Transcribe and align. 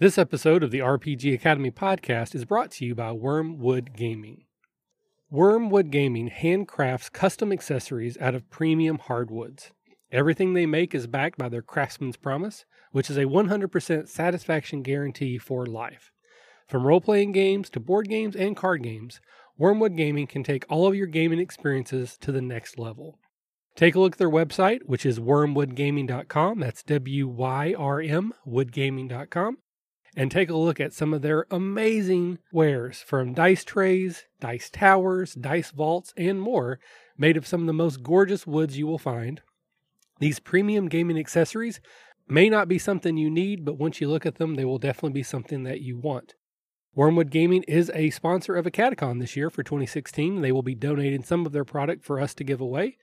This 0.00 0.16
episode 0.16 0.62
of 0.62 0.70
the 0.70 0.78
RPG 0.78 1.34
Academy 1.34 1.72
podcast 1.72 2.32
is 2.36 2.44
brought 2.44 2.70
to 2.70 2.84
you 2.84 2.94
by 2.94 3.10
Wyrmwood 3.10 3.96
Gaming. 3.96 4.44
Wyrmwood 5.32 5.90
Gaming 5.90 6.30
handcrafts 6.30 7.10
custom 7.10 7.50
accessories 7.50 8.16
out 8.18 8.36
of 8.36 8.48
premium 8.48 9.00
hardwoods. 9.00 9.72
Everything 10.12 10.54
they 10.54 10.66
make 10.66 10.94
is 10.94 11.08
backed 11.08 11.36
by 11.36 11.48
their 11.48 11.62
craftsman's 11.62 12.16
promise, 12.16 12.64
which 12.92 13.10
is 13.10 13.16
a 13.16 13.24
100% 13.24 14.06
satisfaction 14.06 14.82
guarantee 14.84 15.36
for 15.36 15.66
life. 15.66 16.12
From 16.68 16.86
role 16.86 17.00
playing 17.00 17.32
games 17.32 17.68
to 17.70 17.80
board 17.80 18.08
games 18.08 18.36
and 18.36 18.56
card 18.56 18.84
games, 18.84 19.20
Wyrmwood 19.60 19.96
Gaming 19.96 20.28
can 20.28 20.44
take 20.44 20.64
all 20.68 20.86
of 20.86 20.94
your 20.94 21.08
gaming 21.08 21.40
experiences 21.40 22.16
to 22.18 22.30
the 22.30 22.40
next 22.40 22.78
level. 22.78 23.18
Take 23.74 23.96
a 23.96 23.98
look 23.98 24.12
at 24.12 24.18
their 24.18 24.30
website, 24.30 24.82
which 24.86 25.04
is 25.04 25.18
wyrmwoodgaming.com. 25.18 26.60
That's 26.60 26.84
W 26.84 27.26
Y 27.26 27.74
R 27.76 28.00
M, 28.00 28.32
woodgaming.com 28.46 29.58
and 30.18 30.32
take 30.32 30.50
a 30.50 30.56
look 30.56 30.80
at 30.80 30.92
some 30.92 31.14
of 31.14 31.22
their 31.22 31.46
amazing 31.48 32.38
wares 32.50 33.02
from 33.02 33.32
dice 33.32 33.62
trays, 33.62 34.24
dice 34.40 34.68
towers, 34.68 35.34
dice 35.34 35.70
vaults, 35.70 36.12
and 36.16 36.40
more, 36.42 36.80
made 37.16 37.36
of 37.36 37.46
some 37.46 37.60
of 37.60 37.68
the 37.68 37.72
most 37.72 38.02
gorgeous 38.02 38.44
woods 38.44 38.76
you 38.76 38.84
will 38.84 38.98
find. 38.98 39.42
These 40.18 40.40
premium 40.40 40.88
gaming 40.88 41.16
accessories 41.16 41.80
may 42.26 42.48
not 42.48 42.66
be 42.66 42.80
something 42.80 43.16
you 43.16 43.30
need, 43.30 43.64
but 43.64 43.78
once 43.78 44.00
you 44.00 44.08
look 44.08 44.26
at 44.26 44.38
them, 44.38 44.56
they 44.56 44.64
will 44.64 44.78
definitely 44.78 45.12
be 45.12 45.22
something 45.22 45.62
that 45.62 45.82
you 45.82 45.96
want. 45.96 46.34
Wyrmwood 46.96 47.30
Gaming 47.30 47.62
is 47.68 47.88
a 47.94 48.10
sponsor 48.10 48.56
of 48.56 48.66
Acadecon 48.66 49.20
this 49.20 49.36
year 49.36 49.50
for 49.50 49.62
2016. 49.62 50.40
They 50.40 50.50
will 50.50 50.64
be 50.64 50.74
donating 50.74 51.22
some 51.22 51.46
of 51.46 51.52
their 51.52 51.64
product 51.64 52.04
for 52.04 52.18
us 52.18 52.34
to 52.34 52.42
give 52.42 52.60
away. 52.60 52.96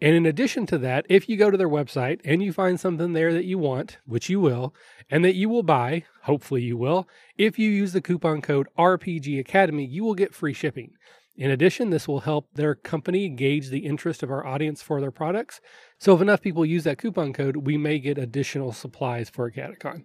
And 0.00 0.14
in 0.14 0.26
addition 0.26 0.66
to 0.66 0.78
that, 0.78 1.06
if 1.08 1.28
you 1.28 1.36
go 1.36 1.50
to 1.50 1.56
their 1.56 1.68
website 1.68 2.20
and 2.24 2.42
you 2.42 2.52
find 2.52 2.78
something 2.78 3.14
there 3.14 3.32
that 3.32 3.46
you 3.46 3.56
want, 3.56 3.96
which 4.04 4.28
you 4.28 4.40
will, 4.40 4.74
and 5.10 5.24
that 5.24 5.34
you 5.34 5.48
will 5.48 5.62
buy, 5.62 6.04
hopefully 6.22 6.62
you 6.62 6.76
will, 6.76 7.08
if 7.38 7.58
you 7.58 7.70
use 7.70 7.92
the 7.92 8.02
coupon 8.02 8.42
code 8.42 8.68
RPG 8.78 9.40
Academy, 9.40 9.86
you 9.86 10.04
will 10.04 10.14
get 10.14 10.34
free 10.34 10.52
shipping. 10.52 10.92
In 11.38 11.50
addition, 11.50 11.90
this 11.90 12.08
will 12.08 12.20
help 12.20 12.48
their 12.54 12.74
company 12.74 13.28
gauge 13.28 13.68
the 13.68 13.86
interest 13.86 14.22
of 14.22 14.30
our 14.30 14.46
audience 14.46 14.82
for 14.82 15.00
their 15.00 15.10
products. 15.10 15.60
So 15.98 16.14
if 16.14 16.20
enough 16.20 16.42
people 16.42 16.64
use 16.64 16.84
that 16.84 16.98
coupon 16.98 17.32
code, 17.32 17.58
we 17.58 17.76
may 17.76 17.98
get 17.98 18.18
additional 18.18 18.72
supplies 18.72 19.30
for 19.30 19.50
Acadecon. 19.50 20.04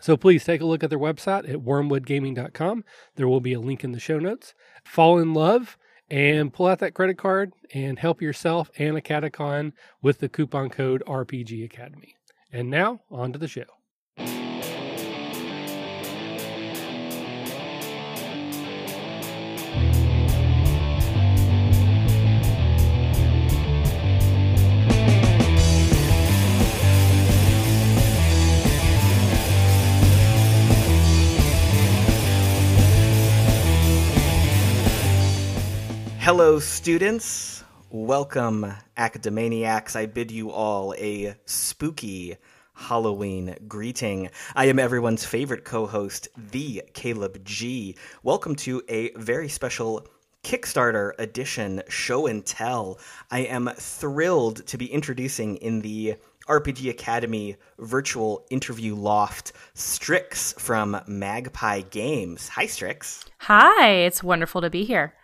So 0.00 0.16
please 0.16 0.44
take 0.44 0.60
a 0.60 0.66
look 0.66 0.84
at 0.84 0.90
their 0.90 0.98
website 0.98 1.48
at 1.48 1.60
wyrmwoodgaming.com. 1.60 2.84
There 3.16 3.28
will 3.28 3.40
be 3.40 3.54
a 3.54 3.60
link 3.60 3.82
in 3.82 3.92
the 3.92 4.00
show 4.00 4.18
notes. 4.18 4.54
Fall 4.84 5.18
in 5.18 5.34
love 5.34 5.76
and 6.10 6.52
pull 6.52 6.66
out 6.66 6.78
that 6.78 6.94
credit 6.94 7.18
card 7.18 7.52
and 7.74 7.98
help 7.98 8.22
yourself 8.22 8.70
and 8.78 8.96
Acadecon 8.96 9.72
with 10.02 10.18
the 10.18 10.28
coupon 10.28 10.70
code 10.70 11.02
RPG 11.06 11.64
Academy. 11.64 12.14
And 12.52 12.70
now, 12.70 13.00
on 13.10 13.32
to 13.32 13.38
the 13.38 13.48
show. 13.48 13.77
Hello, 36.30 36.58
students. 36.58 37.64
Welcome, 37.88 38.74
academaniacs. 38.98 39.96
I 39.96 40.04
bid 40.04 40.30
you 40.30 40.50
all 40.50 40.94
a 40.98 41.34
spooky 41.46 42.36
Halloween 42.74 43.56
greeting. 43.66 44.28
I 44.54 44.66
am 44.66 44.78
everyone's 44.78 45.24
favorite 45.24 45.64
co 45.64 45.86
host, 45.86 46.28
the 46.36 46.82
Caleb 46.92 47.42
G. 47.46 47.96
Welcome 48.22 48.56
to 48.56 48.82
a 48.90 49.10
very 49.12 49.48
special 49.48 50.06
Kickstarter 50.44 51.12
edition 51.18 51.82
show 51.88 52.26
and 52.26 52.44
tell. 52.44 52.98
I 53.30 53.44
am 53.44 53.70
thrilled 53.78 54.66
to 54.66 54.76
be 54.76 54.92
introducing 54.92 55.56
in 55.56 55.80
the 55.80 56.16
RPG 56.46 56.90
Academy 56.90 57.56
virtual 57.78 58.44
interview 58.50 58.94
loft 58.94 59.52
Strix 59.72 60.52
from 60.58 61.00
Magpie 61.06 61.80
Games. 61.88 62.48
Hi, 62.48 62.66
Strix. 62.66 63.24
Hi, 63.38 63.92
it's 63.92 64.22
wonderful 64.22 64.60
to 64.60 64.68
be 64.68 64.84
here. 64.84 65.14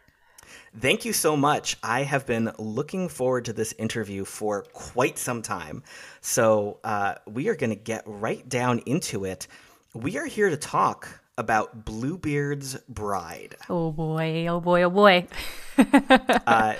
Thank 0.76 1.04
you 1.04 1.12
so 1.12 1.36
much. 1.36 1.76
I 1.84 2.02
have 2.02 2.26
been 2.26 2.50
looking 2.58 3.08
forward 3.08 3.44
to 3.44 3.52
this 3.52 3.72
interview 3.78 4.24
for 4.24 4.62
quite 4.72 5.18
some 5.18 5.40
time. 5.40 5.84
So 6.20 6.80
uh, 6.82 7.14
we 7.26 7.48
are 7.48 7.54
going 7.54 7.70
to 7.70 7.76
get 7.76 8.02
right 8.06 8.46
down 8.48 8.80
into 8.80 9.24
it. 9.24 9.46
We 9.94 10.18
are 10.18 10.26
here 10.26 10.50
to 10.50 10.56
talk 10.56 11.20
about 11.38 11.84
Bluebeard's 11.84 12.76
Bride. 12.88 13.54
Oh 13.70 13.92
boy, 13.92 14.48
oh 14.48 14.60
boy, 14.60 14.82
oh 14.82 14.90
boy. 14.90 15.28
uh, 15.78 16.74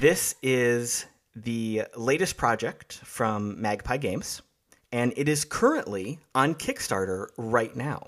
this 0.00 0.36
is 0.42 1.04
the 1.36 1.84
latest 1.96 2.38
project 2.38 2.94
from 3.04 3.60
Magpie 3.60 3.98
Games, 3.98 4.40
and 4.90 5.12
it 5.16 5.28
is 5.28 5.44
currently 5.44 6.18
on 6.34 6.54
Kickstarter 6.54 7.28
right 7.36 7.74
now. 7.76 8.06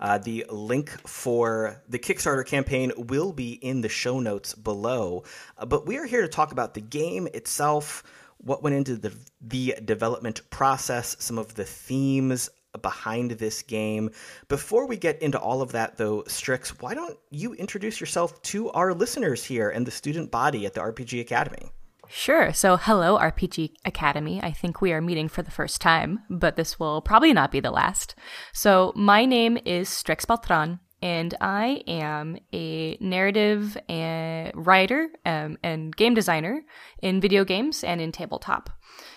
Uh, 0.00 0.18
the 0.18 0.46
link 0.48 0.90
for 1.06 1.82
the 1.88 1.98
Kickstarter 1.98 2.44
campaign 2.46 2.92
will 2.96 3.32
be 3.32 3.52
in 3.52 3.82
the 3.82 3.88
show 3.88 4.18
notes 4.18 4.54
below. 4.54 5.24
Uh, 5.58 5.66
but 5.66 5.86
we 5.86 5.98
are 5.98 6.06
here 6.06 6.22
to 6.22 6.28
talk 6.28 6.52
about 6.52 6.74
the 6.74 6.80
game 6.80 7.28
itself, 7.34 8.02
what 8.38 8.62
went 8.62 8.74
into 8.74 8.96
the, 8.96 9.14
the 9.42 9.76
development 9.84 10.40
process, 10.50 11.16
some 11.20 11.38
of 11.38 11.54
the 11.54 11.64
themes 11.64 12.48
behind 12.80 13.32
this 13.32 13.62
game. 13.62 14.10
Before 14.48 14.86
we 14.86 14.96
get 14.96 15.20
into 15.20 15.38
all 15.38 15.60
of 15.60 15.72
that, 15.72 15.96
though, 15.96 16.24
Strix, 16.26 16.80
why 16.80 16.94
don't 16.94 17.18
you 17.30 17.54
introduce 17.54 18.00
yourself 18.00 18.40
to 18.42 18.70
our 18.70 18.94
listeners 18.94 19.44
here 19.44 19.70
and 19.70 19.86
the 19.86 19.90
student 19.90 20.30
body 20.30 20.66
at 20.66 20.74
the 20.74 20.80
RPG 20.80 21.20
Academy? 21.20 21.70
Sure. 22.12 22.52
So, 22.52 22.76
hello, 22.76 23.16
RPG 23.18 23.74
Academy. 23.84 24.42
I 24.42 24.50
think 24.50 24.80
we 24.80 24.92
are 24.92 25.00
meeting 25.00 25.28
for 25.28 25.42
the 25.42 25.50
first 25.52 25.80
time, 25.80 26.24
but 26.28 26.56
this 26.56 26.78
will 26.78 27.00
probably 27.00 27.32
not 27.32 27.52
be 27.52 27.60
the 27.60 27.70
last. 27.70 28.16
So, 28.52 28.92
my 28.96 29.24
name 29.24 29.56
is 29.64 29.88
Strix 29.88 30.24
Beltran, 30.24 30.80
and 31.02 31.34
I 31.40 31.82
am 31.86 32.38
a 32.52 32.96
narrative 33.00 33.76
and 33.88 34.52
writer 34.54 35.08
um, 35.24 35.58
and 35.62 35.94
game 35.94 36.14
designer 36.14 36.62
in 37.02 37.20
video 37.20 37.44
games 37.44 37.82
and 37.84 38.00
in 38.00 38.12
tabletop. 38.12 38.70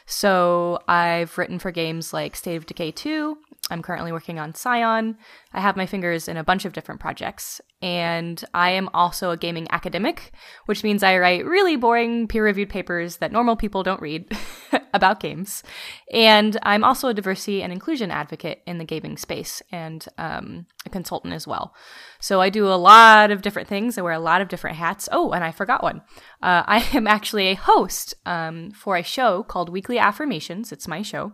So, 0.06 0.80
I've 0.88 1.38
written 1.38 1.60
for 1.60 1.72
games 1.72 2.14
like 2.14 2.36
State 2.36 2.58
of 2.58 2.66
Decay 2.66 2.92
2, 2.92 3.38
I'm 3.72 3.82
currently 3.82 4.12
working 4.12 4.40
on 4.40 4.54
Scion. 4.54 5.18
I 5.54 5.62
have 5.62 5.78
my 5.78 5.86
fingers 5.86 6.28
in 6.28 6.36
a 6.36 6.44
bunch 6.44 6.66
of 6.66 6.74
different 6.74 7.00
projects. 7.00 7.62
And 7.82 8.44
I 8.54 8.72
am 8.72 8.90
also 8.94 9.32
a 9.32 9.38
gaming 9.38 9.68
academic, 9.72 10.34
which 10.66 10.84
means 10.84 11.02
I 11.02 11.18
write 11.18 11.46
really 11.46 11.76
boring 11.76 12.28
peer 12.28 12.44
reviewed 12.44 12.70
papers 12.70 13.18
that 13.18 13.32
normal 13.32 13.56
people 13.56 13.84
don't 13.84 14.02
read 14.02 14.30
about 14.94 15.20
games. 15.20 15.64
And 16.12 16.58
I'm 16.64 16.84
also 16.84 17.08
a 17.08 17.14
diversity 17.14 17.62
and 17.64 17.74
inclusion 17.74 18.12
advocate 18.12 18.62
in 18.66 18.78
the 18.78 18.86
gaming 18.86 19.18
space 19.18 19.62
and 19.72 20.06
um, 20.18 20.68
a 20.86 20.90
consultant 20.90 21.34
as 21.34 21.48
well. 21.48 21.74
So 22.20 22.42
I 22.42 22.50
do 22.50 22.68
a 22.68 22.76
lot 22.76 23.32
of 23.32 23.42
different 23.42 23.68
things. 23.68 23.98
I 23.98 24.02
wear 24.02 24.14
a 24.14 24.20
lot 24.20 24.42
of 24.42 24.48
different 24.48 24.78
hats. 24.78 25.10
Oh, 25.12 25.32
and 25.32 25.44
I 25.44 25.52
forgot 25.52 25.84
one. 25.84 26.02
Uh, 26.42 26.64
I 26.66 26.88
am 26.94 27.08
actually 27.08 27.48
a 27.48 27.56
host 27.56 28.14
um, 28.26 28.72
for 28.72 28.96
a 28.96 29.04
show 29.04 29.44
called 29.44 29.70
Weekly 29.70 29.98
Affirmations. 29.98 30.72
It's 30.72 30.88
my 30.88 31.02
show 31.02 31.34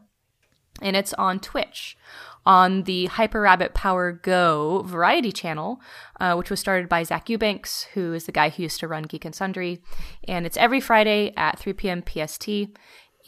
and 0.82 0.96
it's 0.96 1.14
on 1.16 1.40
Twitch 1.40 1.98
on 2.46 2.84
the 2.84 3.06
Hyper 3.08 3.42
Rabbit 3.42 3.74
Power 3.74 4.12
Go 4.12 4.82
variety 4.84 5.32
channel, 5.32 5.82
uh, 6.20 6.36
which 6.36 6.50
was 6.50 6.60
started 6.60 6.90
by 6.90 7.04
Zach 7.04 7.30
Eubanks, 7.30 7.84
who 7.94 8.14
is 8.14 8.26
the 8.26 8.32
guy 8.32 8.50
who 8.50 8.64
used 8.64 8.80
to 8.80 8.88
run 8.88 9.04
Geek 9.04 9.26
and 9.26 9.36
Sundry. 9.36 9.82
And 10.28 10.46
it's 10.46 10.58
every 10.58 10.80
Friday 10.80 11.34
at 11.36 11.60
3 11.60 11.74
p.m. 11.74 12.04
PST. 12.04 12.48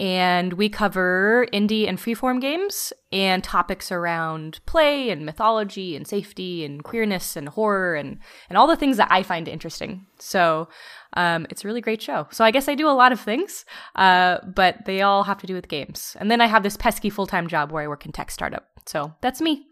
And 0.01 0.53
we 0.53 0.67
cover 0.67 1.45
indie 1.53 1.87
and 1.87 1.99
freeform 1.99 2.41
games 2.41 2.91
and 3.11 3.43
topics 3.43 3.91
around 3.91 4.59
play 4.65 5.11
and 5.11 5.27
mythology 5.27 5.95
and 5.95 6.07
safety 6.07 6.65
and 6.65 6.83
queerness 6.83 7.35
and 7.35 7.47
horror 7.47 7.93
and, 7.93 8.17
and 8.49 8.57
all 8.57 8.65
the 8.65 8.75
things 8.75 8.97
that 8.97 9.09
I 9.11 9.21
find 9.21 9.47
interesting. 9.47 10.07
So 10.17 10.69
um, 11.13 11.45
it's 11.51 11.63
a 11.63 11.67
really 11.67 11.81
great 11.81 12.01
show. 12.01 12.27
So 12.31 12.43
I 12.43 12.49
guess 12.49 12.67
I 12.67 12.73
do 12.73 12.89
a 12.89 12.97
lot 12.97 13.11
of 13.11 13.19
things, 13.19 13.63
uh, 13.95 14.39
but 14.55 14.85
they 14.87 15.03
all 15.03 15.23
have 15.23 15.37
to 15.41 15.45
do 15.45 15.53
with 15.53 15.67
games. 15.67 16.17
And 16.19 16.31
then 16.31 16.41
I 16.41 16.47
have 16.47 16.63
this 16.63 16.77
pesky 16.77 17.11
full 17.11 17.27
time 17.27 17.47
job 17.47 17.71
where 17.71 17.83
I 17.83 17.87
work 17.87 18.03
in 18.03 18.11
tech 18.11 18.31
startup. 18.31 18.69
So 18.87 19.13
that's 19.21 19.39
me. 19.39 19.67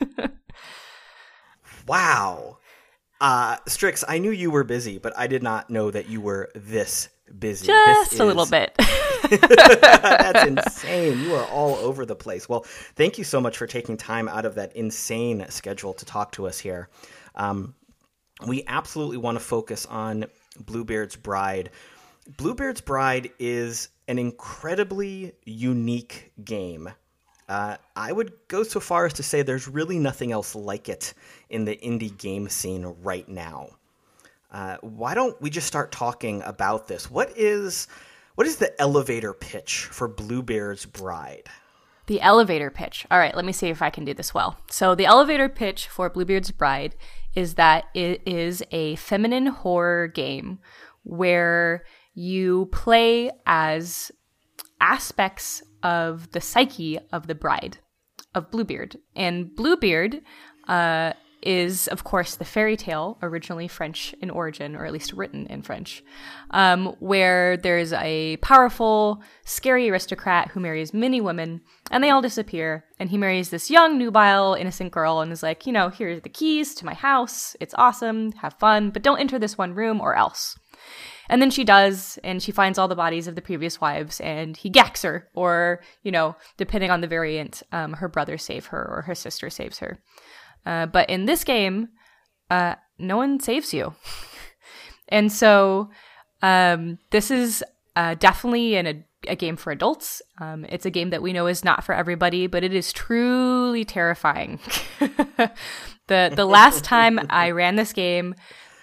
wow. 1.88 2.58
Uh, 3.20 3.56
Strix, 3.66 4.04
I 4.06 4.18
knew 4.18 4.30
you 4.30 4.52
were 4.52 4.62
busy, 4.62 4.98
but 4.98 5.12
I 5.18 5.26
did 5.26 5.42
not 5.42 5.70
know 5.70 5.90
that 5.90 6.08
you 6.08 6.20
were 6.20 6.52
this 6.54 7.08
busy. 7.38 7.66
Just 7.66 8.10
this 8.10 8.20
a 8.20 8.22
is... 8.22 8.26
little 8.26 8.46
bit. 8.46 8.74
That's 9.30 10.46
insane. 10.46 11.20
You 11.20 11.34
are 11.34 11.46
all 11.46 11.76
over 11.76 12.04
the 12.04 12.16
place. 12.16 12.48
Well, 12.48 12.64
thank 12.96 13.18
you 13.18 13.24
so 13.24 13.40
much 13.40 13.56
for 13.56 13.66
taking 13.66 13.96
time 13.96 14.28
out 14.28 14.44
of 14.44 14.56
that 14.56 14.74
insane 14.76 15.46
schedule 15.48 15.94
to 15.94 16.04
talk 16.04 16.32
to 16.32 16.46
us 16.46 16.58
here. 16.58 16.88
Um, 17.34 17.74
we 18.46 18.64
absolutely 18.66 19.18
want 19.18 19.38
to 19.38 19.44
focus 19.44 19.86
on 19.86 20.26
Bluebeard's 20.58 21.16
Bride. 21.16 21.70
Bluebeard's 22.36 22.80
Bride 22.80 23.30
is 23.38 23.88
an 24.08 24.18
incredibly 24.18 25.32
unique 25.44 26.32
game. 26.44 26.90
Uh, 27.48 27.76
I 27.96 28.12
would 28.12 28.32
go 28.48 28.62
so 28.62 28.80
far 28.80 29.06
as 29.06 29.14
to 29.14 29.22
say 29.22 29.42
there's 29.42 29.68
really 29.68 29.98
nothing 29.98 30.32
else 30.32 30.54
like 30.54 30.88
it 30.88 31.14
in 31.50 31.64
the 31.64 31.76
indie 31.76 32.16
game 32.16 32.48
scene 32.48 32.84
right 33.02 33.28
now. 33.28 33.70
Uh, 34.52 34.76
why 34.82 35.14
don't 35.14 35.40
we 35.40 35.50
just 35.50 35.66
start 35.66 35.90
talking 35.90 36.42
about 36.42 36.86
this? 36.86 37.10
What 37.10 37.36
is 37.36 37.88
what 38.34 38.46
is 38.46 38.56
the 38.56 38.80
elevator 38.80 39.32
pitch 39.32 39.84
for 39.84 40.08
Bluebeard's 40.08 40.86
Bride? 40.86 41.48
The 42.06 42.20
elevator 42.20 42.70
pitch. 42.70 43.06
All 43.10 43.18
right, 43.18 43.34
let 43.34 43.44
me 43.44 43.52
see 43.52 43.68
if 43.68 43.80
I 43.80 43.90
can 43.90 44.04
do 44.04 44.14
this 44.14 44.34
well. 44.34 44.58
So, 44.70 44.94
the 44.94 45.06
elevator 45.06 45.48
pitch 45.48 45.88
for 45.88 46.10
Bluebeard's 46.10 46.50
Bride 46.50 46.94
is 47.34 47.54
that 47.54 47.84
it 47.94 48.22
is 48.26 48.62
a 48.70 48.96
feminine 48.96 49.46
horror 49.46 50.08
game 50.08 50.58
where 51.04 51.84
you 52.14 52.66
play 52.72 53.30
as 53.46 54.10
aspects 54.80 55.62
of 55.82 56.30
the 56.32 56.40
psyche 56.40 56.98
of 57.12 57.26
the 57.26 57.34
bride 57.34 57.78
of 58.34 58.50
Bluebeard. 58.50 58.96
And 59.14 59.54
Bluebeard 59.54 60.22
uh, 60.68 61.12
is, 61.42 61.88
of 61.88 62.04
course, 62.04 62.36
the 62.36 62.44
fairy 62.44 62.76
tale, 62.76 63.18
originally 63.22 63.68
French 63.68 64.14
in 64.20 64.30
origin, 64.30 64.76
or 64.76 64.86
at 64.86 64.92
least 64.92 65.12
written 65.12 65.46
in 65.46 65.62
French, 65.62 66.02
um, 66.50 66.96
where 67.00 67.56
there's 67.56 67.92
a 67.92 68.36
powerful, 68.38 69.22
scary 69.44 69.90
aristocrat 69.90 70.48
who 70.48 70.60
marries 70.60 70.94
many 70.94 71.20
women, 71.20 71.60
and 71.90 72.02
they 72.02 72.10
all 72.10 72.22
disappear. 72.22 72.84
And 72.98 73.10
he 73.10 73.18
marries 73.18 73.50
this 73.50 73.70
young, 73.70 73.98
nubile, 73.98 74.54
innocent 74.54 74.92
girl 74.92 75.20
and 75.20 75.32
is 75.32 75.42
like, 75.42 75.66
you 75.66 75.72
know, 75.72 75.88
here's 75.88 76.22
the 76.22 76.28
keys 76.28 76.74
to 76.76 76.86
my 76.86 76.94
house. 76.94 77.56
It's 77.60 77.74
awesome. 77.76 78.32
Have 78.32 78.54
fun, 78.54 78.90
but 78.90 79.02
don't 79.02 79.18
enter 79.18 79.38
this 79.38 79.58
one 79.58 79.74
room 79.74 80.00
or 80.00 80.14
else. 80.14 80.56
And 81.28 81.40
then 81.40 81.50
she 81.50 81.64
does, 81.64 82.18
and 82.22 82.42
she 82.42 82.52
finds 82.52 82.78
all 82.78 82.88
the 82.88 82.94
bodies 82.94 83.26
of 83.26 83.36
the 83.36 83.42
previous 83.42 83.80
wives, 83.80 84.20
and 84.20 84.56
he 84.56 84.68
gacks 84.68 85.02
her, 85.02 85.28
or, 85.34 85.80
you 86.02 86.12
know, 86.12 86.36
depending 86.56 86.90
on 86.90 87.00
the 87.00 87.06
variant, 87.06 87.62
um, 87.72 87.94
her 87.94 88.08
brother 88.08 88.36
save 88.36 88.66
her 88.66 88.84
or 88.84 89.02
her 89.02 89.14
sister 89.14 89.48
saves 89.48 89.78
her. 89.78 89.98
Uh, 90.64 90.86
but 90.86 91.08
in 91.10 91.24
this 91.26 91.44
game, 91.44 91.88
uh, 92.50 92.76
no 92.98 93.16
one 93.16 93.40
saves 93.40 93.74
you. 93.74 93.94
and 95.08 95.32
so 95.32 95.90
um, 96.42 96.98
this 97.10 97.30
is 97.30 97.64
uh, 97.96 98.14
definitely 98.14 98.76
an, 98.76 98.86
a, 98.86 99.04
a, 99.28 99.36
game 99.36 99.56
for 99.56 99.70
adults. 99.70 100.22
Um, 100.40 100.64
it's 100.68 100.86
a 100.86 100.90
game 100.90 101.10
that 101.10 101.22
we 101.22 101.32
know 101.32 101.46
is 101.46 101.64
not 101.64 101.84
for 101.84 101.94
everybody, 101.94 102.46
but 102.46 102.64
it 102.64 102.74
is 102.74 102.92
truly 102.92 103.84
terrifying. 103.84 104.58
the 104.98 106.32
the 106.34 106.46
last 106.46 106.84
time 106.94 107.20
I 107.30 107.50
ran 107.50 107.76
this 107.76 107.92
game, 107.92 108.34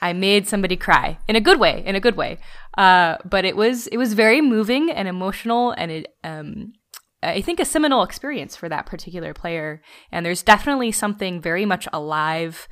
I 0.01 0.13
made 0.13 0.47
somebody 0.47 0.77
cry 0.77 1.17
in 1.27 1.35
a 1.35 1.41
good 1.41 1.59
way, 1.59 1.83
in 1.85 1.95
a 1.95 1.99
good 1.99 2.15
way. 2.15 2.37
Uh, 2.77 3.17
but 3.25 3.45
it 3.45 3.57
was 3.57 3.87
it 3.87 3.97
was 3.97 4.13
very 4.13 4.41
moving 4.41 4.91
and 4.91 5.07
emotional, 5.07 5.71
and 5.71 5.91
it 5.91 6.15
um, 6.23 6.73
I 7.21 7.41
think 7.41 7.59
a 7.59 7.65
seminal 7.65 8.03
experience 8.03 8.55
for 8.55 8.69
that 8.69 8.85
particular 8.85 9.33
player. 9.33 9.81
And 10.11 10.25
there's 10.25 10.43
definitely 10.43 10.91
something 10.91 11.41
very 11.41 11.65
much 11.65 11.87
alive 11.91 12.67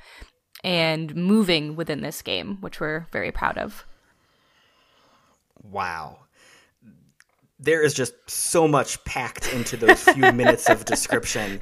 and 0.64 1.16
moving 1.16 1.76
within 1.76 2.02
this 2.02 2.22
game, 2.22 2.58
which 2.62 2.80
we're 2.80 3.08
very 3.12 3.32
proud 3.32 3.58
of. 3.58 3.86
Wow. 5.62 6.20
There 7.60 7.82
is 7.84 7.94
just 7.94 8.14
so 8.28 8.68
much 8.68 9.04
packed 9.04 9.52
into 9.54 9.78
those 9.78 10.04
few 10.04 10.32
minutes 10.34 10.70
of 10.70 10.86
description. 10.86 11.62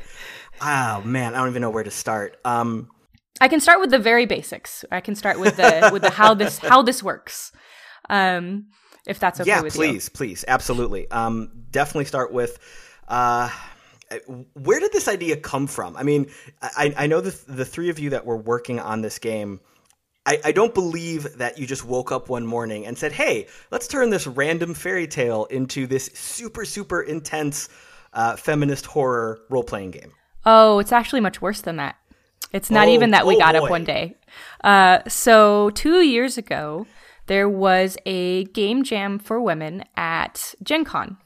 Oh 0.62 1.02
man, 1.02 1.34
I 1.34 1.40
don't 1.40 1.50
even 1.50 1.62
know 1.62 1.70
where 1.70 1.84
to 1.84 1.92
start. 1.92 2.38
Um, 2.46 2.90
I 3.42 3.48
can 3.48 3.60
start 3.60 3.82
with 3.82 3.92
the 3.92 4.00
very 4.00 4.26
basics. 4.26 4.86
I 4.92 5.02
can 5.02 5.16
start 5.16 5.40
with 5.40 5.58
the 5.58 5.90
with 5.92 6.02
the 6.02 6.10
how 6.12 6.34
this 6.34 6.60
how 6.60 6.82
this 6.82 7.04
works. 7.04 7.52
Um, 8.10 8.68
if 9.06 9.20
that's 9.20 9.40
okay 9.42 9.50
yeah, 9.50 9.62
with 9.62 9.74
please, 9.74 9.86
you. 9.86 9.92
please, 9.94 10.10
please, 10.10 10.46
absolutely. 10.48 11.10
Um, 11.12 11.52
definitely 11.72 12.06
start 12.06 12.32
with. 12.32 12.60
Uh, 13.08 13.50
where 14.54 14.80
did 14.80 14.92
this 14.92 15.08
idea 15.08 15.36
come 15.36 15.68
from? 15.68 15.98
I 15.98 16.04
mean, 16.04 16.28
I, 16.62 16.94
I 16.98 17.08
know 17.08 17.22
the 17.22 17.38
the 17.52 17.66
three 17.66 17.90
of 17.90 18.00
you 18.00 18.12
that 18.12 18.26
were 18.26 18.38
working 18.38 18.80
on 18.80 19.02
this 19.02 19.20
game. 19.20 19.60
I, 20.28 20.40
I 20.44 20.52
don't 20.54 20.74
believe 20.74 21.38
that 21.38 21.60
you 21.60 21.68
just 21.68 21.86
woke 21.86 22.12
up 22.12 22.30
one 22.30 22.46
morning 22.46 22.86
and 22.86 22.98
said, 22.98 23.12
"Hey, 23.12 23.48
let's 23.72 23.88
turn 23.88 24.10
this 24.10 24.28
random 24.28 24.74
fairy 24.74 25.08
tale 25.08 25.46
into 25.46 25.88
this 25.88 26.06
super 26.14 26.66
super 26.66 27.02
intense 27.02 27.70
uh, 28.14 28.36
feminist 28.36 28.86
horror 28.86 29.40
role 29.50 29.64
playing 29.64 29.92
game." 29.92 30.12
Oh, 30.46 30.80
it's 30.80 30.92
actually 30.92 31.22
much 31.22 31.42
worse 31.42 31.62
than 31.62 31.78
that. 31.78 31.96
It's 32.52 32.70
not 32.70 32.88
oh, 32.88 32.92
even 32.92 33.12
that 33.12 33.26
we 33.26 33.36
oh 33.36 33.40
got 33.40 33.56
boy. 33.56 33.66
up 33.66 33.70
one 33.70 33.84
day. 33.84 34.16
Uh, 34.64 35.00
so 35.08 35.72
two 35.72 36.02
years 36.02 36.38
ago, 36.38 36.86
there 37.28 37.50
was 37.50 37.98
a 38.06 38.46
game 38.46 38.84
jam 38.84 39.20
for 39.20 39.42
women 39.42 39.84
at 39.96 40.54
Gen 40.64 40.86
Con. 40.86 41.18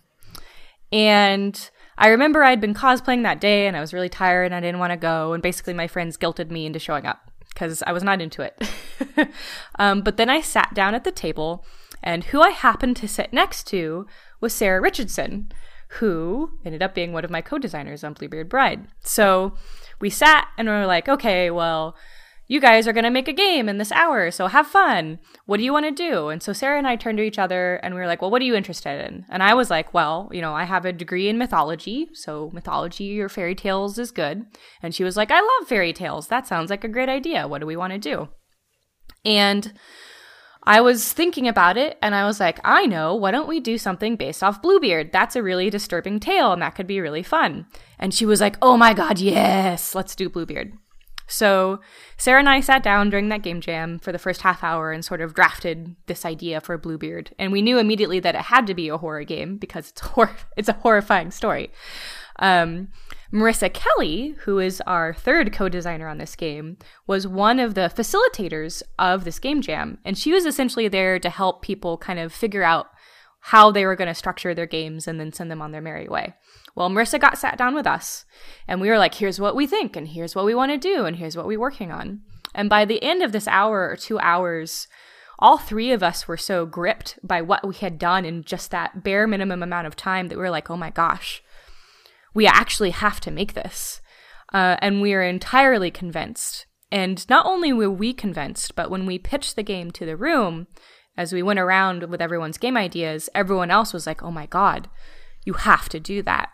And 0.92 1.70
I 1.98 2.08
remember 2.08 2.44
I'd 2.44 2.62
been 2.62 2.74
cosplaying 2.74 3.24
that 3.24 3.42
day 3.42 3.68
and 3.68 3.76
I 3.76 3.82
was 3.82 3.94
really 3.94 4.10
tired 4.10 4.46
and 4.46 4.56
I 4.56 4.62
didn't 4.62 4.80
want 4.80 4.92
to 4.92 4.98
go. 4.98 5.34
And 5.34 5.44
basically, 5.44 5.74
my 5.74 5.88
friends 5.88 6.18
guilted 6.18 6.50
me 6.50 6.66
into 6.66 6.80
showing 6.80 7.06
up 7.06 7.30
because 7.50 7.84
I 7.86 7.92
was 7.92 8.04
not 8.04 8.22
into 8.22 8.42
it. 8.42 9.30
um, 9.80 10.02
but 10.02 10.18
then 10.18 10.30
I 10.30 10.42
sat 10.42 10.74
down 10.74 10.96
at 10.96 11.04
the 11.04 11.12
table, 11.12 11.66
and 12.02 12.26
who 12.26 12.42
I 12.42 12.52
happened 12.52 12.96
to 12.98 13.08
sit 13.08 13.34
next 13.34 13.68
to 13.68 14.08
was 14.40 14.54
Sarah 14.54 14.80
Richardson, 14.80 15.52
who 16.00 16.52
ended 16.64 16.82
up 16.82 16.96
being 16.96 17.12
one 17.12 17.26
of 17.26 17.32
my 17.32 17.42
co 17.42 17.58
designers 17.58 18.04
on 18.04 18.14
Bluebeard 18.14 18.48
Bride. 18.48 18.88
So 19.02 19.56
we 20.00 20.10
sat 20.10 20.48
and 20.58 20.68
we 20.70 20.74
were 20.74 20.86
like, 20.86 21.10
okay, 21.10 21.52
well, 21.52 21.96
you 22.50 22.60
guys 22.60 22.88
are 22.88 22.94
going 22.94 23.04
to 23.04 23.12
make 23.12 23.28
a 23.28 23.34
game 23.34 23.70
in 23.70 23.78
this 23.78 23.92
hour, 23.92 24.32
so 24.32 24.48
have 24.48 24.66
fun. 24.66 25.20
What 25.46 25.58
do 25.58 25.64
you 25.64 25.72
want 25.72 25.86
to 25.86 25.92
do? 25.92 26.30
And 26.30 26.42
so 26.42 26.52
Sarah 26.52 26.80
and 26.80 26.88
I 26.88 26.96
turned 26.96 27.20
to 27.20 27.24
each 27.24 27.38
other 27.38 27.76
and 27.76 27.94
we 27.94 28.02
were 28.02 28.08
like, 28.08 28.24
well, 28.24 28.32
what 28.32 28.42
are 28.42 28.46
you 28.46 28.56
interested 28.56 29.08
in? 29.08 29.24
And 29.30 29.44
I 29.44 29.54
was 29.54 29.70
like, 29.70 29.94
well, 29.94 30.30
you 30.32 30.42
know, 30.42 30.56
I 30.56 30.64
have 30.64 30.84
a 30.84 30.92
degree 30.92 31.30
in 31.30 31.38
mythology, 31.38 32.10
so 32.14 32.50
mythology 32.52 33.22
or 33.22 33.30
fairy 33.30 33.54
tales 33.54 34.00
is 34.00 34.10
good. 34.10 34.46
And 34.82 34.96
she 34.96 35.04
was 35.04 35.16
like, 35.16 35.30
I 35.30 35.40
love 35.40 35.68
fairy 35.68 35.94
tales. 35.94 36.28
That 36.28 36.48
sounds 36.48 36.72
like 36.72 36.84
a 36.84 36.90
great 36.90 37.08
idea. 37.08 37.48
What 37.48 37.60
do 37.60 37.68
we 37.68 37.78
want 37.78 37.94
to 37.94 38.00
do? 38.00 38.30
And 39.24 39.72
I 40.64 40.82
was 40.82 41.14
thinking 41.14 41.48
about 41.48 41.78
it 41.78 42.00
and 42.02 42.16
I 42.16 42.26
was 42.26 42.40
like, 42.40 42.60
I 42.64 42.88
know, 42.88 43.14
why 43.14 43.30
don't 43.30 43.48
we 43.48 43.60
do 43.60 43.78
something 43.78 44.16
based 44.16 44.44
off 44.44 44.62
Bluebeard? 44.62 45.12
That's 45.12 45.36
a 45.36 45.44
really 45.44 45.70
disturbing 45.70 46.20
tale 46.20 46.52
and 46.52 46.64
that 46.64 46.74
could 46.74 46.88
be 46.88 47.00
really 47.00 47.24
fun. 47.24 47.68
And 48.00 48.12
she 48.12 48.26
was 48.26 48.42
like, 48.42 48.58
oh 48.60 48.76
my 48.76 48.96
God, 48.96 49.20
yes, 49.20 49.94
let's 49.94 50.16
do 50.16 50.30
Bluebeard. 50.30 50.74
So 51.30 51.80
Sarah 52.18 52.40
and 52.40 52.50
I 52.50 52.60
sat 52.60 52.84
down 52.84 53.10
during 53.10 53.30
that 53.30 53.44
game 53.44 53.62
jam 53.62 54.00
for 54.00 54.12
the 54.12 54.20
first 54.20 54.42
half 54.42 54.64
hour 54.64 54.92
and 54.92 55.06
sort 55.06 55.22
of 55.22 55.34
drafted 55.34 55.96
this 56.08 56.26
idea 56.26 56.60
for 56.60 56.78
Bluebeard. 56.78 57.34
And 57.38 57.52
we 57.52 57.62
knew 57.62 57.78
immediately 57.78 58.20
that 58.20 58.36
it 58.36 58.42
had 58.42 58.68
to 58.68 58.74
be 58.74 58.90
a 58.90 58.98
horror 58.98 59.24
game 59.24 59.58
because 59.58 59.92
it's 59.92 60.02
hor- 60.08 60.36
it's 60.58 60.70
a 60.70 60.74
horrifying 60.74 61.32
story. 61.32 61.72
Um, 62.40 62.90
Marissa 63.32 63.72
Kelly, 63.72 64.36
who 64.40 64.60
is 64.60 64.82
our 64.88 65.14
third 65.14 65.54
co-designer 65.54 66.08
on 66.08 66.18
this 66.18 66.36
game, 66.36 66.78
was 67.06 67.28
one 67.28 67.60
of 67.60 67.76
the 67.76 67.92
facilitators 67.96 68.82
of 68.98 69.24
this 69.24 69.40
game 69.40 69.62
jam, 69.62 70.00
and 70.04 70.18
she 70.18 70.32
was 70.32 70.46
essentially 70.46 70.88
there 70.88 71.20
to 71.20 71.30
help 71.30 71.62
people 71.62 71.98
kind 71.98 72.18
of 72.18 72.34
figure 72.34 72.64
out 72.64 72.88
how 73.42 73.72
they 73.72 73.86
were 73.86 73.96
going 73.96 74.08
to 74.08 74.16
structure 74.16 74.56
their 74.56 74.66
games 74.66 75.08
and 75.08 75.20
then 75.20 75.32
send 75.32 75.52
them 75.52 75.62
on 75.62 75.72
their 75.72 75.82
merry 75.82 76.08
way. 76.08 76.34
Well, 76.76 76.90
Marissa 76.90 77.20
got 77.20 77.38
sat 77.38 77.58
down 77.58 77.76
with 77.76 77.88
us 77.88 78.26
and 78.68 78.80
we 78.80 78.90
were 78.90 78.98
like, 78.98 79.16
here's 79.16 79.40
what 79.40 79.56
we 79.56 79.68
think, 79.68 79.96
and 79.96 80.08
here's 80.08 80.36
what 80.36 80.46
we 80.46 80.56
want 80.56 80.72
to 80.72 80.78
do, 80.78 81.06
and 81.06 81.18
here's 81.18 81.36
what 81.36 81.48
we're 81.48 81.60
working 81.60 81.92
on. 81.92 82.22
And 82.54 82.70
by 82.70 82.86
the 82.86 83.02
end 83.04 83.22
of 83.24 83.32
this 83.32 83.48
hour 83.48 83.90
or 83.90 83.96
two 83.96 84.20
hours, 84.20 84.88
all 85.40 85.58
three 85.58 85.92
of 85.92 86.04
us 86.04 86.28
were 86.28 86.38
so 86.38 86.66
gripped 86.66 87.18
by 87.24 87.42
what 87.42 87.66
we 87.66 87.76
had 87.76 87.98
done 87.98 88.26
in 88.26 88.44
just 88.44 88.72
that 88.72 89.04
bare 89.04 89.28
minimum 89.28 89.64
amount 89.64 89.88
of 89.88 89.96
time 89.96 90.28
that 90.28 90.36
we 90.36 90.42
were 90.42 90.50
like, 90.50 90.70
oh 90.70 90.78
my 90.78 90.90
gosh, 90.90 91.42
we 92.34 92.46
actually 92.46 92.92
have 92.92 93.20
to 93.22 93.32
make 93.32 93.54
this. 93.54 94.02
Uh, 94.54 94.78
and 94.82 95.02
we 95.02 95.14
are 95.14 95.22
entirely 95.22 95.92
convinced. 95.92 96.66
And 96.92 97.28
not 97.30 97.46
only 97.46 97.72
were 97.72 97.90
we 97.90 98.14
convinced, 98.14 98.76
but 98.76 98.90
when 98.90 99.06
we 99.06 99.20
pitched 99.20 99.56
the 99.56 99.64
game 99.64 99.92
to 99.92 100.06
the 100.06 100.18
room, 100.18 100.68
as 101.16 101.32
we 101.34 101.44
went 101.44 101.60
around 101.60 102.04
with 102.10 102.22
everyone's 102.22 102.58
game 102.58 102.76
ideas, 102.76 103.30
everyone 103.36 103.72
else 103.72 103.94
was 103.94 104.08
like, 104.08 104.24
oh 104.24 104.32
my 104.32 104.46
God, 104.46 104.90
you 105.46 105.54
have 105.54 105.88
to 105.90 106.00
do 106.00 106.22
that. 106.24 106.50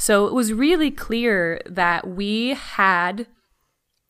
So 0.00 0.26
it 0.26 0.32
was 0.32 0.54
really 0.54 0.90
clear 0.90 1.60
that 1.66 2.08
we 2.08 2.54
had, 2.54 3.26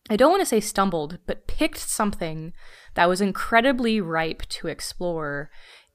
I 0.09 0.15
don't 0.15 0.31
want 0.31 0.39
to 0.39 0.45
say 0.45 0.61
stumbled, 0.61 1.17
but 1.27 1.47
picked 1.47 1.79
something 1.79 2.53
that 2.93 3.09
was 3.09 3.19
incredibly 3.19 3.99
ripe 3.99 4.43
to 4.43 4.67
explore 4.67 5.51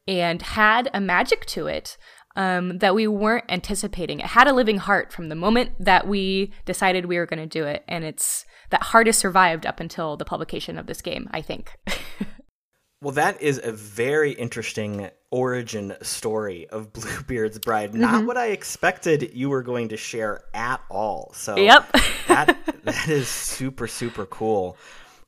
and 0.07 0.43
had 0.43 0.91
a 0.93 1.01
magic 1.01 1.47
to 1.47 1.67
it 1.67 1.97
um, 2.37 2.77
that 2.81 2.95
we 2.95 3.07
weren't 3.07 3.47
anticipating. 3.49 4.21
It 4.21 4.27
had 4.27 4.47
a 4.47 4.53
living 4.53 4.77
heart 4.77 5.15
from 5.15 5.31
the 5.31 5.35
moment 5.35 5.71
that 5.81 6.07
we 6.07 6.53
decided 6.67 7.07
we 7.07 7.17
were 7.17 7.25
going 7.25 7.41
to 7.41 7.47
do 7.47 7.65
it. 7.65 7.83
And 7.89 8.05
it's 8.05 8.45
that 8.69 8.83
heart 8.83 9.07
has 9.07 9.17
survived 9.17 9.65
up 9.65 9.81
until 9.81 10.19
the 10.19 10.27
publication 10.27 10.77
of 10.77 10.89
this 10.89 11.01
game, 11.01 11.27
I 11.31 11.41
think. 11.41 11.73
Well, 13.07 13.13
that 13.13 13.41
is 13.41 13.61
a 13.63 13.71
very 13.71 14.33
interesting 14.33 15.11
origin 15.31 15.95
story 16.03 16.67
of 16.67 16.93
Bluebeard's 16.93 17.61
Bride. 17.61 17.91
Mm-hmm. 17.91 18.01
Not 18.01 18.27
what 18.27 18.37
I 18.37 18.49
expected 18.49 19.31
you 19.33 19.49
were 19.49 19.63
going 19.63 19.91
to 19.91 19.97
share 19.97 20.43
at 20.53 20.81
all. 20.91 21.31
So, 21.33 21.55
yep, 21.57 21.89
that 22.27 22.59
that 22.83 23.09
is 23.09 23.29
super 23.29 23.87
super 23.87 24.27
cool. 24.27 24.77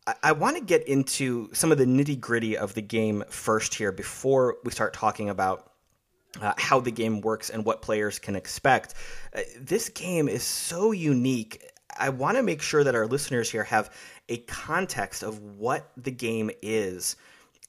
I, 0.09 0.15
I 0.25 0.33
want 0.33 0.57
to 0.57 0.65
get 0.65 0.89
into 0.89 1.51
some 1.55 1.71
of 1.71 1.79
the 1.79 1.85
nitty 1.85 2.19
gritty 2.19 2.59
of 2.59 2.75
the 2.75 2.83
game 2.83 3.23
first 3.29 3.77
here 3.77 3.93
before 3.93 4.57
we 4.65 4.73
start 4.73 4.93
talking 4.93 5.31
about 5.31 5.71
uh, 6.41 6.55
how 6.59 6.81
the 6.81 6.91
game 6.91 7.21
works 7.21 7.49
and 7.49 7.65
what 7.65 7.81
players 7.81 8.19
can 8.19 8.35
expect. 8.35 8.95
Uh, 9.33 9.43
this 9.57 9.89
game 9.89 10.29
is 10.29 10.43
so 10.43 10.91
unique. 10.91 11.63
I 11.97 12.09
want 12.09 12.39
to 12.39 12.43
make 12.43 12.61
sure 12.61 12.83
that 12.83 12.97
our 12.97 13.07
listeners 13.07 13.49
here 13.49 13.63
have 13.63 13.95
a 14.29 14.39
context 14.39 15.23
of 15.23 15.39
what 15.39 15.93
the 15.97 16.11
game 16.11 16.51
is 16.61 17.15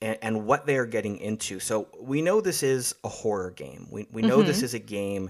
and, 0.02 0.18
and, 0.22 0.46
what 0.46 0.66
they 0.66 0.78
are 0.78 0.86
getting 0.86 1.18
into. 1.18 1.60
So 1.60 1.88
we 2.00 2.22
know 2.22 2.42
this 2.42 2.64
is 2.64 2.96
a 3.04 3.10
horror 3.10 3.52
game. 3.52 3.88
We, 3.92 4.08
we 4.12 4.22
know 4.22 4.38
mm-hmm. 4.38 4.48
this 4.48 4.64
is 4.64 4.74
a 4.74 4.80
game 4.80 5.30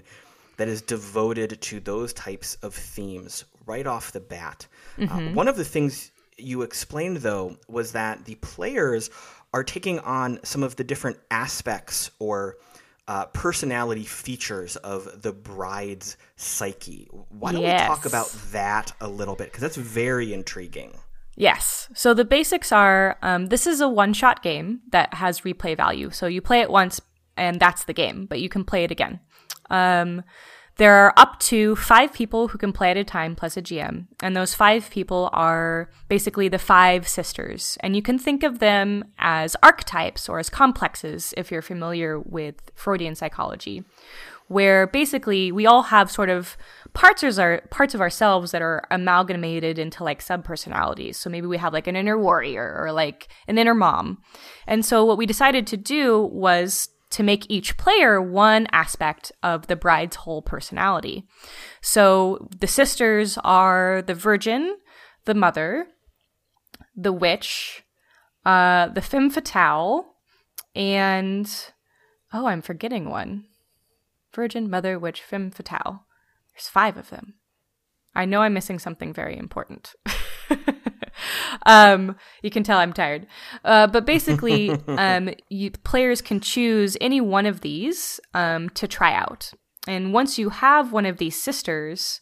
that 0.56 0.68
is 0.68 0.82
devoted 0.82 1.60
to 1.60 1.80
those 1.80 2.12
types 2.12 2.56
of 2.62 2.74
themes 2.74 3.44
right 3.66 3.86
off 3.86 4.12
the 4.12 4.20
bat. 4.20 4.66
Uh, 4.98 5.02
mm-hmm. 5.02 5.28
Uh, 5.28 5.32
one 5.32 5.48
of 5.48 5.56
the 5.56 5.64
things 5.64 6.10
you 6.36 6.62
explained, 6.62 7.18
though, 7.18 7.56
was 7.68 7.92
that 7.92 8.24
the 8.24 8.34
players 8.36 9.10
are 9.52 9.64
taking 9.64 9.98
on 10.00 10.38
some 10.44 10.62
of 10.62 10.76
the 10.76 10.84
different 10.84 11.18
aspects 11.30 12.10
or 12.18 12.56
uh, 13.08 13.24
personality 13.26 14.04
features 14.04 14.76
of 14.76 15.22
the 15.22 15.32
bride's 15.32 16.16
psyche. 16.36 17.08
Why 17.30 17.52
don't 17.52 17.62
yes. 17.62 17.88
we 17.88 17.96
talk 17.96 18.06
about 18.06 18.30
that 18.52 18.92
a 19.00 19.08
little 19.08 19.34
bit? 19.34 19.46
Because 19.46 19.62
that's 19.62 19.76
very 19.76 20.32
intriguing. 20.32 20.96
Yes. 21.40 21.88
So 21.94 22.12
the 22.12 22.26
basics 22.26 22.70
are 22.70 23.16
um, 23.22 23.46
this 23.46 23.66
is 23.66 23.80
a 23.80 23.88
one 23.88 24.12
shot 24.12 24.42
game 24.42 24.80
that 24.90 25.14
has 25.14 25.40
replay 25.40 25.74
value. 25.74 26.10
So 26.10 26.26
you 26.26 26.42
play 26.42 26.60
it 26.60 26.70
once 26.70 27.00
and 27.34 27.58
that's 27.58 27.84
the 27.84 27.94
game, 27.94 28.26
but 28.26 28.40
you 28.40 28.50
can 28.50 28.62
play 28.62 28.84
it 28.84 28.90
again. 28.90 29.20
Um, 29.70 30.22
there 30.76 30.94
are 30.96 31.14
up 31.16 31.38
to 31.40 31.76
five 31.76 32.12
people 32.12 32.48
who 32.48 32.58
can 32.58 32.74
play 32.74 32.90
at 32.90 32.98
a 32.98 33.04
time 33.04 33.34
plus 33.36 33.56
a 33.56 33.62
GM. 33.62 34.06
And 34.22 34.36
those 34.36 34.52
five 34.52 34.90
people 34.90 35.30
are 35.32 35.90
basically 36.08 36.48
the 36.48 36.58
five 36.58 37.08
sisters. 37.08 37.78
And 37.80 37.96
you 37.96 38.02
can 38.02 38.18
think 38.18 38.42
of 38.42 38.58
them 38.58 39.04
as 39.18 39.56
archetypes 39.62 40.28
or 40.28 40.40
as 40.40 40.50
complexes 40.50 41.32
if 41.38 41.50
you're 41.50 41.62
familiar 41.62 42.20
with 42.20 42.70
Freudian 42.74 43.14
psychology, 43.14 43.82
where 44.48 44.86
basically 44.86 45.52
we 45.52 45.66
all 45.66 45.84
have 45.84 46.10
sort 46.10 46.28
of 46.28 46.58
parts 46.92 47.22
are 47.38 47.62
parts 47.70 47.94
of 47.94 48.00
ourselves 48.00 48.52
that 48.52 48.62
are 48.62 48.82
amalgamated 48.90 49.78
into 49.78 50.04
like 50.04 50.24
subpersonalities. 50.24 51.16
So 51.16 51.30
maybe 51.30 51.46
we 51.46 51.58
have 51.58 51.72
like 51.72 51.86
an 51.86 51.96
inner 51.96 52.18
warrior 52.18 52.76
or 52.78 52.92
like 52.92 53.28
an 53.48 53.58
inner 53.58 53.74
mom. 53.74 54.18
And 54.66 54.84
so 54.84 55.04
what 55.04 55.18
we 55.18 55.26
decided 55.26 55.66
to 55.68 55.76
do 55.76 56.22
was 56.32 56.88
to 57.10 57.22
make 57.22 57.50
each 57.50 57.76
player 57.76 58.22
one 58.22 58.68
aspect 58.70 59.32
of 59.42 59.66
the 59.66 59.76
bride's 59.76 60.16
whole 60.16 60.42
personality. 60.42 61.26
So 61.80 62.48
the 62.58 62.68
sisters 62.68 63.36
are 63.42 64.02
the 64.02 64.14
virgin, 64.14 64.76
the 65.24 65.34
mother, 65.34 65.88
the 66.96 67.12
witch, 67.12 67.82
uh, 68.46 68.88
the 68.88 69.02
femme 69.02 69.30
fatale, 69.30 70.06
and 70.74 71.50
oh, 72.32 72.46
I'm 72.46 72.62
forgetting 72.62 73.10
one. 73.10 73.46
Virgin, 74.32 74.70
mother, 74.70 74.98
witch, 74.98 75.20
femme 75.20 75.50
fatale. 75.50 76.06
There's 76.60 76.68
five 76.68 76.98
of 76.98 77.08
them. 77.08 77.36
I 78.14 78.26
know 78.26 78.42
I'm 78.42 78.52
missing 78.52 78.78
something 78.78 79.14
very 79.14 79.38
important. 79.38 79.94
um, 81.66 82.16
you 82.42 82.50
can 82.50 82.62
tell 82.62 82.78
I'm 82.78 82.92
tired. 82.92 83.26
Uh, 83.64 83.86
but 83.86 84.04
basically, 84.04 84.70
um, 84.88 85.30
you, 85.48 85.70
players 85.70 86.20
can 86.20 86.38
choose 86.38 86.98
any 87.00 87.18
one 87.18 87.46
of 87.46 87.62
these 87.62 88.20
um, 88.34 88.68
to 88.70 88.86
try 88.86 89.14
out. 89.14 89.52
And 89.88 90.12
once 90.12 90.38
you 90.38 90.50
have 90.50 90.92
one 90.92 91.06
of 91.06 91.16
these 91.16 91.40
sisters, 91.40 92.20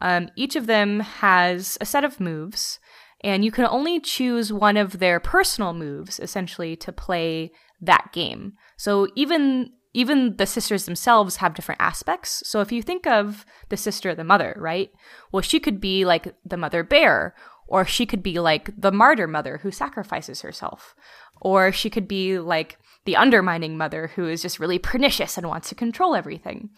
um, 0.00 0.30
each 0.36 0.56
of 0.56 0.66
them 0.66 0.98
has 0.98 1.78
a 1.80 1.86
set 1.86 2.02
of 2.02 2.18
moves, 2.18 2.80
and 3.22 3.44
you 3.44 3.52
can 3.52 3.66
only 3.66 4.00
choose 4.00 4.52
one 4.52 4.76
of 4.76 4.98
their 4.98 5.20
personal 5.20 5.72
moves, 5.72 6.18
essentially, 6.18 6.74
to 6.74 6.90
play 6.90 7.52
that 7.80 8.10
game. 8.12 8.54
So 8.76 9.06
even 9.14 9.70
even 9.96 10.36
the 10.36 10.44
sisters 10.44 10.84
themselves 10.84 11.36
have 11.36 11.54
different 11.54 11.80
aspects. 11.80 12.42
So 12.44 12.60
if 12.60 12.70
you 12.70 12.82
think 12.82 13.06
of 13.06 13.46
the 13.70 13.78
sister, 13.78 14.10
of 14.10 14.18
the 14.18 14.24
mother, 14.24 14.54
right? 14.58 14.90
Well, 15.32 15.40
she 15.40 15.58
could 15.58 15.80
be 15.80 16.04
like 16.04 16.34
the 16.44 16.58
mother 16.58 16.82
bear, 16.82 17.34
or 17.66 17.86
she 17.86 18.04
could 18.04 18.22
be 18.22 18.38
like 18.38 18.70
the 18.78 18.92
martyr 18.92 19.26
mother 19.26 19.60
who 19.62 19.70
sacrifices 19.70 20.42
herself. 20.42 20.94
Or 21.40 21.72
she 21.72 21.88
could 21.88 22.06
be 22.06 22.38
like 22.38 22.78
the 23.06 23.16
undermining 23.16 23.78
mother 23.78 24.08
who 24.08 24.28
is 24.28 24.42
just 24.42 24.60
really 24.60 24.78
pernicious 24.78 25.38
and 25.38 25.48
wants 25.48 25.70
to 25.70 25.74
control 25.74 26.14
everything. 26.14 26.68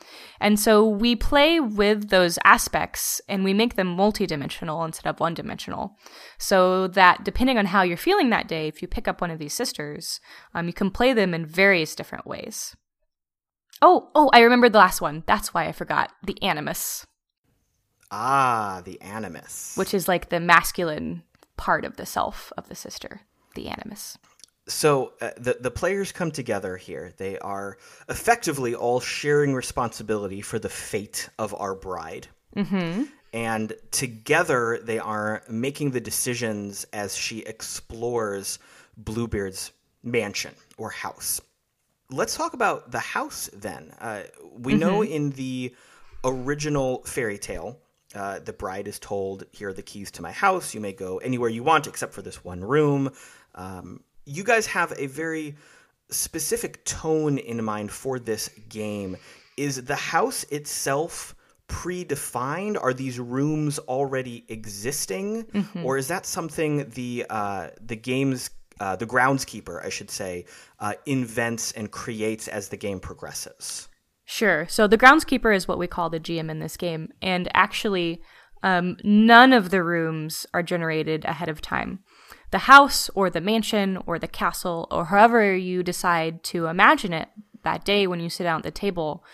And 0.41 0.61
so 0.61 0.87
we 0.87 1.17
play 1.17 1.59
with 1.59 2.11
those 2.11 2.39
aspects 2.45 3.21
and 3.29 3.43
we 3.43 3.53
make 3.53 3.75
them 3.75 3.97
multidimensional 3.97 4.87
instead 4.87 5.11
of 5.11 5.19
one 5.19 5.35
dimensional. 5.35 5.97
So 6.39 6.87
that 6.89 7.25
depending 7.25 7.59
on 7.59 7.67
how 7.67 7.83
you're 7.83 7.97
feeling 7.97 8.31
that 8.31 8.47
day, 8.47 8.69
if 8.69 8.81
you 8.81 8.87
pick 8.87 9.09
up 9.09 9.21
one 9.21 9.33
of 9.33 9.41
these 9.41 9.55
sisters, 9.55 10.21
um, 10.55 10.69
you 10.69 10.73
can 10.73 10.93
play 10.93 11.13
them 11.13 11.35
in 11.35 11.45
various 11.45 11.97
different 11.97 12.25
ways. 12.25 12.77
Oh, 13.81 14.11
oh, 14.15 14.31
I 14.33 14.41
remembered 14.41 14.73
the 14.73 14.79
last 14.79 15.01
one. 15.01 15.23
That's 15.27 15.55
why 15.55 15.67
I 15.67 15.73
forgot. 15.73 16.13
The 16.23 16.41
animus. 16.43 17.07
Ah, 18.11 18.83
the 18.85 19.01
animus. 19.01 19.75
Which 19.77 19.95
is 19.95 20.09
like 20.09 20.29
the 20.29 20.41
masculine 20.41 21.23
part 21.57 21.85
of 21.85 21.97
the 21.97 22.07
self 22.07 22.53
of 22.57 22.69
the 22.69 22.75
sister, 22.75 23.23
the 23.55 23.69
animus. 23.69 24.19
So 24.67 25.13
uh, 25.21 25.31
the 25.37 25.57
the 25.61 25.71
players 25.71 26.13
come 26.13 26.31
together 26.31 26.77
here. 26.77 27.13
They 27.17 27.39
are 27.39 27.79
effectively 28.09 28.75
all 28.75 29.01
sharing 29.01 29.55
responsibility 29.55 30.41
for 30.41 30.59
the 30.59 30.69
fate 30.69 31.29
of 31.39 31.55
our 31.55 31.75
bride. 31.75 32.29
Mm-hmm. 32.55 33.05
And 33.33 33.73
together 33.91 34.79
they 34.83 34.99
are 34.99 35.43
making 35.49 35.91
the 35.91 36.01
decisions 36.01 36.85
as 36.93 37.17
she 37.17 37.41
explores 37.41 38.59
Bluebeard's 38.97 39.73
mansion 40.03 40.55
or 40.77 40.91
house. 40.91 41.41
Let's 42.11 42.37
talk 42.37 42.55
about 42.55 42.91
the 42.91 42.99
house 42.99 43.51
then. 43.53 43.93
Uh, 44.01 44.23
we 44.53 44.73
mm-hmm. 44.73 44.81
know 44.81 45.03
in 45.05 45.31
the 45.31 45.75
original 46.25 47.03
fairy 47.05 47.39
tale 47.39 47.79
uh, 48.15 48.39
the 48.39 48.53
bride 48.53 48.89
is 48.89 48.99
told, 48.99 49.45
"Here 49.53 49.69
are 49.69 49.73
the 49.73 49.83
keys 49.83 50.11
to 50.13 50.23
my 50.23 50.33
house. 50.33 50.75
You 50.75 50.81
may 50.81 50.93
go 50.93 51.19
anywhere 51.19 51.51
you 51.51 51.63
want 51.63 51.87
except 51.87 52.15
for 52.15 52.23
this 52.23 52.43
one 52.45 52.63
room." 52.65 53.13
Um, 53.55 54.03
you 54.25 54.45
guys 54.45 54.67
have 54.69 54.93
a 54.97 55.07
very 55.07 55.57
specific 56.11 56.85
tone 56.85 57.39
in 57.39 57.63
mind 57.63 57.91
for 57.91 58.19
this 58.19 58.49
game. 58.69 59.17
Is 59.57 59.85
the 59.85 59.97
house 59.97 60.45
itself 60.45 61.35
predefined? 61.69 62.83
Are 62.83 62.95
these 62.95 63.19
rooms 63.19 63.79
already 63.81 64.45
existing, 64.49 65.45
mm-hmm. 65.45 65.85
or 65.85 65.99
is 65.99 66.09
that 66.09 66.25
something 66.25 66.89
the 66.91 67.27
uh, 67.29 67.69
the 67.81 67.97
game's 67.97 68.51
uh, 68.81 68.97
the 68.97 69.07
groundskeeper, 69.07 69.85
I 69.85 69.89
should 69.89 70.11
say, 70.11 70.45
uh, 70.81 70.95
invents 71.07 71.73
and 71.73 71.91
creates 71.91 72.49
as 72.49 72.69
the 72.69 72.77
game 72.77 73.01
progresses? 73.01 73.89
Sure. 74.25 74.67
So 74.69 74.87
the 74.87 74.99
groundskeeper 74.99 75.55
is 75.55 75.67
what 75.67 75.79
we 75.79 75.87
call 75.87 76.11
the 76.11 76.21
GM 76.21 76.51
in 76.51 76.59
this 76.59 76.77
game. 76.77 77.13
And 77.23 77.49
actually, 77.55 78.21
um, 78.63 78.97
none 79.03 79.53
of 79.53 79.71
the 79.71 79.83
rooms 79.83 80.47
are 80.53 80.63
generated 80.63 81.25
ahead 81.25 81.49
of 81.49 81.61
time. 81.61 82.01
The 82.51 82.59
house 82.59 83.09
or 83.15 83.31
the 83.31 83.41
mansion 83.41 83.99
or 84.07 84.19
the 84.19 84.29
castle 84.29 84.87
or 84.91 85.07
however 85.07 85.55
you 85.55 85.83
decide 85.83 86.43
to 86.45 86.67
imagine 86.67 87.13
it 87.13 87.29
that 87.65 87.85
day 87.85 88.07
when 88.07 88.21
you 88.21 88.31
sit 88.31 88.45
down 88.45 88.59
at 88.59 88.65
the 88.65 88.71
table 88.71 89.25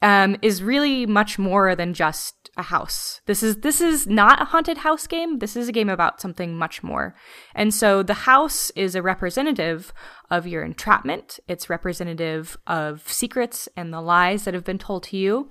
um, 0.00 0.36
is 0.42 0.62
really 0.62 1.06
much 1.06 1.38
more 1.38 1.74
than 1.76 1.94
just 1.94 2.41
a 2.56 2.62
house. 2.62 3.22
This 3.26 3.42
is 3.42 3.56
this 3.58 3.80
is 3.80 4.06
not 4.06 4.42
a 4.42 4.46
haunted 4.46 4.78
house 4.78 5.06
game. 5.06 5.38
This 5.38 5.56
is 5.56 5.68
a 5.68 5.72
game 5.72 5.88
about 5.88 6.20
something 6.20 6.54
much 6.54 6.82
more. 6.82 7.14
And 7.54 7.72
so 7.72 8.02
the 8.02 8.14
house 8.14 8.70
is 8.76 8.94
a 8.94 9.00
representative 9.00 9.92
of 10.30 10.46
your 10.46 10.62
entrapment. 10.62 11.40
It's 11.48 11.70
representative 11.70 12.58
of 12.66 13.10
secrets 13.10 13.70
and 13.74 13.92
the 13.92 14.02
lies 14.02 14.44
that 14.44 14.52
have 14.52 14.64
been 14.64 14.78
told 14.78 15.04
to 15.04 15.16
you. 15.16 15.50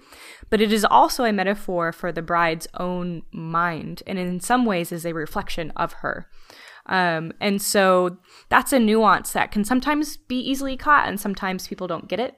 But 0.52 0.62
it 0.62 0.72
is 0.72 0.86
also 0.86 1.24
a 1.24 1.34
metaphor 1.34 1.92
for 1.92 2.12
the 2.12 2.22
bride's 2.22 2.68
own 2.80 3.24
mind, 3.32 4.04
and 4.06 4.20
in 4.20 4.40
some 4.40 4.66
ways 4.66 4.92
is 4.92 5.06
a 5.06 5.14
reflection 5.14 5.72
of 5.76 5.94
her. 5.94 6.28
Um, 6.86 7.32
and 7.40 7.62
so 7.62 8.18
that's 8.50 8.74
a 8.74 8.80
nuance 8.80 9.34
that 9.34 9.52
can 9.52 9.64
sometimes 9.64 10.18
be 10.18 10.40
easily 10.40 10.78
caught, 10.78 11.08
and 11.08 11.20
sometimes 11.20 11.68
people 11.68 11.88
don't 11.88 12.08
get 12.08 12.20
it. 12.20 12.36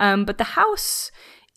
Um, 0.00 0.24
but 0.24 0.36
the 0.38 0.44
house 0.44 1.10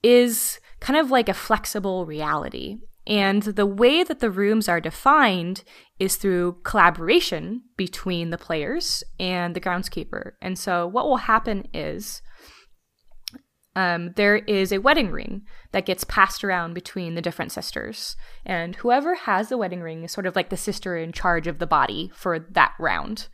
is 0.03 0.59
kind 0.79 1.00
of 1.00 1.12
like 1.12 1.29
a 1.29 1.34
flexible 1.34 2.05
reality. 2.05 2.77
And 3.08 3.44
the 3.44 3.65
way 3.67 4.03
that 4.03 4.20
the 4.20 4.32
rooms 4.32 4.67
are 4.67 4.82
defined 4.82 5.63
is 6.00 6.15
through 6.15 6.58
collaboration 6.63 7.62
between 7.77 8.32
the 8.32 8.38
players 8.38 9.03
and 9.20 9.55
the 9.55 9.62
groundskeeper. 9.62 10.32
And 10.41 10.58
so, 10.58 10.88
what 10.88 11.05
will 11.05 11.17
happen 11.17 11.67
is 11.74 12.22
um, 13.75 14.13
there 14.15 14.38
is 14.38 14.72
a 14.72 14.79
wedding 14.79 15.12
ring 15.12 15.44
that 15.72 15.86
gets 15.86 16.03
passed 16.05 16.44
around 16.44 16.74
between 16.74 17.13
the 17.13 17.22
different 17.22 17.51
sisters. 17.51 18.15
And 18.46 18.75
whoever 18.77 19.15
has 19.15 19.50
the 19.50 19.58
wedding 19.58 19.82
ring 19.82 20.03
is 20.03 20.12
sort 20.12 20.25
of 20.25 20.36
like 20.36 20.50
the 20.50 20.58
sister 20.58 20.98
in 20.98 21.12
charge 21.12 21.46
of 21.46 21.60
the 21.60 21.67
body 21.67 22.12
for 22.15 22.39
that 22.39 22.74
round. 22.79 23.27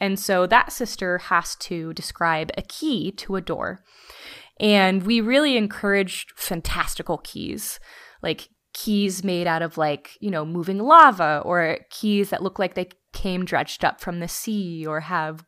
And 0.00 0.18
so, 0.18 0.46
that 0.46 0.72
sister 0.72 1.18
has 1.18 1.54
to 1.56 1.92
describe 1.92 2.50
a 2.56 2.62
key 2.62 3.12
to 3.12 3.36
a 3.36 3.42
door. 3.42 3.84
And 4.62 5.02
we 5.02 5.20
really 5.20 5.56
encouraged 5.56 6.32
fantastical 6.36 7.18
keys, 7.18 7.80
like 8.22 8.48
keys 8.72 9.22
made 9.22 9.46
out 9.46 9.60
of 9.60 9.76
like, 9.76 10.16
you 10.20 10.30
know, 10.30 10.46
moving 10.46 10.78
lava 10.78 11.42
or 11.44 11.78
keys 11.90 12.30
that 12.30 12.42
look 12.42 12.58
like 12.58 12.74
they 12.74 12.88
came 13.12 13.44
dredged 13.44 13.84
up 13.84 14.00
from 14.00 14.20
the 14.20 14.28
sea 14.28 14.86
or 14.86 15.00
have 15.00 15.44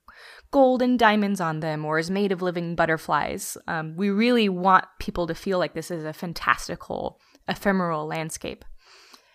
gold 0.51 0.83
and 0.83 0.99
diamonds 0.99 1.41
on 1.41 1.61
them 1.61 1.85
or 1.85 1.99
is 1.99 2.11
made 2.11 2.33
of 2.33 2.43
living 2.43 2.75
butterflies. 2.75 3.57
Um, 3.67 3.97
we 3.97 4.11
really 4.11 4.49
want 4.49 4.85
people 4.99 5.27
to 5.29 5.35
feel 5.35 5.59
like 5.59 5.75
this 5.75 5.91
is 5.91 6.05
a 6.05 6.13
fantastical, 6.13 7.19
ephemeral 7.49 8.07
landscape. 8.07 8.65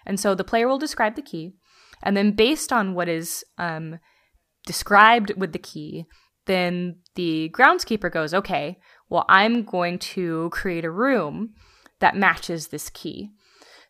And 0.05 0.19
so 0.19 0.35
the 0.35 0.43
player 0.43 0.67
will 0.67 0.77
describe 0.77 1.15
the 1.15 1.21
key, 1.21 1.53
and 2.01 2.15
then 2.15 2.31
based 2.31 2.71
on 2.71 2.95
what 2.95 3.09
is 3.09 3.43
um, 3.57 3.99
described 4.65 5.33
with 5.37 5.51
the 5.51 5.59
key, 5.59 6.05
then 6.45 6.95
the 7.15 7.51
groundskeeper 7.53 8.11
goes, 8.11 8.33
okay, 8.33 8.79
well, 9.09 9.25
I'm 9.27 9.63
going 9.63 9.99
to 9.99 10.49
create 10.51 10.85
a 10.85 10.91
room 10.91 11.55
that 11.99 12.15
matches 12.15 12.67
this 12.67 12.89
key. 12.89 13.31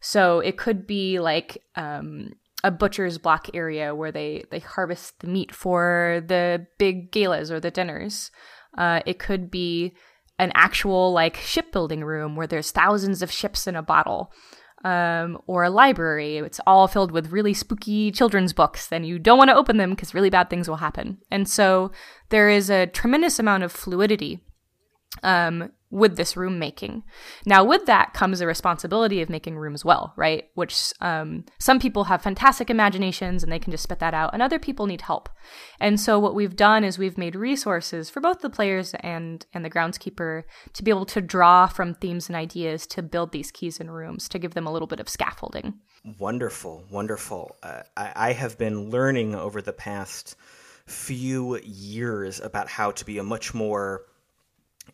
So 0.01 0.39
it 0.39 0.57
could 0.57 0.87
be 0.87 1.19
like 1.19 1.61
um, 1.75 2.33
a 2.63 2.71
butcher's 2.71 3.17
block 3.17 3.49
area 3.53 3.93
where 3.93 4.11
they, 4.11 4.45
they 4.49 4.59
harvest 4.59 5.19
the 5.19 5.27
meat 5.27 5.53
for 5.53 6.23
the 6.25 6.67
big 6.77 7.11
galas 7.11 7.51
or 7.51 7.59
the 7.59 7.71
dinners. 7.71 8.31
Uh, 8.77 9.01
it 9.05 9.19
could 9.19 9.51
be 9.51 9.93
an 10.37 10.51
actual 10.55 11.11
like 11.11 11.35
shipbuilding 11.35 12.03
room 12.03 12.35
where 12.35 12.47
there's 12.47 12.71
thousands 12.71 13.21
of 13.21 13.31
ships 13.31 13.67
in 13.67 13.75
a 13.75 13.81
bottle 13.81 14.31
um, 14.85 15.37
or 15.47 15.63
a 15.63 15.69
library. 15.69 16.37
It's 16.37 16.61
all 16.65 16.87
filled 16.87 17.11
with 17.11 17.33
really 17.33 17.53
spooky 17.53 18.11
children's 18.11 18.53
books. 18.53 18.87
Then 18.87 19.03
you 19.03 19.19
don't 19.19 19.37
want 19.37 19.49
to 19.49 19.55
open 19.55 19.75
them 19.75 19.89
because 19.89 20.13
really 20.13 20.29
bad 20.29 20.49
things 20.49 20.69
will 20.69 20.77
happen. 20.77 21.17
And 21.29 21.47
so 21.49 21.91
there 22.29 22.49
is 22.49 22.69
a 22.69 22.87
tremendous 22.87 23.37
amount 23.37 23.63
of 23.63 23.73
fluidity 23.73 24.39
um, 25.23 25.71
with 25.91 26.17
this 26.17 26.37
room 26.37 26.59
making. 26.59 27.03
Now, 27.45 27.63
with 27.63 27.87
that 27.87 28.13
comes 28.13 28.41
a 28.41 28.47
responsibility 28.47 29.21
of 29.21 29.29
making 29.29 29.57
rooms 29.57 29.83
well, 29.83 30.13
right? 30.15 30.45
Which 30.53 30.93
um, 31.01 31.45
some 31.57 31.79
people 31.79 32.03
have 32.05 32.21
fantastic 32.21 32.69
imaginations 32.69 33.41
and 33.41 33.51
they 33.51 33.59
can 33.59 33.71
just 33.71 33.83
spit 33.83 33.99
that 33.99 34.13
out, 34.13 34.31
and 34.33 34.41
other 34.41 34.59
people 34.59 34.85
need 34.85 35.01
help. 35.01 35.29
And 35.79 35.99
so, 35.99 36.19
what 36.19 36.35
we've 36.35 36.55
done 36.55 36.83
is 36.83 36.99
we've 36.99 37.17
made 37.17 37.35
resources 37.35 38.09
for 38.09 38.19
both 38.19 38.41
the 38.41 38.49
players 38.49 38.93
and 38.99 39.45
and 39.53 39.65
the 39.65 39.69
groundskeeper 39.69 40.43
to 40.73 40.83
be 40.83 40.91
able 40.91 41.07
to 41.07 41.21
draw 41.21 41.65
from 41.65 41.95
themes 41.95 42.29
and 42.29 42.35
ideas 42.35 42.85
to 42.87 43.01
build 43.01 43.31
these 43.31 43.51
keys 43.51 43.79
and 43.79 43.93
rooms 43.93 44.29
to 44.29 44.39
give 44.39 44.53
them 44.53 44.67
a 44.67 44.71
little 44.71 44.87
bit 44.87 44.99
of 44.99 45.09
scaffolding. 45.09 45.73
Wonderful, 46.19 46.85
wonderful. 46.91 47.57
Uh, 47.63 47.81
I, 47.97 48.11
I 48.15 48.33
have 48.33 48.57
been 48.57 48.89
learning 48.89 49.33
over 49.33 49.61
the 49.61 49.73
past 49.73 50.35
few 50.85 51.59
years 51.63 52.39
about 52.39 52.67
how 52.67 52.91
to 52.91 53.05
be 53.05 53.17
a 53.17 53.23
much 53.23 53.53
more 53.53 54.05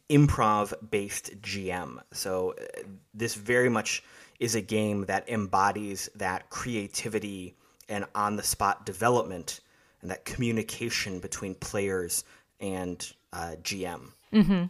improv 0.09 0.73
based 0.91 1.41
GM. 1.41 1.99
So 2.11 2.55
uh, 2.59 2.83
this 3.13 3.35
very 3.35 3.69
much 3.69 4.03
is 4.39 4.55
a 4.55 4.61
game 4.61 5.05
that 5.05 5.27
embodies 5.29 6.09
that 6.15 6.49
creativity 6.49 7.55
and 7.87 8.05
on 8.13 8.35
the 8.35 8.43
spot 8.43 8.85
development 8.85 9.61
and 10.01 10.11
that 10.11 10.25
communication 10.25 11.19
between 11.19 11.55
players 11.55 12.23
and 12.59 13.11
uh, 13.33 13.55
GM. 13.61 14.11
Mm-hmm. 14.33 14.65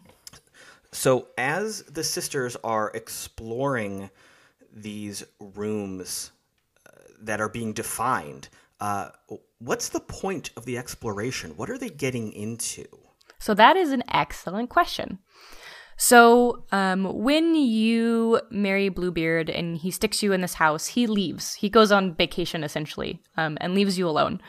So 0.91 1.27
as 1.37 1.83
the 1.83 2.03
sisters 2.03 2.55
are 2.63 2.91
exploring 2.93 4.09
these 4.73 5.23
rooms 5.39 6.31
uh, 6.85 6.91
that 7.21 7.41
are 7.41 7.49
being 7.49 7.73
defined, 7.73 8.49
uh, 8.79 9.09
what's 9.59 9.89
the 9.89 9.99
point 9.99 10.51
of 10.55 10.65
the 10.65 10.77
exploration? 10.77 11.51
What 11.57 11.69
are 11.69 11.77
they 11.77 11.89
getting 11.89 12.31
into? 12.31 12.85
So 13.39 13.53
that 13.53 13.75
is 13.77 13.91
an 13.91 14.03
excellent 14.11 14.69
question. 14.69 15.19
So, 15.97 16.65
um, 16.73 17.05
when 17.23 17.55
you 17.55 18.41
marry 18.51 18.89
Bluebeard 18.89 19.49
and 19.49 19.77
he 19.77 19.91
sticks 19.91 20.21
you 20.21 20.33
in 20.33 20.41
this 20.41 20.55
house, 20.55 20.87
he 20.87 21.07
leaves. 21.07 21.53
He 21.53 21.69
goes 21.69 21.89
on 21.91 22.15
vacation 22.15 22.65
essentially 22.65 23.21
um, 23.37 23.57
and 23.61 23.73
leaves 23.73 23.97
you 23.97 24.07
alone. 24.09 24.41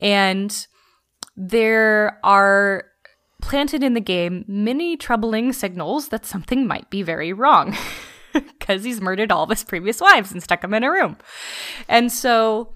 And 0.00 0.66
there 1.36 2.18
are 2.24 2.84
planted 3.40 3.84
in 3.84 3.94
the 3.94 4.00
game 4.00 4.44
many 4.48 4.96
troubling 4.96 5.52
signals 5.52 6.08
that 6.08 6.26
something 6.26 6.66
might 6.66 6.90
be 6.90 7.02
very 7.02 7.32
wrong 7.32 7.76
because 8.32 8.82
he's 8.82 9.00
murdered 9.00 9.30
all 9.30 9.44
of 9.44 9.50
his 9.50 9.62
previous 9.62 10.00
wives 10.00 10.32
and 10.32 10.42
stuck 10.42 10.62
them 10.62 10.74
in 10.74 10.82
a 10.82 10.90
room. 10.90 11.16
And 11.88 12.10
so 12.10 12.74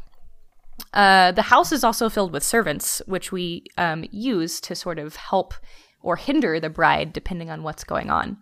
uh, 0.92 1.32
the 1.32 1.42
house 1.42 1.72
is 1.72 1.84
also 1.84 2.08
filled 2.08 2.32
with 2.32 2.42
servants, 2.42 3.00
which 3.06 3.32
we 3.32 3.64
um, 3.78 4.04
use 4.10 4.60
to 4.62 4.74
sort 4.74 4.98
of 4.98 5.16
help 5.16 5.54
or 6.02 6.16
hinder 6.16 6.60
the 6.60 6.70
bride, 6.70 7.12
depending 7.12 7.50
on 7.50 7.62
what's 7.62 7.84
going 7.84 8.10
on. 8.10 8.36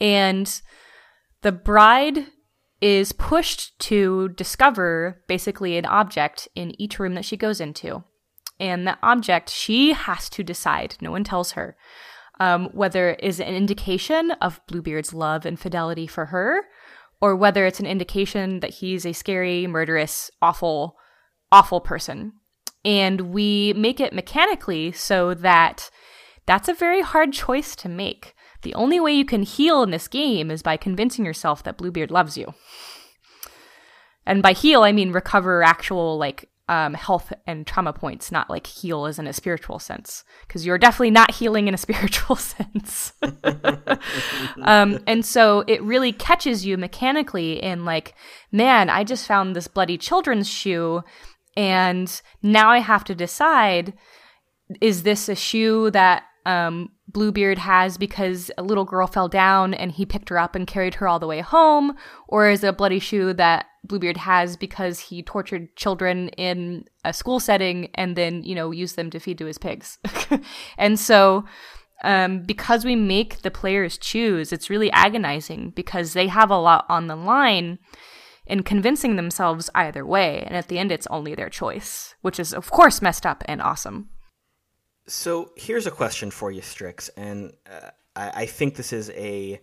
And 0.00 0.60
the 1.42 1.52
bride 1.52 2.26
is 2.80 3.12
pushed 3.12 3.78
to 3.78 4.28
discover 4.30 5.22
basically 5.28 5.76
an 5.76 5.86
object 5.86 6.48
in 6.54 6.80
each 6.80 6.98
room 6.98 7.14
that 7.14 7.24
she 7.24 7.36
goes 7.36 7.60
into. 7.60 8.04
And 8.58 8.86
the 8.86 8.98
object 9.02 9.50
she 9.50 9.92
has 9.92 10.28
to 10.30 10.42
decide, 10.42 10.96
no 11.00 11.10
one 11.10 11.24
tells 11.24 11.52
her, 11.52 11.76
um, 12.40 12.70
whether 12.72 13.10
it 13.10 13.20
is 13.22 13.40
an 13.40 13.54
indication 13.54 14.32
of 14.40 14.60
Bluebeard's 14.66 15.14
love 15.14 15.46
and 15.46 15.58
fidelity 15.58 16.06
for 16.06 16.26
her, 16.26 16.62
or 17.20 17.36
whether 17.36 17.66
it's 17.66 17.80
an 17.80 17.86
indication 17.86 18.60
that 18.60 18.74
he's 18.74 19.06
a 19.06 19.12
scary, 19.12 19.66
murderous, 19.66 20.30
awful 20.40 20.96
awful 21.52 21.80
person. 21.80 22.32
And 22.84 23.32
we 23.32 23.72
make 23.74 24.00
it 24.00 24.12
mechanically 24.12 24.90
so 24.90 25.34
that 25.34 25.90
that's 26.46 26.68
a 26.68 26.74
very 26.74 27.02
hard 27.02 27.32
choice 27.32 27.76
to 27.76 27.88
make. 27.88 28.34
The 28.62 28.74
only 28.74 28.98
way 28.98 29.12
you 29.12 29.24
can 29.24 29.42
heal 29.42 29.82
in 29.82 29.90
this 29.90 30.08
game 30.08 30.50
is 30.50 30.62
by 30.62 30.76
convincing 30.76 31.24
yourself 31.24 31.62
that 31.62 31.76
Bluebeard 31.76 32.10
loves 32.10 32.36
you. 32.36 32.54
And 34.24 34.42
by 34.42 34.52
heal, 34.52 34.82
I 34.82 34.92
mean 34.92 35.12
recover 35.12 35.62
actual, 35.62 36.16
like, 36.16 36.48
um, 36.68 36.94
health 36.94 37.32
and 37.46 37.66
trauma 37.66 37.92
points, 37.92 38.30
not 38.30 38.48
like 38.48 38.66
heal 38.66 39.04
as 39.04 39.18
in 39.18 39.26
a 39.26 39.32
spiritual 39.32 39.78
sense, 39.78 40.24
because 40.46 40.64
you're 40.64 40.78
definitely 40.78 41.10
not 41.10 41.30
healing 41.34 41.68
in 41.68 41.74
a 41.74 41.78
spiritual 41.78 42.36
sense. 42.36 43.12
um, 44.62 44.98
and 45.06 45.26
so 45.26 45.64
it 45.66 45.82
really 45.82 46.12
catches 46.12 46.64
you 46.64 46.78
mechanically 46.78 47.62
in 47.62 47.84
like, 47.84 48.14
man, 48.52 48.88
I 48.88 49.04
just 49.04 49.26
found 49.26 49.54
this 49.54 49.68
bloody 49.68 49.98
children's 49.98 50.48
shoe 50.48 51.02
and 51.56 52.20
now 52.42 52.70
I 52.70 52.78
have 52.78 53.04
to 53.04 53.14
decide 53.14 53.94
is 54.80 55.02
this 55.02 55.28
a 55.28 55.34
shoe 55.34 55.90
that 55.90 56.24
um, 56.46 56.90
Bluebeard 57.08 57.58
has 57.58 57.98
because 57.98 58.50
a 58.58 58.62
little 58.62 58.84
girl 58.84 59.06
fell 59.06 59.28
down 59.28 59.74
and 59.74 59.92
he 59.92 60.06
picked 60.06 60.28
her 60.28 60.38
up 60.38 60.54
and 60.54 60.66
carried 60.66 60.94
her 60.94 61.06
all 61.06 61.18
the 61.18 61.26
way 61.26 61.40
home? 61.40 61.96
Or 62.28 62.48
is 62.48 62.64
it 62.64 62.68
a 62.68 62.72
bloody 62.72 62.98
shoe 62.98 63.32
that 63.34 63.66
Bluebeard 63.84 64.16
has 64.16 64.56
because 64.56 64.98
he 64.98 65.22
tortured 65.22 65.76
children 65.76 66.28
in 66.30 66.84
a 67.04 67.12
school 67.12 67.40
setting 67.40 67.90
and 67.94 68.16
then, 68.16 68.42
you 68.42 68.54
know, 68.54 68.70
used 68.70 68.96
them 68.96 69.10
to 69.10 69.20
feed 69.20 69.38
to 69.38 69.46
his 69.46 69.58
pigs? 69.58 69.98
and 70.78 70.98
so. 70.98 71.44
Um, 72.04 72.42
because 72.42 72.84
we 72.84 72.96
make 72.96 73.42
the 73.42 73.50
players 73.52 73.96
choose, 73.96 74.52
it's 74.52 74.68
really 74.68 74.90
agonizing 74.90 75.70
because 75.70 76.14
they 76.14 76.26
have 76.26 76.50
a 76.50 76.58
lot 76.58 76.84
on 76.88 77.06
the 77.06 77.14
line 77.14 77.78
in 78.46 78.62
convincing 78.62 79.16
themselves 79.16 79.70
either 79.74 80.04
way. 80.04 80.42
And 80.42 80.56
at 80.56 80.68
the 80.68 80.78
end, 80.78 80.92
it's 80.92 81.06
only 81.08 81.34
their 81.34 81.48
choice, 81.48 82.14
which 82.22 82.40
is, 82.40 82.52
of 82.52 82.70
course, 82.70 83.02
messed 83.02 83.26
up 83.26 83.42
and 83.46 83.62
awesome. 83.62 84.08
So 85.06 85.52
here's 85.56 85.86
a 85.86 85.90
question 85.90 86.30
for 86.30 86.50
you, 86.50 86.62
Strix, 86.62 87.08
and 87.10 87.52
uh, 87.70 87.90
I, 88.14 88.42
I, 88.42 88.46
think 88.46 88.76
this 88.76 88.92
is 88.92 89.10
a 89.10 89.60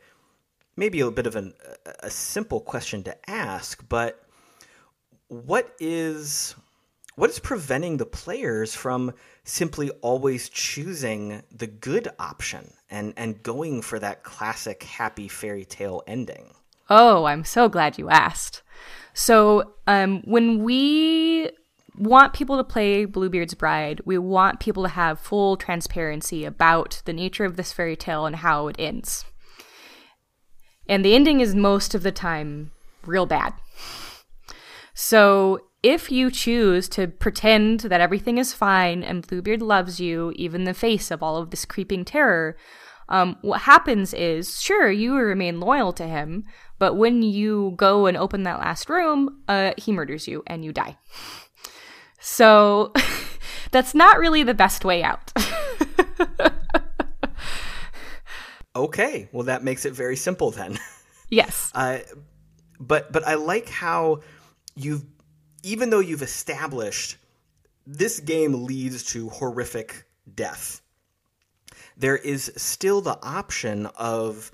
maybe 0.76 1.00
a 1.00 1.12
bit 1.12 1.28
of 1.28 1.38
an, 1.38 1.54
a 2.02 2.10
simple 2.10 2.60
question 2.60 3.04
to 3.04 3.30
ask, 3.30 3.88
but 3.88 4.22
what 5.30 5.74
is 5.80 6.56
what 7.16 7.30
is 7.30 7.40
preventing 7.40 7.98
the 7.98 8.06
players 8.06 8.74
from 8.74 9.14
simply 9.44 9.90
always 10.02 10.50
choosing 10.50 11.42
the 11.52 11.68
good 11.68 12.10
option 12.20 12.74
and 12.90 13.14
and 13.16 13.42
going 13.42 13.82
for 13.82 13.98
that 14.00 14.24
classic 14.24 14.84
happy 14.84 15.30
fairy 15.30 15.66
tale 15.66 16.04
ending? 16.06 16.54
Oh, 16.90 17.26
I'm 17.26 17.46
so 17.46 17.70
glad 17.70 17.98
you 17.98 18.10
asked. 18.10 18.64
So, 19.14 19.74
um, 19.88 20.22
when 20.24 20.64
we 20.64 21.50
want 21.98 22.34
people 22.34 22.58
to 22.58 22.64
play 22.64 23.06
Bluebeard's 23.06 23.54
Bride, 23.54 24.02
we 24.06 24.18
want 24.18 24.60
people 24.60 24.84
to 24.84 24.90
have 24.90 25.20
full 25.20 25.58
transparency 25.58 26.46
about 26.46 27.02
the 27.06 27.14
nature 27.14 27.46
of 27.46 27.58
this 27.58 27.74
fairy 27.74 27.96
tale 27.96 28.26
and 28.26 28.38
how 28.38 28.68
it 28.68 28.76
ends. 28.80 29.26
And 30.88 31.04
the 31.04 31.14
ending 31.14 31.42
is 31.42 31.54
most 31.54 31.94
of 31.94 32.04
the 32.04 32.12
time 32.12 32.72
real 33.06 33.26
bad. 33.26 33.54
So, 34.94 35.60
if 35.82 36.12
you 36.12 36.30
choose 36.30 36.90
to 36.90 37.08
pretend 37.08 37.82
that 37.82 38.02
everything 38.02 38.38
is 38.38 38.54
fine 38.54 39.02
and 39.02 39.26
Bluebeard 39.26 39.62
loves 39.62 40.00
you, 40.00 40.34
even 40.36 40.62
in 40.62 40.66
the 40.66 40.74
face 40.74 41.10
of 41.10 41.24
all 41.24 41.38
of 41.38 41.52
this 41.52 41.64
creeping 41.64 42.04
terror, 42.04 42.58
um, 43.08 43.38
what 43.42 43.62
happens 43.62 44.14
is, 44.14 44.62
sure, 44.62 44.92
you 44.92 45.16
remain 45.16 45.60
loyal 45.60 45.94
to 45.94 46.06
him, 46.06 46.46
but 46.80 46.96
when 46.96 47.22
you 47.22 47.74
go 47.76 48.06
and 48.06 48.18
open 48.18 48.44
that 48.44 48.60
last 48.60 48.90
room, 48.90 49.42
uh, 49.48 49.74
he 49.78 49.92
murders 49.92 50.28
you 50.28 50.44
and 50.48 50.66
you 50.66 50.74
die. 50.74 50.98
So 52.20 52.94
that's 53.72 53.94
not 53.94 54.18
really 54.18 54.44
the 54.44 54.54
best 54.54 54.86
way 54.86 55.04
out. 55.04 55.32
okay, 58.76 59.30
well 59.32 59.44
that 59.44 59.64
makes 59.64 59.86
it 59.86 59.94
very 59.94 60.16
simple 60.16 60.52
then. 60.52 60.80
Yes. 61.32 61.72
Uh, 61.76 62.00
but 62.80 63.12
but 63.12 63.24
I 63.28 63.36
like 63.36 63.70
how 63.70 64.22
you've 64.76 65.06
even 65.62 65.92
though 65.92 66.00
you've 66.00 66.24
established 66.24 67.18
this 67.86 68.20
game 68.20 68.66
leads 68.66 69.04
to 69.14 69.30
horrific 69.30 70.06
death, 70.34 70.82
there 71.98 72.18
is 72.18 72.52
still 72.56 73.02
the 73.02 73.20
option 73.22 73.86
of 73.96 74.52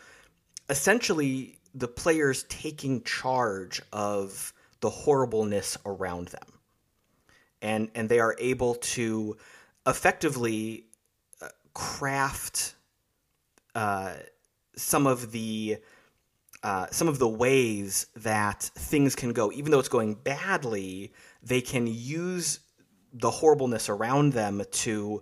essentially 0.69 1.54
the 1.75 1.87
players 1.87 2.43
taking 2.43 3.03
charge 3.03 3.81
of 3.93 4.53
the 4.79 4.89
horribleness 4.89 5.77
around 5.85 6.29
them. 6.29 6.47
And, 7.61 7.91
and 7.93 8.09
they 8.09 8.19
are 8.19 8.35
able 8.39 8.75
to 8.75 9.37
effectively 9.85 10.85
uh, 11.41 11.49
craft 11.73 12.75
uh, 13.75 14.13
some 14.75 15.05
of 15.05 15.31
the 15.31 15.77
uh, 16.63 16.87
some 16.89 17.07
of 17.07 17.19
the 17.19 17.27
ways 17.27 18.07
that 18.15 18.63
things 18.63 19.15
can 19.15 19.33
go, 19.33 19.51
even 19.51 19.69
though 19.69 19.77
it's 19.77 19.87
going 19.87 20.15
badly, 20.15 21.13
they 21.43 21.61
can 21.61 21.85
use 21.85 22.59
the 23.13 23.29
horribleness 23.29 23.87
around 23.87 24.33
them 24.33 24.63
to 24.71 25.21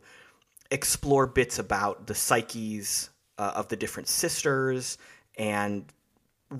explore 0.71 1.27
bits 1.27 1.59
about 1.59 2.07
the 2.07 2.15
psyches 2.15 3.09
uh, 3.37 3.51
of 3.55 3.67
the 3.67 3.75
different 3.75 4.07
sisters 4.07 4.97
and 5.37 5.91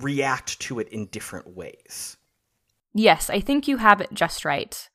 react 0.02 0.60
to 0.60 0.78
it 0.78 0.88
in 0.88 1.06
different 1.06 1.56
ways. 1.56 2.16
Yes, 2.94 3.28
I 3.30 3.40
think 3.40 3.66
you 3.66 3.78
have 3.78 4.00
it 4.00 4.12
just 4.12 4.44
right. 4.44 4.88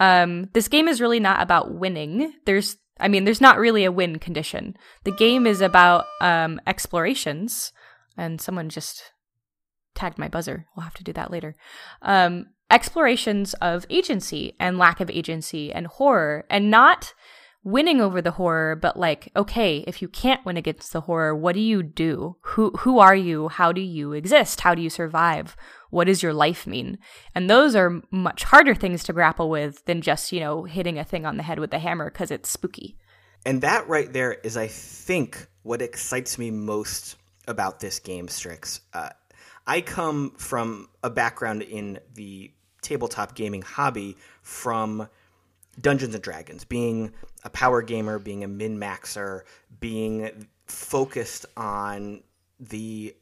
Um, 0.00 0.50
this 0.52 0.68
game 0.68 0.88
is 0.88 1.00
really 1.00 1.20
not 1.20 1.40
about 1.40 1.74
winning. 1.74 2.32
There's, 2.44 2.76
I 3.00 3.08
mean, 3.08 3.24
there's 3.24 3.40
not 3.40 3.58
really 3.58 3.84
a 3.84 3.92
win 3.92 4.18
condition. 4.18 4.76
The 5.04 5.12
game 5.12 5.46
is 5.46 5.60
about 5.60 6.06
um, 6.20 6.60
explorations, 6.66 7.72
and 8.16 8.40
someone 8.40 8.68
just 8.68 9.12
tagged 9.94 10.18
my 10.18 10.28
buzzer. 10.28 10.66
We'll 10.76 10.84
have 10.84 10.94
to 10.94 11.04
do 11.04 11.12
that 11.14 11.30
later. 11.30 11.54
Um, 12.02 12.46
explorations 12.70 13.54
of 13.54 13.86
agency 13.88 14.54
and 14.58 14.76
lack 14.76 15.00
of 15.00 15.08
agency 15.08 15.72
and 15.72 15.86
horror, 15.86 16.44
and 16.50 16.70
not 16.70 17.14
winning 17.66 18.00
over 18.00 18.22
the 18.22 18.30
horror, 18.30 18.76
but 18.76 18.96
like, 18.96 19.28
okay, 19.34 19.82
if 19.88 20.00
you 20.00 20.06
can't 20.06 20.46
win 20.46 20.56
against 20.56 20.92
the 20.92 21.00
horror, 21.02 21.34
what 21.34 21.52
do 21.54 21.60
you 21.60 21.82
do? 21.82 22.36
Who 22.42 22.70
who 22.78 23.00
are 23.00 23.16
you? 23.16 23.48
How 23.48 23.72
do 23.72 23.80
you 23.80 24.12
exist? 24.12 24.60
How 24.60 24.74
do 24.74 24.80
you 24.80 24.88
survive? 24.88 25.56
What 25.90 26.04
does 26.04 26.22
your 26.22 26.32
life 26.32 26.66
mean? 26.66 26.98
And 27.34 27.50
those 27.50 27.74
are 27.74 28.00
much 28.12 28.44
harder 28.44 28.74
things 28.74 29.02
to 29.04 29.12
grapple 29.12 29.50
with 29.50 29.84
than 29.84 30.00
just, 30.00 30.30
you 30.30 30.38
know, 30.38 30.62
hitting 30.62 30.96
a 30.96 31.04
thing 31.04 31.26
on 31.26 31.36
the 31.36 31.42
head 31.42 31.58
with 31.58 31.74
a 31.74 31.80
hammer 31.80 32.08
because 32.08 32.30
it's 32.30 32.48
spooky. 32.48 32.96
And 33.44 33.60
that 33.62 33.88
right 33.88 34.12
there 34.12 34.34
is, 34.34 34.56
I 34.56 34.68
think, 34.68 35.48
what 35.62 35.82
excites 35.82 36.38
me 36.38 36.52
most 36.52 37.16
about 37.48 37.80
this 37.80 37.98
game, 37.98 38.28
Strix. 38.28 38.80
Uh, 38.94 39.10
I 39.66 39.80
come 39.80 40.30
from 40.36 40.88
a 41.02 41.10
background 41.10 41.62
in 41.62 41.98
the 42.14 42.52
tabletop 42.82 43.34
gaming 43.34 43.62
hobby 43.62 44.16
from 44.42 45.08
Dungeons 45.80 46.14
and 46.14 46.22
Dragons, 46.22 46.64
being 46.64 47.12
a 47.46 47.50
power 47.50 47.80
gamer, 47.80 48.18
being 48.18 48.44
a 48.44 48.48
min 48.48 48.78
maxer, 48.78 49.42
being 49.80 50.48
focused 50.66 51.46
on 51.56 52.22
the 52.58 53.14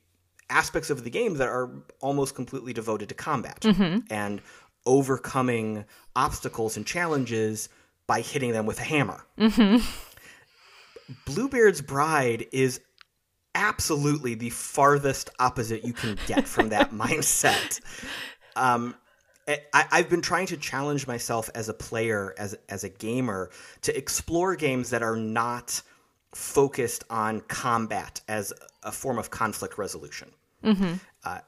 aspects 0.51 0.91
of 0.91 1.05
the 1.05 1.11
game 1.11 1.35
that 1.35 1.49
are 1.49 1.71
almost 2.01 2.35
completely 2.35 2.73
devoted 2.73 3.09
to 3.11 3.15
combat 3.15 3.61
mm-hmm. 3.61 3.99
and 4.11 4.41
overcoming 4.87 5.85
obstacles 6.17 6.77
and 6.77 6.87
challenges 6.87 7.69
by 8.07 8.21
hitting 8.21 8.53
them 8.53 8.67
with 8.67 8.81
a 8.81 8.85
hammer. 8.85 9.25
Mm-hmm. 9.39 9.85
Bluebeard's 11.27 11.83
Bride 11.83 12.47
is 12.53 12.81
absolutely 13.55 14.35
the 14.35 14.51
farthest 14.51 15.31
opposite 15.39 15.85
you 15.85 15.93
can 15.93 16.19
get 16.27 16.49
from 16.49 16.71
that 16.71 16.91
mindset. 16.93 17.81
Um, 18.57 18.95
I, 19.47 19.99
have 19.99 20.09
been 20.09 20.23
trying 20.23 20.47
to 20.47 20.57
challenge 20.57 21.07
myself 21.07 21.51
as 21.55 21.69
a 21.69 21.75
player, 21.75 22.35
as 22.39 22.57
as 22.69 22.85
a 22.85 22.89
gamer, 22.89 23.51
to 23.83 23.97
explore 23.97 24.57
games 24.57 24.91
that 24.91 25.03
are 25.03 25.17
not 25.17 25.83
focused 26.33 27.05
on 27.11 27.41
combat 27.41 28.21
as 28.27 28.53
a 28.83 28.91
form 28.91 29.19
of 29.19 29.31
conflict 29.31 29.79
resolution. 29.79 30.31
Mm-hmm. 30.65 30.95
Uh, 31.25 31.39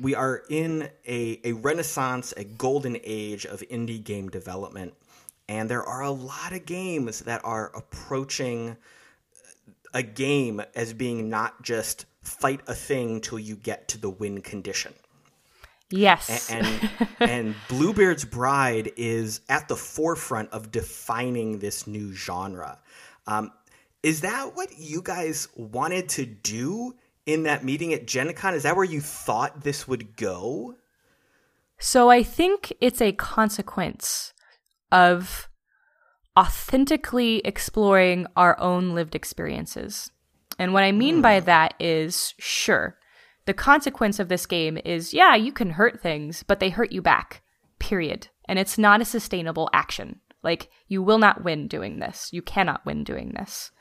we 0.00 0.14
are 0.14 0.42
in 0.50 0.90
a, 1.06 1.40
a 1.44 1.52
renaissance, 1.52 2.34
a 2.36 2.44
golden 2.44 2.98
age 3.02 3.46
of 3.46 3.60
indie 3.60 4.02
game 4.02 4.28
development, 4.28 4.94
and 5.48 5.70
there 5.70 5.82
are 5.82 6.02
a 6.02 6.10
lot 6.10 6.52
of 6.52 6.66
games 6.66 7.20
that 7.20 7.40
are 7.44 7.70
approaching 7.74 8.76
a 9.94 10.02
game 10.02 10.60
as 10.74 10.92
being 10.92 11.30
not 11.30 11.62
just 11.62 12.04
fight 12.22 12.60
a 12.66 12.74
thing 12.74 13.20
till 13.20 13.38
you 13.38 13.56
get 13.56 13.88
to 13.88 13.98
the 13.98 14.10
win 14.10 14.42
condition. 14.42 14.92
Yes. 15.90 16.50
And 16.50 16.66
and, 16.66 17.08
and 17.20 17.54
Bluebeard's 17.68 18.24
Bride 18.24 18.92
is 18.96 19.40
at 19.48 19.68
the 19.68 19.76
forefront 19.76 20.50
of 20.50 20.70
defining 20.70 21.58
this 21.58 21.86
new 21.86 22.12
genre. 22.12 22.78
Um, 23.26 23.52
is 24.02 24.20
that 24.20 24.54
what 24.54 24.78
you 24.78 25.02
guys 25.02 25.48
wanted 25.56 26.08
to 26.10 26.26
do 26.26 26.94
in 27.24 27.44
that 27.44 27.64
meeting 27.64 27.92
at 27.92 28.06
Gen 28.06 28.32
Con? 28.34 28.54
Is 28.54 28.62
that 28.62 28.76
where 28.76 28.84
you 28.84 29.00
thought 29.00 29.62
this 29.62 29.88
would 29.88 30.16
go? 30.16 30.76
So 31.78 32.08
I 32.08 32.22
think 32.22 32.72
it's 32.80 33.02
a 33.02 33.12
consequence 33.12 34.32
of 34.90 35.48
authentically 36.38 37.38
exploring 37.44 38.26
our 38.36 38.58
own 38.60 38.94
lived 38.94 39.14
experiences. 39.14 40.10
And 40.58 40.72
what 40.72 40.84
I 40.84 40.92
mean 40.92 41.18
mm. 41.18 41.22
by 41.22 41.40
that 41.40 41.74
is 41.80 42.34
sure, 42.38 42.96
the 43.46 43.54
consequence 43.54 44.18
of 44.18 44.28
this 44.28 44.46
game 44.46 44.78
is 44.84 45.14
yeah, 45.14 45.34
you 45.34 45.52
can 45.52 45.70
hurt 45.70 46.00
things, 46.00 46.42
but 46.42 46.60
they 46.60 46.70
hurt 46.70 46.92
you 46.92 47.00
back, 47.00 47.42
period. 47.78 48.28
And 48.48 48.58
it's 48.58 48.78
not 48.78 49.00
a 49.00 49.04
sustainable 49.04 49.70
action. 49.72 50.20
Like, 50.42 50.70
you 50.86 51.02
will 51.02 51.18
not 51.18 51.42
win 51.42 51.66
doing 51.66 51.98
this. 51.98 52.28
You 52.32 52.42
cannot 52.42 52.86
win 52.86 53.02
doing 53.02 53.32
this. 53.34 53.72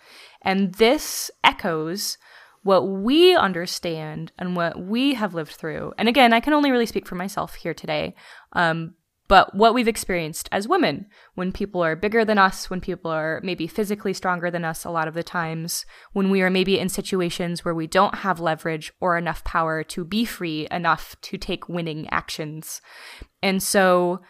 And 0.41 0.73
this 0.75 1.29
echoes 1.43 2.17
what 2.63 2.87
we 2.87 3.35
understand 3.35 4.31
and 4.39 4.55
what 4.55 4.81
we 4.81 5.13
have 5.13 5.35
lived 5.35 5.51
through. 5.51 5.93
And 5.99 6.09
again, 6.09 6.33
I 6.33 6.39
can 6.39 6.53
only 6.53 6.71
really 6.71 6.87
speak 6.87 7.05
for 7.05 7.13
myself 7.13 7.53
here 7.53 7.75
today. 7.75 8.15
Um, 8.53 8.95
but 9.27 9.55
what 9.55 9.73
we've 9.73 9.87
experienced 9.87 10.47
as 10.51 10.67
women 10.67 11.07
when 11.33 11.51
people 11.51 11.83
are 11.83 11.95
bigger 11.95 12.23
than 12.23 12.37
us, 12.37 12.69
when 12.69 12.79
people 12.79 13.09
are 13.09 13.41
maybe 13.43 13.65
physically 13.65 14.13
stronger 14.13 14.51
than 14.51 14.63
us 14.63 14.85
a 14.85 14.91
lot 14.91 15.07
of 15.07 15.15
the 15.15 15.23
times, 15.23 15.85
when 16.13 16.29
we 16.29 16.41
are 16.41 16.49
maybe 16.49 16.77
in 16.77 16.89
situations 16.89 17.65
where 17.65 17.73
we 17.73 17.87
don't 17.87 18.15
have 18.15 18.39
leverage 18.39 18.93
or 18.99 19.17
enough 19.17 19.43
power 19.43 19.83
to 19.83 20.05
be 20.05 20.25
free 20.25 20.67
enough 20.69 21.15
to 21.21 21.37
take 21.37 21.67
winning 21.67 22.07
actions. 22.09 22.81
And 23.41 23.63
so, 23.63 24.21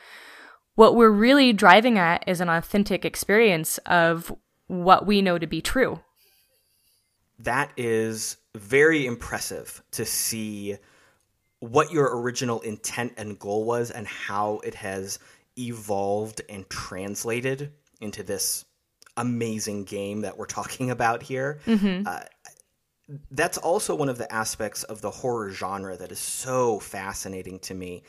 what 0.76 0.96
we're 0.96 1.10
really 1.10 1.54
driving 1.54 1.98
at 1.98 2.24
is 2.28 2.42
an 2.42 2.50
authentic 2.50 3.06
experience 3.06 3.78
of 3.86 4.34
what 4.68 5.06
we 5.06 5.22
know 5.22 5.38
to 5.38 5.48
be 5.48 5.62
true. 5.62 6.02
That 7.40 7.72
is 7.76 8.38
very 8.56 9.06
impressive 9.06 9.82
to 9.92 10.06
see 10.06 10.78
what 11.66 11.92
your 11.92 12.20
original 12.22 12.62
intent 12.62 13.14
and 13.18 13.40
goal 13.40 13.66
was 13.66 13.92
and 13.92 14.08
how 14.08 14.60
it 14.64 14.76
has 14.76 15.20
evolved 15.58 16.42
and 16.50 16.70
translated 16.70 17.72
into 18.02 18.24
this 18.24 18.66
amazing 19.18 19.84
game 19.84 20.22
that 20.22 20.38
we're 20.38 20.46
talking 20.46 20.92
about 20.92 21.24
here. 21.24 21.60
Mm-hmm. 21.66 22.08
Uh, 22.08 22.22
that's 23.32 23.58
also 23.58 23.94
one 23.94 24.10
of 24.10 24.18
the 24.18 24.32
aspects 24.34 24.84
of 24.84 25.02
the 25.02 25.12
horror 25.12 25.52
genre 25.52 25.96
that 25.96 26.12
is 26.12 26.20
so 26.20 26.80
fascinating 26.80 27.60
to 27.60 27.74
me. 27.74 28.04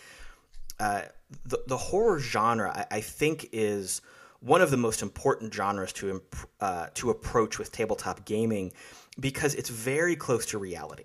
Uh, 0.81 1.03
the, 1.45 1.59
the 1.67 1.77
horror 1.77 2.19
genre, 2.19 2.71
I, 2.91 2.97
I, 2.97 3.01
think, 3.01 3.49
is 3.53 4.01
one 4.41 4.63
of 4.63 4.71
the 4.71 4.77
most 4.77 5.03
important 5.03 5.53
genres 5.53 5.93
to 5.95 6.11
imp- 6.11 6.37
uh, 6.61 6.87
to 6.95 7.11
approach 7.11 7.59
with 7.59 7.73
tabletop 7.73 8.25
gaming 8.25 8.73
because 9.19 9.55
it's 9.55 9.71
very 9.71 10.17
close 10.17 10.47
to 10.47 10.59
reality. 10.59 11.05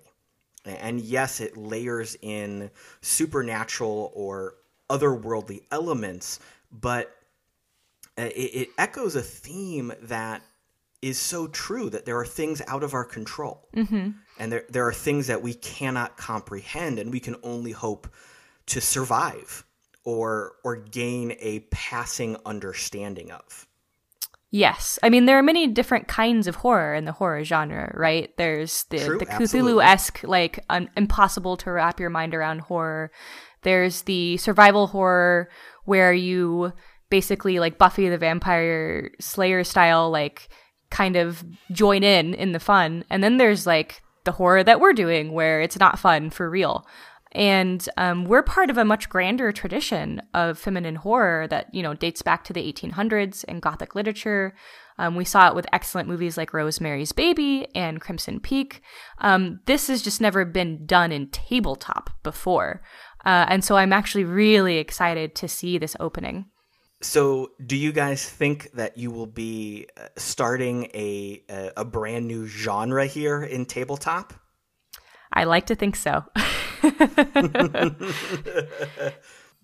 And 0.64 1.00
yes, 1.00 1.40
it 1.40 1.56
layers 1.56 2.16
in 2.22 2.70
supernatural 3.00 4.12
or 4.14 4.54
otherworldly 4.88 5.62
elements, 5.70 6.38
but 6.70 7.14
it, 8.16 8.22
it 8.22 8.68
echoes 8.78 9.16
a 9.16 9.22
theme 9.22 9.92
that 10.02 10.42
is 11.00 11.18
so 11.18 11.48
true 11.48 11.90
that 11.90 12.04
there 12.04 12.16
are 12.18 12.26
things 12.26 12.62
out 12.68 12.84
of 12.84 12.94
our 12.94 13.04
control. 13.04 13.68
Mm-hmm. 13.74 14.10
And 14.38 14.52
there, 14.52 14.64
there 14.70 14.86
are 14.86 14.92
things 14.92 15.26
that 15.26 15.42
we 15.42 15.54
cannot 15.54 16.16
comprehend 16.16 16.98
and 16.98 17.10
we 17.10 17.20
can 17.20 17.36
only 17.42 17.72
hope 17.72 18.08
to 18.66 18.80
survive 18.80 19.64
or 20.04 20.52
or 20.64 20.76
gain 20.76 21.36
a 21.40 21.60
passing 21.70 22.36
understanding 22.46 23.30
of. 23.30 23.66
Yes. 24.54 24.98
I 25.02 25.08
mean, 25.08 25.24
there 25.24 25.38
are 25.38 25.42
many 25.42 25.66
different 25.66 26.08
kinds 26.08 26.46
of 26.46 26.56
horror 26.56 26.94
in 26.94 27.06
the 27.06 27.12
horror 27.12 27.42
genre, 27.42 27.90
right? 27.94 28.30
There's 28.36 28.84
the, 28.90 28.98
True, 28.98 29.18
the 29.18 29.24
Cthulhu 29.24 29.82
esque, 29.82 30.22
like, 30.24 30.62
un- 30.68 30.90
impossible 30.94 31.56
to 31.56 31.72
wrap 31.72 31.98
your 31.98 32.10
mind 32.10 32.34
around 32.34 32.60
horror. 32.60 33.10
There's 33.62 34.02
the 34.02 34.36
survival 34.36 34.88
horror 34.88 35.48
where 35.86 36.12
you 36.12 36.74
basically, 37.08 37.60
like, 37.60 37.78
Buffy 37.78 38.10
the 38.10 38.18
Vampire 38.18 39.10
Slayer 39.20 39.64
style, 39.64 40.10
like, 40.10 40.50
kind 40.90 41.16
of 41.16 41.42
join 41.70 42.02
in 42.02 42.34
in 42.34 42.52
the 42.52 42.60
fun. 42.60 43.04
And 43.08 43.24
then 43.24 43.38
there's, 43.38 43.66
like, 43.66 44.02
the 44.24 44.32
horror 44.32 44.62
that 44.62 44.80
we're 44.80 44.92
doing 44.92 45.32
where 45.32 45.62
it's 45.62 45.78
not 45.78 45.98
fun 45.98 46.28
for 46.28 46.50
real. 46.50 46.86
And 47.32 47.86
um, 47.96 48.26
we're 48.26 48.42
part 48.42 48.68
of 48.68 48.76
a 48.76 48.84
much 48.84 49.08
grander 49.08 49.52
tradition 49.52 50.20
of 50.34 50.58
feminine 50.58 50.96
horror 50.96 51.48
that, 51.48 51.74
you 51.74 51.82
know, 51.82 51.94
dates 51.94 52.22
back 52.22 52.44
to 52.44 52.52
the 52.52 52.72
1800s 52.72 53.42
in 53.44 53.60
Gothic 53.60 53.94
literature. 53.94 54.54
Um, 54.98 55.16
we 55.16 55.24
saw 55.24 55.48
it 55.48 55.54
with 55.54 55.66
excellent 55.72 56.08
movies 56.08 56.36
like 56.36 56.52
Rosemary's 56.52 57.12
Baby 57.12 57.66
and 57.74 58.00
Crimson 58.00 58.38
Peak. 58.38 58.82
Um, 59.18 59.60
this 59.64 59.88
has 59.88 60.02
just 60.02 60.20
never 60.20 60.44
been 60.44 60.84
done 60.84 61.10
in 61.10 61.30
tabletop 61.30 62.10
before. 62.22 62.82
Uh, 63.24 63.46
and 63.48 63.64
so 63.64 63.76
I'm 63.76 63.92
actually 63.94 64.24
really 64.24 64.76
excited 64.76 65.34
to 65.36 65.48
see 65.48 65.78
this 65.78 65.96
opening. 65.98 66.46
So, 67.00 67.50
do 67.66 67.76
you 67.76 67.90
guys 67.90 68.28
think 68.28 68.70
that 68.74 68.96
you 68.96 69.10
will 69.10 69.26
be 69.26 69.88
uh, 69.96 70.06
starting 70.16 70.84
a, 70.94 71.42
a, 71.48 71.72
a 71.78 71.84
brand 71.84 72.28
new 72.28 72.46
genre 72.46 73.06
here 73.06 73.42
in 73.42 73.66
tabletop? 73.66 74.34
I 75.32 75.44
like 75.44 75.66
to 75.66 75.74
think 75.74 75.96
so. 75.96 76.24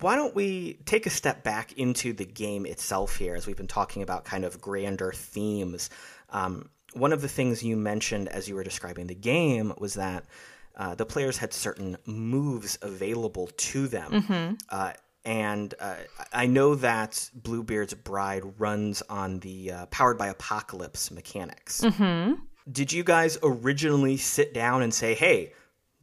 Why 0.01 0.15
don't 0.15 0.35
we 0.35 0.75
take 0.85 1.07
a 1.07 1.11
step 1.11 1.43
back 1.43 1.73
into 1.73 2.13
the 2.13 2.25
game 2.25 2.67
itself 2.67 3.17
here, 3.17 3.35
as 3.35 3.47
we've 3.47 3.57
been 3.57 3.67
talking 3.67 4.03
about 4.03 4.25
kind 4.25 4.45
of 4.45 4.61
grander 4.61 5.13
themes? 5.13 5.91
Um, 6.31 6.71
one 6.95 7.13
of 7.13 7.21
the 7.21 7.29
things 7.29 7.63
you 7.63 7.77
mentioned 7.77 8.29
as 8.29 8.49
you 8.49 8.55
were 8.55 8.65
describing 8.65 9.09
the 9.09 9.15
game 9.15 9.73
was 9.79 9.95
that 9.95 10.25
uh, 10.77 10.95
the 10.95 11.05
players 11.05 11.37
had 11.37 11.53
certain 11.53 11.97
moves 12.07 12.79
available 12.83 13.49
to 13.57 13.89
them. 13.89 14.13
Mm-hmm. 14.13 14.55
Uh, 14.71 14.93
and 15.25 15.75
uh, 15.79 15.97
I 16.33 16.47
know 16.47 16.77
that 16.77 17.29
Bluebeard's 17.35 17.93
Bride 17.93 18.43
runs 18.59 19.03
on 19.11 19.41
the 19.41 19.73
uh, 19.73 19.87
Powered 19.87 20.17
by 20.17 20.29
Apocalypse 20.29 21.11
mechanics. 21.11 21.83
Mm-hmm. 21.83 22.35
Did 22.71 22.93
you 22.93 23.05
guys 23.05 23.37
originally 23.43 24.17
sit 24.17 24.55
down 24.55 24.81
and 24.81 24.95
say, 24.95 25.15
hey, 25.15 25.53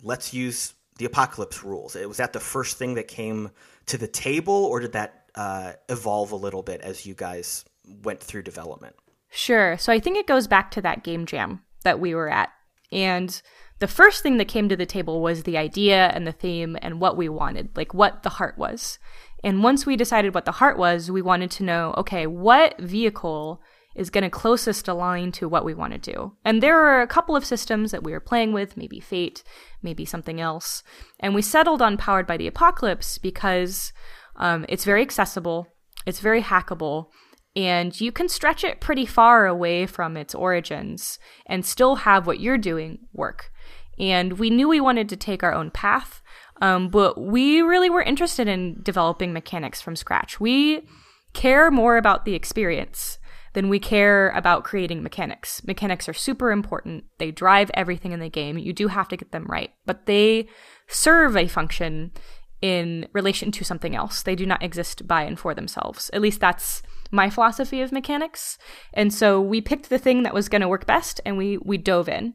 let's 0.04 0.32
use 0.32 0.75
the 0.98 1.06
Apocalypse 1.06 1.64
rules? 1.64 1.96
Was 1.96 2.18
that 2.18 2.34
the 2.34 2.40
first 2.40 2.78
thing 2.78 2.96
that 2.96 3.08
came 3.08 3.52
to 3.88 3.98
the 3.98 4.08
table, 4.08 4.66
or 4.66 4.80
did 4.80 4.94
that 4.94 5.26
uh, 5.36 5.74
evolve 5.90 6.32
a 6.32 6.38
little 6.38 6.64
bit 6.64 6.82
as 6.82 7.06
you 7.06 7.14
guys 7.14 7.66
went 8.04 8.22
through 8.22 8.44
development? 8.44 8.96
Sure. 9.30 9.78
So 9.78 9.92
I 9.92 10.00
think 10.00 10.18
it 10.18 10.28
goes 10.28 10.48
back 10.48 10.72
to 10.72 10.82
that 10.82 11.04
game 11.04 11.26
jam 11.26 11.62
that 11.84 12.00
we 12.00 12.16
were 12.16 12.30
at. 12.30 12.50
And 12.92 13.42
the 13.80 13.88
first 13.88 14.24
thing 14.24 14.38
that 14.38 14.48
came 14.48 14.70
to 14.70 14.78
the 14.78 14.86
table 14.86 15.22
was 15.22 15.44
the 15.44 15.58
idea 15.58 16.08
and 16.08 16.26
the 16.26 16.32
theme 16.32 16.78
and 16.82 17.02
what 17.02 17.18
we 17.18 17.28
wanted, 17.28 17.76
like 17.76 17.94
what 17.94 18.24
the 18.24 18.30
heart 18.30 18.58
was. 18.58 19.00
And 19.44 19.64
once 19.64 19.86
we 19.86 19.98
decided 19.98 20.34
what 20.34 20.46
the 20.46 20.54
heart 20.54 20.78
was, 20.78 21.12
we 21.12 21.22
wanted 21.22 21.52
to 21.52 21.64
know 21.64 21.94
okay, 21.98 22.26
what 22.26 22.80
vehicle 22.80 23.62
is 23.96 24.10
going 24.10 24.24
to 24.24 24.30
closest 24.30 24.88
align 24.88 25.32
to 25.32 25.48
what 25.48 25.66
we 25.66 25.74
want 25.74 25.94
to 25.94 26.12
do. 26.12 26.34
And 26.44 26.62
there 26.62 26.80
are 26.80 27.02
a 27.02 27.08
couple 27.08 27.36
of 27.36 27.46
systems 27.46 27.92
that 27.92 28.04
we 28.04 28.12
were 28.12 28.20
playing 28.20 28.52
with, 28.52 28.76
maybe 28.76 29.00
Fate, 29.00 29.44
maybe 29.82 30.06
something 30.06 30.42
else. 30.42 30.84
And 31.20 31.34
we 31.34 31.42
settled 31.42 31.82
on 31.82 31.98
Powered 31.98 32.28
by 32.28 32.38
the 32.38 32.48
Apocalypse 32.48 33.18
because 33.18 33.94
um, 34.36 34.66
it's 34.68 34.84
very 34.84 35.02
accessible, 35.02 35.68
it's 36.06 36.20
very 36.20 36.42
hackable, 36.42 37.08
and 37.56 38.00
you 38.02 38.12
can 38.12 38.28
stretch 38.28 38.66
it 38.66 38.82
pretty 38.82 39.06
far 39.06 39.48
away 39.48 39.86
from 39.86 40.18
its 40.18 40.36
origins 40.36 41.18
and 41.46 41.66
still 41.66 41.96
have 41.96 42.28
what 42.28 42.42
you're 42.42 42.58
doing 42.58 43.00
work. 43.14 43.50
And 43.98 44.34
we 44.34 44.50
knew 44.50 44.68
we 44.68 44.82
wanted 44.82 45.08
to 45.08 45.16
take 45.16 45.42
our 45.42 45.54
own 45.54 45.72
path, 45.72 46.22
um, 46.62 46.90
but 46.90 47.20
we 47.20 47.62
really 47.62 47.90
were 47.90 48.02
interested 48.02 48.50
in 48.50 48.82
developing 48.84 49.32
mechanics 49.32 49.80
from 49.80 49.96
scratch. 49.96 50.38
We 50.38 50.86
care 51.32 51.72
more 51.72 51.96
about 51.96 52.26
the 52.26 52.34
experience 52.34 53.20
than 53.56 53.70
we 53.70 53.80
care 53.80 54.30
about 54.30 54.64
creating 54.64 55.02
mechanics. 55.02 55.64
Mechanics 55.66 56.08
are 56.08 56.14
super 56.14 56.52
important. 56.52 57.06
They 57.18 57.32
drive 57.32 57.72
everything 57.74 58.12
in 58.12 58.20
the 58.20 58.30
game. 58.30 58.58
You 58.58 58.74
do 58.74 58.90
have 58.90 59.08
to 59.08 59.18
get 59.18 59.32
them 59.32 59.46
right, 59.46 59.72
but 59.86 60.06
they 60.06 60.48
serve 60.88 61.36
a 61.36 61.48
function 61.48 62.12
in 62.62 63.08
relation 63.14 63.52
to 63.52 63.64
something 63.64 63.96
else. 63.96 64.24
They 64.24 64.36
do 64.36 64.46
not 64.46 64.62
exist 64.62 65.08
by 65.08 65.24
and 65.24 65.40
for 65.40 65.54
themselves. 65.54 66.10
At 66.14 66.22
least 66.22 66.40
that's 66.40 66.84
my 67.12 67.30
philosophy 67.30 67.82
of 67.82 67.92
mechanics. 67.92 68.58
And 68.94 69.14
so 69.14 69.42
we 69.42 69.62
picked 69.62 69.90
the 69.90 70.00
thing 70.00 70.24
that 70.24 70.34
was 70.34 70.50
going 70.50 70.62
to 70.62 70.68
work 70.68 70.86
best 70.86 71.22
and 71.26 71.38
we 71.38 71.58
we 71.58 71.78
dove 71.78 72.10
in. 72.10 72.34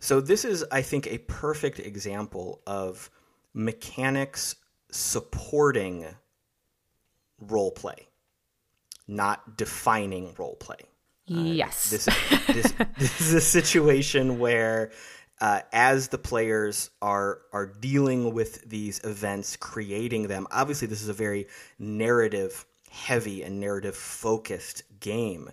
So 0.00 0.20
this 0.20 0.44
is 0.44 0.64
I 0.72 0.82
think 0.82 1.06
a 1.06 1.18
perfect 1.18 1.78
example 1.78 2.62
of 2.66 3.10
mechanics 3.54 4.56
supporting 4.90 6.06
role 7.40 7.70
play 7.70 8.07
not 9.08 9.56
defining 9.56 10.34
role 10.38 10.56
play. 10.56 10.76
Uh, 11.30 11.40
yes. 11.40 11.90
This, 11.90 12.04
this, 12.46 12.72
this 12.98 13.20
is 13.20 13.32
a 13.34 13.40
situation 13.40 14.38
where, 14.38 14.92
uh, 15.40 15.60
as 15.72 16.08
the 16.08 16.18
players 16.18 16.90
are 17.00 17.40
are 17.52 17.66
dealing 17.66 18.34
with 18.34 18.68
these 18.68 19.02
events, 19.04 19.56
creating 19.56 20.28
them. 20.28 20.46
Obviously, 20.50 20.88
this 20.88 21.02
is 21.02 21.08
a 21.08 21.14
very 21.14 21.46
narrative 21.78 22.66
heavy 22.90 23.42
and 23.42 23.60
narrative 23.60 23.94
focused 23.94 24.82
game, 25.00 25.50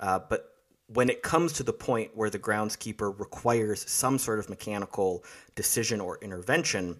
uh, 0.00 0.18
but 0.28 0.48
when 0.88 1.08
it 1.08 1.22
comes 1.22 1.54
to 1.54 1.62
the 1.62 1.72
point 1.72 2.10
where 2.14 2.28
the 2.28 2.38
groundskeeper 2.38 3.18
requires 3.18 3.88
some 3.90 4.18
sort 4.18 4.38
of 4.38 4.50
mechanical 4.50 5.24
decision 5.54 6.00
or 6.00 6.18
intervention, 6.20 6.98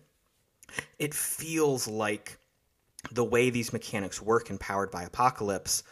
it 0.99 1.13
feels 1.13 1.87
like 1.87 2.39
the 3.11 3.25
way 3.25 3.51
these 3.51 3.73
mechanics 3.73 4.23
work 4.23 4.51
in 4.51 4.59
Powered 4.59 4.91
by 4.91 5.03
Apocalypse, 5.03 5.83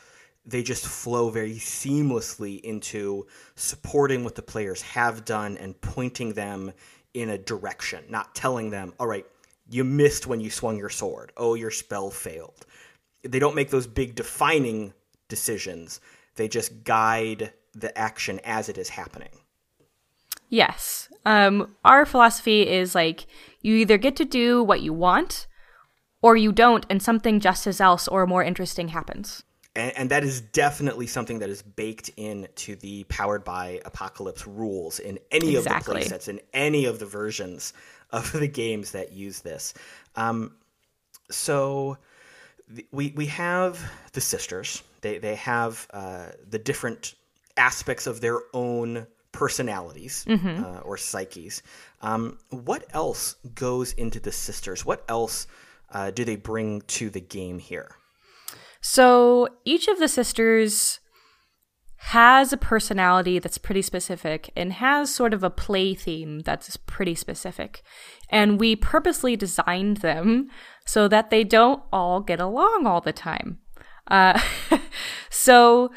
they 0.47 0.63
just 0.63 0.87
flow 0.87 1.31
very 1.31 1.55
seamlessly 1.55 2.61
into 2.61 3.27
supporting 3.57 4.25
what 4.25 4.35
the 4.35 4.43
players 4.43 4.83
have 4.83 5.25
done 5.25 5.57
and 5.59 5.81
pointing 5.81 6.33
them 6.33 6.73
in 7.13 7.31
a 7.31 7.39
direction, 7.39 8.05
not 8.09 8.35
telling 8.35 8.71
them, 8.71 8.95
all 8.99 9.07
right, 9.07 9.27
you 9.69 9.85
missed 9.85 10.27
when 10.27 10.41
you 10.41 10.51
swung 10.51 10.77
your 10.77 10.89
sword. 10.89 11.33
Oh, 11.37 11.55
your 11.55 11.71
spell 11.71 12.11
failed. 12.11 12.67
They 13.23 13.39
don't 13.39 13.55
make 13.55 13.71
those 13.71 13.87
big 13.87 14.15
defining 14.15 14.95
decisions. 15.29 16.01
They 16.37 16.49
just 16.49 16.85
guide 16.85 17.53
the 17.75 17.97
action 17.97 18.41
as 18.45 18.69
it 18.69 18.79
is 18.79 18.89
happening. 18.89 19.31
Yes. 20.49 21.09
Um, 21.25 21.77
our 21.85 22.05
philosophy 22.05 22.69
is 22.69 22.95
like 22.95 23.27
you 23.61 23.77
either 23.77 23.99
get 23.99 24.17
to 24.17 24.25
do 24.25 24.63
what 24.63 24.81
you 24.81 24.93
want 24.93 25.47
or 26.23 26.37
you 26.37 26.53
don't, 26.53 26.87
and 26.91 27.03
something 27.03 27.41
just 27.41 27.67
as 27.67 27.81
else 27.81 28.09
or 28.09 28.27
more 28.27 28.43
interesting 28.43 28.89
happens. 28.89 29.43
And, 29.77 29.97
and, 29.97 30.11
that 30.11 30.25
is 30.25 30.41
definitely 30.41 31.07
something 31.07 31.39
that 31.39 31.49
is 31.49 31.63
baked 31.63 32.09
into 32.17 32.75
the 32.75 33.05
powered 33.05 33.45
by 33.45 33.81
apocalypse 33.85 34.45
rules 34.45 34.99
in 34.99 35.19
any 35.31 35.55
exactly. 35.55 36.03
of 36.03 36.09
the 36.09 36.15
playsets 36.15 36.29
in 36.29 36.41
any 36.53 36.87
of 36.87 36.99
the 36.99 37.07
versions 37.07 37.73
of 38.11 38.33
the 38.33 38.49
games 38.49 38.91
that 38.93 39.13
use 39.13 39.41
this. 39.41 39.73
Um, 40.17 40.57
so 41.31 41.99
we 42.91 43.13
we 43.17 43.27
have 43.27 43.81
the 44.13 44.21
sisters. 44.21 44.83
They 45.01 45.19
they 45.19 45.37
have 45.37 45.87
uh, 45.93 46.27
the 46.49 46.59
different 46.59 47.15
aspects 47.57 48.07
of 48.07 48.21
their 48.21 48.41
own 48.53 49.07
personalities 49.33 50.25
mm-hmm. 50.29 50.65
uh, 50.65 50.81
or 50.81 50.97
psyches. 50.97 51.63
Um, 52.03 52.39
what 52.51 52.85
else 52.93 53.37
goes 53.55 53.93
into 53.93 54.19
the 54.21 54.33
sisters? 54.33 54.85
What 54.85 55.05
else 55.09 55.47
uh, 55.93 56.11
do 56.11 56.25
they 56.25 56.37
bring 56.37 56.83
to 56.83 57.11
the 57.11 57.21
game 57.21 57.59
here? 57.59 57.97
So 58.81 59.49
each 59.65 59.89
of 59.89 59.99
the 59.99 60.09
sisters 60.09 61.01
has 62.05 62.51
a 62.51 62.57
personality 62.57 63.39
that's 63.39 63.59
pretty 63.59 63.83
specific 63.83 64.51
and 64.57 64.73
has 64.73 65.15
sort 65.15 65.35
of 65.35 65.45
a 65.45 65.51
play 65.51 65.95
theme 65.95 66.41
that's 66.41 66.77
pretty 66.79 67.15
specific. 67.15 67.83
And 68.31 68.59
we 68.59 68.75
purposely 68.75 69.37
designed 69.37 69.99
them 69.99 70.49
so 70.87 71.09
that 71.09 71.29
they 71.29 71.45
don't 71.45 71.83
all 71.93 72.21
get 72.21 72.41
along 72.41 72.87
all 72.87 73.03
the 73.03 73.13
time. 73.13 73.59
Uh, 74.09 74.41
so 75.31 75.91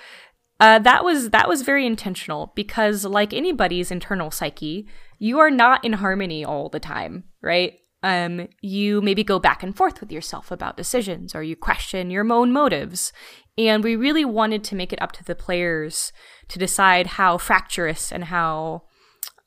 uh, 0.60 0.80
that 0.80 1.06
was 1.06 1.30
that 1.30 1.48
was 1.48 1.62
very 1.62 1.86
intentional 1.86 2.52
because, 2.54 3.06
like 3.06 3.34
anybody's 3.34 3.90
internal 3.90 4.30
psyche, 4.30 4.88
you 5.20 5.40
are 5.40 5.52
not 5.52 5.84
in 5.86 5.94
harmony 5.94 6.44
all 6.44 6.68
the 6.68 6.80
time, 6.80 7.24
right? 7.42 7.74
Um, 8.04 8.50
you 8.62 9.02
maybe 9.02 9.24
go 9.24 9.40
back 9.40 9.64
and 9.64 9.76
forth 9.76 10.02
with 10.02 10.12
yourself 10.12 10.52
about 10.52 10.78
decisions 10.78 11.34
or 11.34 11.42
you 11.42 11.56
question 11.56 12.12
your 12.12 12.30
own 12.32 12.52
motives. 12.52 13.14
And 13.58 13.84
we 13.84 13.96
really 13.96 14.26
wanted 14.26 14.64
to 14.66 14.76
make 14.76 14.92
it 14.92 15.02
up 15.02 15.14
to 15.14 15.24
the 15.24 15.36
players 15.36 16.12
to 16.50 16.60
decide 16.60 17.08
how 17.08 17.38
fractious 17.38 18.12
and 18.12 18.26
how 18.26 18.84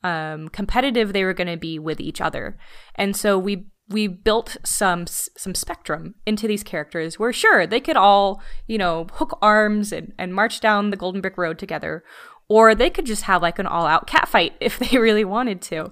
um, 0.03 0.49
competitive 0.49 1.13
they 1.13 1.23
were 1.23 1.33
going 1.33 1.47
to 1.47 1.57
be 1.57 1.77
with 1.77 1.99
each 1.99 2.19
other. 2.19 2.57
And 2.95 3.15
so 3.15 3.37
we 3.37 3.67
we 3.89 4.07
built 4.07 4.57
some 4.65 5.07
some 5.07 5.55
spectrum 5.55 6.15
into 6.25 6.47
these 6.47 6.63
characters 6.63 7.17
where 7.17 7.31
sure 7.31 7.65
they 7.65 7.79
could 7.79 7.95
all 7.95 8.41
you 8.67 8.77
know 8.77 9.07
hook 9.13 9.37
arms 9.41 9.93
and, 9.93 10.13
and 10.17 10.33
march 10.33 10.59
down 10.59 10.89
the 10.89 10.97
golden 10.97 11.21
brick 11.21 11.37
road 11.37 11.57
together 11.57 12.03
or 12.49 12.75
they 12.75 12.89
could 12.89 13.05
just 13.05 13.23
have 13.23 13.41
like 13.41 13.59
an 13.59 13.65
all 13.65 13.85
out 13.85 14.05
cat 14.05 14.27
fight 14.27 14.53
if 14.59 14.77
they 14.77 14.97
really 14.97 15.23
wanted 15.23 15.61
to 15.61 15.91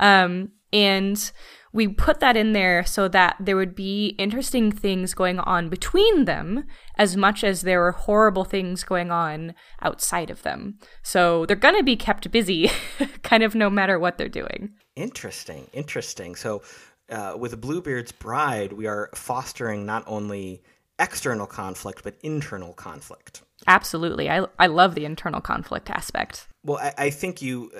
um, 0.00 0.50
and 0.72 1.30
we 1.76 1.86
put 1.86 2.20
that 2.20 2.38
in 2.38 2.54
there 2.54 2.86
so 2.86 3.06
that 3.06 3.36
there 3.38 3.54
would 3.54 3.74
be 3.74 4.16
interesting 4.18 4.72
things 4.72 5.12
going 5.12 5.38
on 5.38 5.68
between 5.68 6.24
them 6.24 6.64
as 6.96 7.18
much 7.18 7.44
as 7.44 7.60
there 7.60 7.80
were 7.80 7.92
horrible 7.92 8.44
things 8.44 8.82
going 8.82 9.10
on 9.10 9.54
outside 9.82 10.30
of 10.30 10.42
them. 10.42 10.78
So 11.02 11.44
they're 11.44 11.54
going 11.54 11.76
to 11.76 11.84
be 11.84 11.94
kept 11.94 12.30
busy 12.30 12.70
kind 13.22 13.42
of 13.42 13.54
no 13.54 13.68
matter 13.68 13.98
what 13.98 14.16
they're 14.16 14.28
doing. 14.30 14.72
Interesting. 14.96 15.68
Interesting. 15.74 16.34
So 16.34 16.62
uh, 17.10 17.34
with 17.38 17.60
Bluebeard's 17.60 18.10
Bride, 18.10 18.72
we 18.72 18.86
are 18.86 19.10
fostering 19.14 19.84
not 19.84 20.02
only 20.06 20.62
external 20.98 21.46
conflict 21.46 22.02
but 22.02 22.16
internal 22.22 22.72
conflict. 22.72 23.42
Absolutely, 23.66 24.30
I 24.30 24.46
I 24.58 24.66
love 24.66 24.94
the 24.94 25.04
internal 25.04 25.40
conflict 25.40 25.90
aspect. 25.90 26.48
Well, 26.62 26.78
I, 26.78 26.94
I 26.98 27.10
think 27.10 27.42
you 27.42 27.70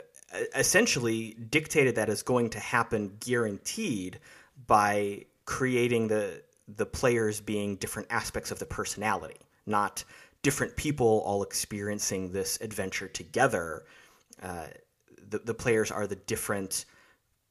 essentially 0.55 1.35
dictated 1.51 1.97
that 1.97 2.09
is 2.09 2.23
going 2.23 2.51
to 2.51 2.61
happen 2.61 3.17
guaranteed 3.21 4.21
by 4.67 5.27
creating 5.45 6.09
the 6.09 6.43
the 6.69 6.87
players 6.87 7.41
being 7.41 7.77
different 7.77 8.09
aspects 8.11 8.51
of 8.51 8.59
the 8.59 8.67
personality, 8.67 9.37
not 9.67 10.05
different 10.43 10.77
people 10.77 11.23
all 11.25 11.43
experiencing 11.43 12.33
this 12.33 12.59
adventure 12.61 13.09
together. 13.09 13.85
Uh, 14.43 14.67
the, 15.29 15.39
the 15.39 15.55
players 15.55 15.91
are 15.91 16.07
the 16.07 16.17
different 16.17 16.85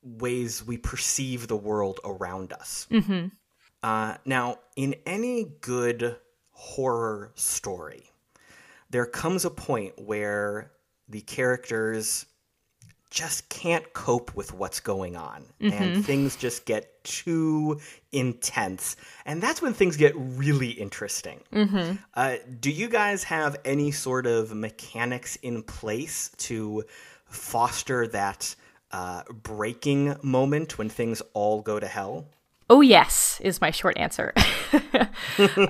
ways 0.02 0.66
we 0.66 0.78
perceive 0.78 1.48
the 1.48 1.56
world 1.56 2.00
around 2.04 2.54
us. 2.54 2.88
Mm-hmm. 2.92 3.28
Uh, 3.82 4.16
now, 4.26 4.60
in 4.76 4.96
any 5.06 5.46
good 5.62 6.18
horror 6.52 7.32
story, 7.36 8.12
there 8.90 9.06
comes 9.06 9.46
a 9.46 9.50
point 9.50 9.94
where 9.98 10.72
the 11.08 11.22
characters 11.22 12.26
just 13.22 13.48
can't 13.50 13.86
cope 13.94 14.36
with 14.36 14.50
what's 14.54 14.80
going 14.82 15.16
on 15.16 15.46
Mm-hmm. 15.62 15.84
and 15.84 16.06
things 16.06 16.36
just 16.36 16.66
get 16.66 16.84
too 17.06 17.80
intense 18.12 18.96
and 19.26 19.42
that's 19.42 19.62
when 19.62 19.74
things 19.74 19.96
get 19.98 20.14
really 20.18 20.72
interesting 20.72 21.40
Mm-hmm. 21.54 21.96
uh, 22.14 22.36
do 22.60 22.70
you 22.72 22.88
guys 22.90 23.24
have 23.24 23.56
any 23.64 23.92
sort 23.92 24.26
of 24.28 24.54
mechanics 24.54 25.38
in 25.38 25.64
place 25.64 26.30
to 26.50 26.84
foster 27.26 28.06
that 28.08 28.54
uh, 28.92 29.24
breaking 29.44 30.16
moment 30.22 30.78
when 30.78 30.90
things 30.90 31.22
all 31.34 31.62
go 31.62 31.80
to 31.80 31.88
hell 31.88 32.28
Oh, 32.68 32.82
yes, 32.82 33.40
is 33.44 33.62
my 33.62 33.70
short 33.70 33.96
answer. 33.96 34.34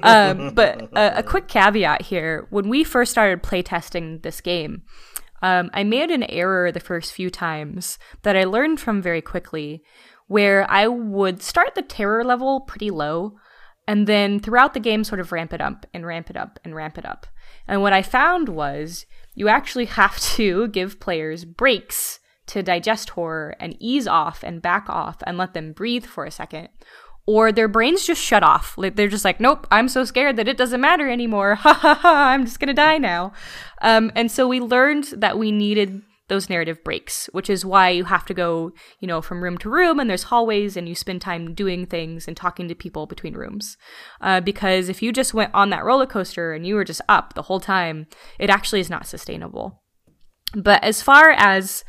um, 0.02 0.52
but 0.54 0.82
a, 0.96 1.20
a 1.20 1.24
quick 1.24 1.50
caveat 1.50 2.04
here 2.04 2.48
when 2.52 2.70
we 2.70 2.86
first 2.86 3.12
started 3.12 3.44
playtesting 3.44 4.22
this 4.22 4.40
game, 4.40 4.84
um, 5.46 5.70
I 5.76 5.84
made 5.84 6.10
an 6.10 6.24
error 6.24 6.72
the 6.72 6.80
first 6.80 7.14
few 7.14 7.30
times 7.30 8.00
that 8.24 8.36
I 8.36 8.46
learned 8.46 8.80
from 8.80 9.00
very 9.00 9.22
quickly, 9.22 9.84
where 10.26 10.66
I 10.72 10.88
would 10.88 11.44
start 11.44 11.76
the 11.76 11.84
terror 11.84 12.24
level 12.24 12.62
pretty 12.62 12.90
low 12.90 13.36
and 13.88 14.08
then 14.08 14.40
throughout 14.40 14.74
the 14.74 14.80
game 14.80 15.04
sort 15.04 15.20
of 15.20 15.32
ramp 15.32 15.54
it 15.54 15.62
up 15.62 15.86
and 15.94 16.04
ramp 16.04 16.32
it 16.32 16.36
up 16.36 16.60
and 16.66 16.74
ramp 16.74 16.98
it 16.98 17.06
up. 17.06 17.28
And 17.68 17.84
what 17.84 17.94
I 17.94 18.02
found 18.02 18.50
was 18.50 19.06
you 19.36 19.48
actually 19.48 19.86
have 20.02 20.18
to 20.36 20.68
give 20.70 21.00
players 21.00 21.46
breaks 21.46 22.20
to 22.48 22.64
digest 22.64 23.12
horror 23.12 23.56
and 23.60 23.78
ease 23.80 24.08
off 24.08 24.44
and 24.44 24.64
back 24.64 24.90
off 24.90 25.18
and 25.28 25.38
let 25.38 25.54
them 25.54 25.74
breathe 25.74 26.08
for 26.08 26.26
a 26.26 26.32
second. 26.32 26.70
Or 27.28 27.52
their 27.52 27.68
brains 27.68 28.06
just 28.06 28.22
shut 28.22 28.44
off. 28.44 28.78
Like 28.78 28.96
they're 28.96 29.08
just 29.08 29.26
like, 29.26 29.40
nope, 29.40 29.66
I'm 29.72 29.90
so 29.90 30.06
scared 30.06 30.36
that 30.38 30.48
it 30.48 30.58
doesn't 30.58 30.82
matter 30.82 31.10
anymore. 31.10 31.56
Ha 31.66 31.74
ha 31.74 31.96
ha, 31.96 32.28
I'm 32.30 32.46
just 32.46 32.60
gonna 32.60 32.74
die 32.74 32.98
now. 32.98 33.34
Um, 33.82 34.12
and 34.16 34.32
so 34.32 34.48
we 34.48 34.60
learned 34.60 35.06
that 35.18 35.38
we 35.38 35.52
needed 35.52 36.04
those 36.28 36.50
narrative 36.50 36.84
breaks, 36.84 37.28
which 37.34 37.50
is 37.50 37.66
why 37.66 37.90
you 37.90 38.06
have 38.06 38.26
to 38.26 38.34
go, 38.34 38.72
you 39.00 39.08
know, 39.08 39.22
from 39.22 39.44
room 39.44 39.58
to 39.60 39.70
room 39.70 40.00
and 40.00 40.10
there's 40.10 40.24
hallways 40.24 40.76
and 40.76 40.90
you 40.90 40.96
spend 40.96 41.22
time 41.22 41.54
doing 41.54 41.86
things 41.86 42.28
and 42.28 42.36
talking 42.36 42.68
to 42.68 42.76
people 42.76 43.06
between 43.06 43.36
rooms. 43.36 43.78
Uh, 44.22 44.42
because 44.42 44.90
if 44.90 45.02
you 45.02 45.12
just 45.12 45.34
went 45.34 45.54
on 45.54 45.70
that 45.70 45.84
roller 45.84 46.08
coaster 46.08 46.54
and 46.54 46.66
you 46.66 46.76
were 46.76 46.84
just 46.84 47.02
up 47.08 47.34
the 47.34 47.44
whole 47.44 47.60
time, 47.60 48.08
it 48.40 48.50
actually 48.50 48.80
is 48.80 48.90
not 48.90 49.06
sustainable. 49.06 49.84
But 50.56 50.84
as 50.84 51.02
far 51.02 51.32
as 51.32 51.84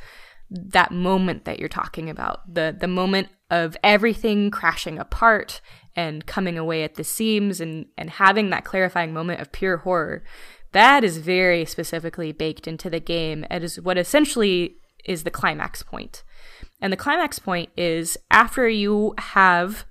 that 0.51 0.93
moment 0.93 1.45
that 1.45 1.59
you're 1.59 1.69
talking 1.69 2.09
about, 2.09 2.53
the 2.53 2.77
the 2.79 2.89
moment 2.89 3.29
of 3.51 3.77
everything 3.83 4.51
crashing 4.51 4.99
apart 4.99 5.61
and 5.95 6.27
coming 6.27 6.59
away 6.59 6.85
at 6.85 6.95
the 6.95 7.05
seams 7.05 7.61
and 7.61 7.87
and 7.97 8.11
having 8.11 8.51
that 8.51 8.65
clarifying 8.65 9.13
moment 9.13 9.41
of 9.41 9.53
pure 9.53 9.79
horror, 9.79 10.25
that 10.73 11.03
is 11.03 11.19
very 11.19 11.65
specifically 11.65 12.33
baked 12.33 12.69
into 12.69 12.91
the 12.91 13.01
game. 13.01 13.45
It 13.51 13.65
is 13.65 13.81
what 13.81 13.99
essentially 13.99 14.77
is 15.05 15.25
the 15.25 15.31
climax. 15.31 15.83
And 16.81 16.93
the 16.93 16.97
climax 16.97 17.39
point 17.39 17.71
is 17.77 18.19
after 18.31 18.69
you 18.69 19.15
have 19.19 19.87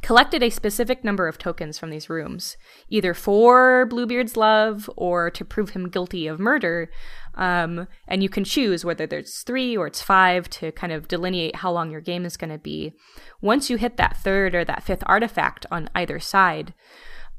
collected 0.00 0.42
a 0.42 0.50
specific 0.50 1.04
number 1.04 1.28
of 1.28 1.38
tokens 1.38 1.78
from 1.78 1.90
these 1.90 2.10
rooms, 2.10 2.56
either 2.88 3.14
for 3.14 3.86
Bluebeard's 3.86 4.36
love 4.36 4.90
or 4.96 5.30
to 5.30 5.44
prove 5.44 5.70
him 5.70 5.88
guilty 5.88 6.26
of 6.26 6.40
murder. 6.40 6.90
Um, 7.34 7.88
and 8.06 8.22
you 8.22 8.28
can 8.28 8.44
choose 8.44 8.84
whether 8.84 9.06
there's 9.06 9.42
three 9.42 9.76
or 9.76 9.86
it's 9.86 10.02
five 10.02 10.50
to 10.50 10.70
kind 10.72 10.92
of 10.92 11.08
delineate 11.08 11.56
how 11.56 11.72
long 11.72 11.90
your 11.90 12.00
game 12.00 12.24
is 12.24 12.36
going 12.36 12.50
to 12.50 12.58
be. 12.58 12.92
Once 13.40 13.70
you 13.70 13.78
hit 13.78 13.96
that 13.96 14.18
third 14.18 14.54
or 14.54 14.64
that 14.64 14.82
fifth 14.82 15.02
artifact 15.06 15.64
on 15.70 15.88
either 15.94 16.20
side, 16.20 16.74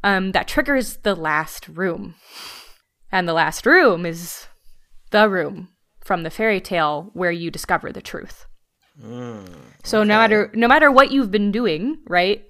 um, 0.03 0.31
that 0.31 0.47
triggers 0.47 0.97
the 0.97 1.15
last 1.15 1.67
room. 1.67 2.15
And 3.11 3.27
the 3.27 3.33
last 3.33 3.65
room 3.65 4.05
is 4.05 4.47
the 5.11 5.29
room 5.29 5.69
from 6.03 6.23
the 6.23 6.31
fairy 6.31 6.59
tale 6.59 7.11
where 7.13 7.31
you 7.31 7.51
discover 7.51 7.91
the 7.91 8.01
truth. 8.01 8.47
So 9.83 10.03
no 10.03 10.17
matter 10.17 10.51
no 10.53 10.67
matter 10.67 10.91
what 10.91 11.11
you've 11.11 11.31
been 11.31 11.51
doing, 11.51 11.97
right? 12.07 12.45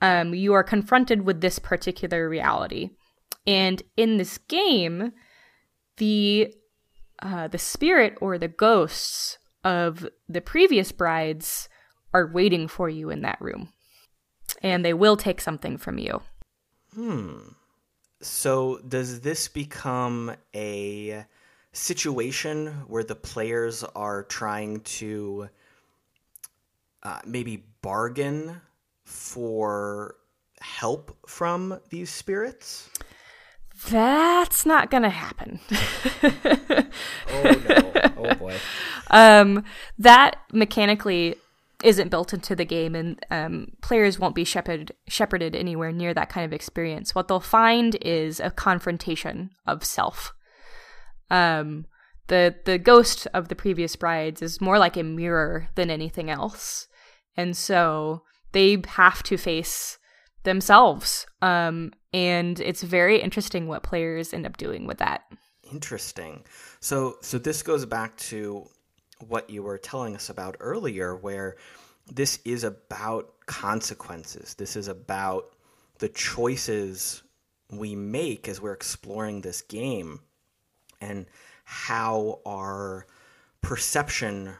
Um, 0.00 0.34
you 0.34 0.52
are 0.52 0.64
confronted 0.64 1.22
with 1.22 1.40
this 1.40 1.58
particular 1.58 2.28
reality, 2.28 2.90
and 3.46 3.82
in 3.96 4.16
this 4.16 4.38
game, 4.38 5.12
the 5.98 6.52
uh, 7.22 7.48
the 7.48 7.58
spirit 7.58 8.18
or 8.20 8.36
the 8.36 8.48
ghosts 8.48 9.38
of 9.64 10.06
the 10.28 10.40
previous 10.40 10.92
brides 10.92 11.68
are 12.12 12.26
waiting 12.26 12.68
for 12.68 12.88
you 12.88 13.10
in 13.10 13.22
that 13.22 13.40
room, 13.40 13.72
and 14.62 14.84
they 14.84 14.92
will 14.92 15.16
take 15.16 15.40
something 15.40 15.76
from 15.78 15.98
you. 15.98 16.20
Hmm. 16.94 17.38
So, 18.20 18.78
does 18.86 19.20
this 19.20 19.48
become 19.48 20.34
a 20.54 21.24
situation 21.72 22.66
where 22.86 23.02
the 23.04 23.14
players 23.14 23.82
are 23.82 24.24
trying 24.24 24.80
to 24.80 25.48
uh, 27.02 27.20
maybe 27.24 27.64
bargain 27.80 28.60
for 29.04 30.16
help 30.60 31.16
from 31.26 31.80
these 31.90 32.10
spirits? 32.10 32.90
That's 33.90 34.64
not 34.66 34.90
gonna 34.90 35.10
happen. 35.10 35.60
Oh 37.28 37.42
no! 37.68 37.92
oh 38.18 38.34
boy! 38.34 38.56
um, 39.10 39.64
that 39.98 40.36
mechanically 40.52 41.36
isn't 41.82 42.10
built 42.10 42.32
into 42.32 42.54
the 42.54 42.64
game, 42.64 42.94
and 42.94 43.24
um, 43.30 43.72
players 43.80 44.18
won't 44.18 44.34
be 44.34 44.44
shepherded 44.44 44.92
shepherded 45.08 45.54
anywhere 45.56 45.92
near 45.92 46.14
that 46.14 46.28
kind 46.28 46.44
of 46.44 46.52
experience. 46.52 47.14
What 47.14 47.28
they'll 47.28 47.40
find 47.40 47.96
is 48.00 48.40
a 48.40 48.50
confrontation 48.50 49.50
of 49.66 49.84
self. 49.84 50.32
Um, 51.30 51.86
the 52.28 52.54
the 52.64 52.78
ghost 52.78 53.26
of 53.34 53.48
the 53.48 53.56
previous 53.56 53.96
brides 53.96 54.42
is 54.42 54.60
more 54.60 54.78
like 54.78 54.96
a 54.96 55.02
mirror 55.02 55.68
than 55.74 55.90
anything 55.90 56.30
else, 56.30 56.86
and 57.36 57.56
so 57.56 58.22
they 58.52 58.82
have 58.86 59.22
to 59.24 59.36
face 59.36 59.98
themselves. 60.44 61.26
Um, 61.40 61.92
and 62.12 62.60
it's 62.60 62.82
very 62.82 63.20
interesting 63.20 63.66
what 63.66 63.82
players 63.82 64.32
end 64.32 64.46
up 64.46 64.56
doing 64.56 64.86
with 64.86 64.98
that. 64.98 65.24
Interesting. 65.70 66.44
So, 66.80 67.16
so 67.22 67.38
this 67.38 67.62
goes 67.62 67.86
back 67.86 68.16
to 68.18 68.68
what 69.26 69.48
you 69.48 69.62
were 69.62 69.78
telling 69.78 70.14
us 70.14 70.28
about 70.28 70.56
earlier, 70.60 71.16
where 71.16 71.56
this 72.10 72.40
is 72.44 72.64
about 72.64 73.32
consequences. 73.46 74.54
This 74.54 74.76
is 74.76 74.88
about 74.88 75.54
the 75.98 76.08
choices 76.08 77.22
we 77.70 77.94
make 77.94 78.48
as 78.48 78.60
we're 78.60 78.72
exploring 78.72 79.40
this 79.40 79.62
game 79.62 80.20
and 81.00 81.26
how 81.64 82.40
our 82.44 83.06
perception 83.60 84.52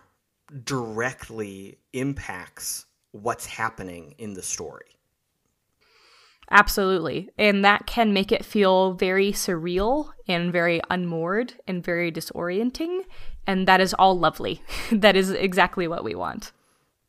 directly 0.65 1.79
impacts 1.93 2.87
what's 3.11 3.47
happening 3.47 4.15
in 4.19 4.35
the 4.35 4.43
story. 4.43 4.97
Absolutely. 6.53 7.31
And 7.39 7.65
that 7.65 7.87
can 7.87 8.13
make 8.13 8.31
it 8.31 8.45
feel 8.45 8.93
very 8.93 9.33
surreal 9.33 10.11
and 10.29 10.53
very 10.53 10.83
unmoored 10.91 11.55
and 11.67 11.83
very 11.83 12.13
disorienting. 12.13 13.01
And 13.47 13.67
that 13.67 13.81
is 13.81 13.95
all 13.95 14.19
lovely. 14.19 14.63
that 14.93 15.17
is 15.17 15.31
exactly 15.31 15.89
what 15.89 16.05
we 16.05 16.15
want. 16.15 16.53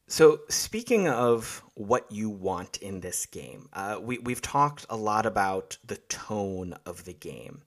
So, 0.07 0.41
speaking 0.47 1.07
of 1.07 1.63
what 1.75 2.11
you 2.11 2.29
want 2.29 2.77
in 2.77 2.99
this 2.99 3.25
game, 3.25 3.67
uh, 3.73 3.99
we, 4.01 4.19
we've 4.19 4.41
talked 4.41 4.85
a 4.89 4.97
lot 4.97 5.25
about 5.25 5.77
the 5.85 5.97
tone 5.97 6.75
of 6.85 7.05
the 7.05 7.13
game. 7.13 7.63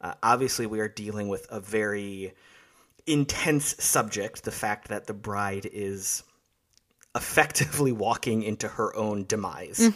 Uh, 0.00 0.14
obviously, 0.22 0.66
we 0.66 0.78
are 0.80 0.88
dealing 0.88 1.28
with 1.28 1.46
a 1.50 1.58
very 1.58 2.34
intense 3.06 3.76
subject 3.82 4.44
the 4.44 4.50
fact 4.50 4.88
that 4.88 5.06
the 5.06 5.14
bride 5.14 5.68
is 5.72 6.22
effectively 7.14 7.92
walking 7.92 8.42
into 8.42 8.68
her 8.68 8.94
own 8.94 9.24
demise. 9.24 9.90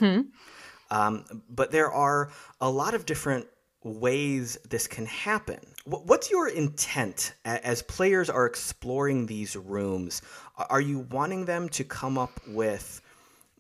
Um, 0.90 1.24
but 1.48 1.70
there 1.70 1.90
are 1.90 2.30
a 2.60 2.70
lot 2.70 2.94
of 2.94 3.06
different 3.06 3.46
ways 3.82 4.58
this 4.68 4.86
can 4.86 5.06
happen. 5.06 5.58
What's 5.84 6.30
your 6.30 6.48
intent 6.48 7.34
as 7.44 7.82
players 7.82 8.28
are 8.28 8.44
exploring 8.44 9.26
these 9.26 9.56
rooms? 9.56 10.20
Are 10.56 10.80
you 10.80 11.00
wanting 11.10 11.46
them 11.46 11.68
to 11.70 11.84
come 11.84 12.18
up 12.18 12.40
with 12.46 13.00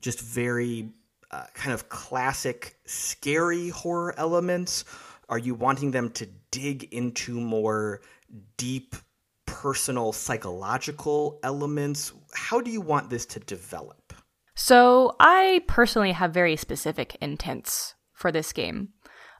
just 0.00 0.20
very 0.20 0.90
uh, 1.30 1.44
kind 1.54 1.72
of 1.72 1.88
classic 1.88 2.76
scary 2.84 3.70
horror 3.70 4.14
elements? 4.18 4.84
Are 5.28 5.38
you 5.38 5.54
wanting 5.54 5.92
them 5.92 6.10
to 6.10 6.28
dig 6.50 6.92
into 6.92 7.40
more 7.40 8.02
deep 8.56 8.96
personal 9.46 10.12
psychological 10.12 11.38
elements? 11.42 12.12
How 12.34 12.60
do 12.60 12.70
you 12.70 12.80
want 12.80 13.08
this 13.08 13.24
to 13.26 13.40
develop? 13.40 13.99
So, 14.62 15.16
I 15.18 15.62
personally 15.66 16.12
have 16.12 16.34
very 16.34 16.54
specific 16.54 17.16
intents 17.22 17.94
for 18.12 18.30
this 18.30 18.52
game. 18.52 18.90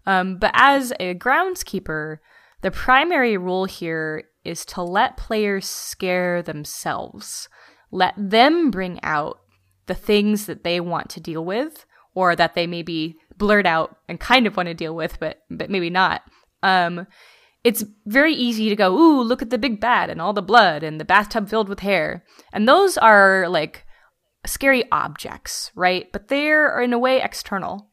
Um, 0.07 0.39
but 0.39 0.51
as 0.55 0.95
a 0.99 1.15
groundskeeper, 1.15 2.21
the 2.63 2.71
primary 2.71 3.37
rule 3.37 3.67
here 3.67 4.25
is 4.47 4.65
to 4.65 4.83
let 4.83 5.19
players 5.19 5.67
scare 5.67 6.43
themselves. 6.43 7.51
Let 7.91 8.15
them 8.17 8.71
bring 8.71 8.99
out 9.03 9.41
the 9.89 9.95
things 9.95 10.47
that 10.47 10.65
they 10.65 10.81
want 10.81 11.11
to 11.11 11.21
deal 11.21 11.45
with 11.45 11.85
or 12.15 12.35
that 12.35 12.55
they 12.55 12.67
maybe 12.67 13.17
blurt 13.37 13.67
out 13.67 13.99
and 14.09 14.19
kind 14.19 14.47
of 14.47 14.57
want 14.57 14.69
to 14.69 14.75
deal 14.75 14.97
with, 14.97 15.21
but 15.21 15.43
but 15.51 15.69
maybe 15.69 15.91
not. 15.91 16.23
Um, 16.63 17.07
it's 17.63 17.85
very 18.07 18.33
easy 18.33 18.71
to 18.71 18.75
go, 18.75 18.97
ooh, 18.97 19.21
look 19.21 19.43
at 19.43 19.51
the 19.51 19.59
big 19.59 19.81
bad 19.81 20.09
and 20.09 20.19
all 20.19 20.33
the 20.33 20.41
blood 20.41 20.83
and 20.83 20.99
the 20.99 21.05
bathtub 21.05 21.51
filled 21.51 21.69
with 21.69 21.81
hair. 21.81 22.25
And 22.55 22.67
those 22.67 22.97
are 22.97 23.47
like 23.51 23.85
scary 24.47 24.85
objects, 24.91 25.71
right? 25.75 26.11
But 26.13 26.29
they're 26.29 26.81
in 26.81 26.93
a 26.93 26.99
way 26.99 27.21
external. 27.21 27.91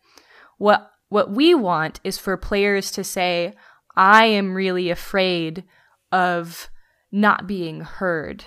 What 0.57 0.91
what 1.09 1.31
we 1.31 1.53
want 1.55 1.99
is 2.03 2.17
for 2.17 2.35
players 2.35 2.91
to 2.91 3.03
say, 3.03 3.53
I 3.95 4.25
am 4.25 4.53
really 4.53 4.89
afraid 4.89 5.63
of 6.11 6.69
not 7.11 7.47
being 7.47 7.81
heard. 7.81 8.45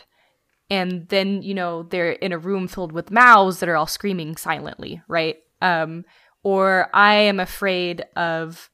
And 0.68 1.08
then, 1.08 1.42
you 1.42 1.54
know, 1.54 1.84
they're 1.84 2.12
in 2.12 2.32
a 2.32 2.38
room 2.38 2.68
filled 2.68 2.92
with 2.92 3.10
mouths 3.10 3.60
that 3.60 3.68
are 3.68 3.76
all 3.76 3.86
screaming 3.86 4.36
silently, 4.36 5.02
right? 5.08 5.36
Um, 5.60 6.04
or 6.42 6.88
I 6.92 7.14
am 7.14 7.40
afraid 7.40 8.04
of 8.14 8.70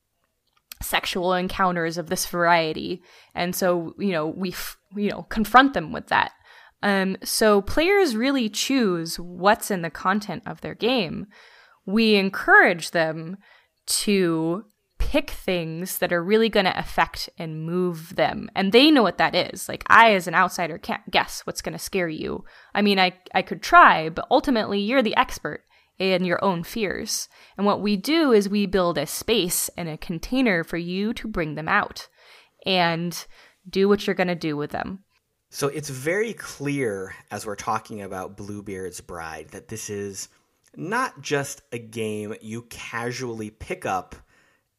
sexual 0.82 1.32
encounters 1.32 1.96
of 1.96 2.08
this 2.08 2.26
variety. 2.26 3.02
And 3.34 3.54
so, 3.54 3.94
you 3.98 4.12
know, 4.12 4.26
we, 4.26 4.50
f- 4.50 4.76
you 4.94 5.10
know, 5.10 5.22
confront 5.22 5.72
them 5.72 5.92
with 5.92 6.08
that. 6.08 6.32
Um, 6.86 7.16
so 7.24 7.62
players 7.62 8.14
really 8.14 8.48
choose 8.48 9.18
what's 9.18 9.72
in 9.72 9.82
the 9.82 9.90
content 9.90 10.44
of 10.46 10.60
their 10.60 10.76
game. 10.76 11.26
We 11.84 12.14
encourage 12.14 12.92
them 12.92 13.38
to 13.86 14.66
pick 15.00 15.30
things 15.30 15.98
that 15.98 16.12
are 16.12 16.22
really 16.22 16.48
going 16.48 16.66
to 16.66 16.78
affect 16.78 17.28
and 17.38 17.66
move 17.66 18.14
them. 18.14 18.48
And 18.54 18.70
they 18.70 18.92
know 18.92 19.02
what 19.02 19.18
that 19.18 19.34
is. 19.34 19.68
Like 19.68 19.82
I 19.88 20.14
as 20.14 20.28
an 20.28 20.36
outsider 20.36 20.78
can't 20.78 21.10
guess 21.10 21.40
what's 21.40 21.60
going 21.60 21.72
to 21.72 21.78
scare 21.78 22.08
you. 22.08 22.44
I 22.72 22.82
mean, 22.82 23.00
I 23.00 23.14
I 23.34 23.42
could 23.42 23.62
try, 23.62 24.08
but 24.08 24.28
ultimately 24.30 24.78
you're 24.78 25.02
the 25.02 25.16
expert 25.16 25.64
in 25.98 26.24
your 26.24 26.42
own 26.44 26.62
fears. 26.62 27.28
And 27.56 27.66
what 27.66 27.82
we 27.82 27.96
do 27.96 28.30
is 28.30 28.48
we 28.48 28.64
build 28.64 28.96
a 28.96 29.06
space 29.06 29.68
and 29.76 29.88
a 29.88 29.98
container 29.98 30.62
for 30.62 30.76
you 30.76 31.12
to 31.14 31.26
bring 31.26 31.56
them 31.56 31.68
out 31.68 32.06
and 32.64 33.26
do 33.68 33.88
what 33.88 34.06
you're 34.06 34.14
going 34.14 34.28
to 34.28 34.36
do 34.36 34.56
with 34.56 34.70
them. 34.70 35.00
So 35.56 35.68
it's 35.68 35.88
very 35.88 36.34
clear 36.34 37.14
as 37.30 37.46
we're 37.46 37.56
talking 37.56 38.02
about 38.02 38.36
Bluebeard's 38.36 39.00
Bride 39.00 39.48
that 39.52 39.68
this 39.68 39.88
is 39.88 40.28
not 40.76 41.22
just 41.22 41.62
a 41.72 41.78
game 41.78 42.34
you 42.42 42.60
casually 42.68 43.48
pick 43.48 43.86
up 43.86 44.14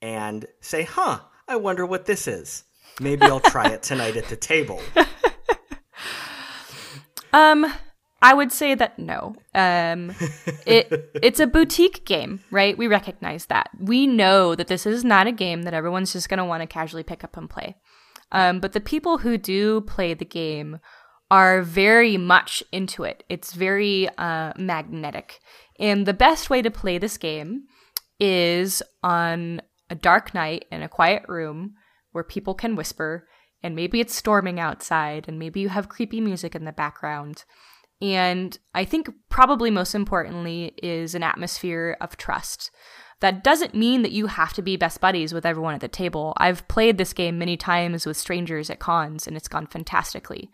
and 0.03 0.45
say, 0.61 0.84
huh, 0.84 1.21
I 1.47 1.55
wonder 1.55 1.84
what 1.84 2.05
this 2.05 2.28
is. 2.28 2.63
Maybe 2.99 3.23
I'll 3.23 3.39
try 3.39 3.69
it 3.69 3.82
tonight 3.82 4.17
at 4.17 4.25
the 4.25 4.36
table. 4.36 4.80
Um, 7.34 7.71
I 8.21 8.34
would 8.34 8.51
say 8.51 8.73
that 8.73 8.97
no. 8.97 9.36
Um, 9.53 10.15
it 10.65 11.11
it's 11.13 11.39
a 11.39 11.45
boutique 11.45 12.05
game, 12.05 12.39
right? 12.51 12.75
We 12.75 12.88
recognize 12.88 13.47
that. 13.47 13.69
We 13.78 14.07
know 14.07 14.55
that 14.55 14.67
this 14.67 14.86
is 14.86 15.03
not 15.03 15.28
a 15.28 15.32
game 15.32 15.63
that 15.63 15.73
everyone's 15.73 16.13
just 16.13 16.30
going 16.30 16.39
to 16.39 16.45
want 16.45 16.61
to 16.61 16.67
casually 16.67 17.03
pick 17.03 17.23
up 17.23 17.36
and 17.38 17.49
play. 17.49 17.75
Um, 18.32 18.59
but 18.59 18.73
the 18.73 18.82
people 18.82 19.19
who 19.19 19.38
do 19.38 19.82
play 19.82 20.13
the 20.13 20.25
game 20.25 20.80
are 21.30 21.61
very 21.61 22.17
much 22.17 22.63
into 22.71 23.03
it. 23.03 23.23
It's 23.30 23.53
very 23.53 24.09
uh, 24.17 24.53
magnetic. 24.57 25.39
And 25.80 26.05
the 26.05 26.13
best 26.13 26.49
way 26.49 26.61
to 26.61 26.71
play 26.71 26.97
this 26.97 27.17
game 27.17 27.63
is 28.19 28.82
on 29.03 29.61
a 29.89 29.95
dark 29.95 30.34
night 30.34 30.65
in 30.71 30.82
a 30.82 30.89
quiet 30.89 31.23
room 31.28 31.75
where 32.11 32.23
people 32.23 32.53
can 32.53 32.75
whisper, 32.75 33.28
and 33.61 33.75
maybe 33.75 33.99
it's 33.99 34.15
storming 34.15 34.59
outside, 34.59 35.25
and 35.28 35.38
maybe 35.38 35.59
you 35.59 35.69
have 35.69 35.89
creepy 35.89 36.21
music 36.21 36.55
in 36.55 36.65
the 36.65 36.71
background. 36.71 37.43
And 38.01 38.57
I 38.73 38.86
think 38.86 39.09
probably 39.30 39.71
most 39.71 39.95
importantly 39.95 40.73
is 40.82 41.15
an 41.15 41.23
atmosphere 41.23 41.97
of 41.99 42.17
trust. 42.17 42.71
That 43.20 43.43
doesn't 43.43 43.74
mean 43.74 44.03
that 44.03 44.11
you 44.11 44.28
have 44.28 44.53
to 44.53 44.61
be 44.61 44.78
best 44.78 45.01
buddies 45.01 45.34
with 45.34 45.45
everyone 45.45 45.74
at 45.74 45.82
the 45.82 45.88
table. 45.88 46.34
I've 46.38 46.68
played 46.68 46.97
this 46.97 47.13
game 47.13 47.39
many 47.39 47.57
times 47.57 48.05
with 48.05 48.18
strangers 48.18 48.70
at 48.70 48.80
cons 48.80 49.26
and 49.26 49.36
it's 49.36 49.47
gone 49.47 49.68
fantastically. 49.68 50.51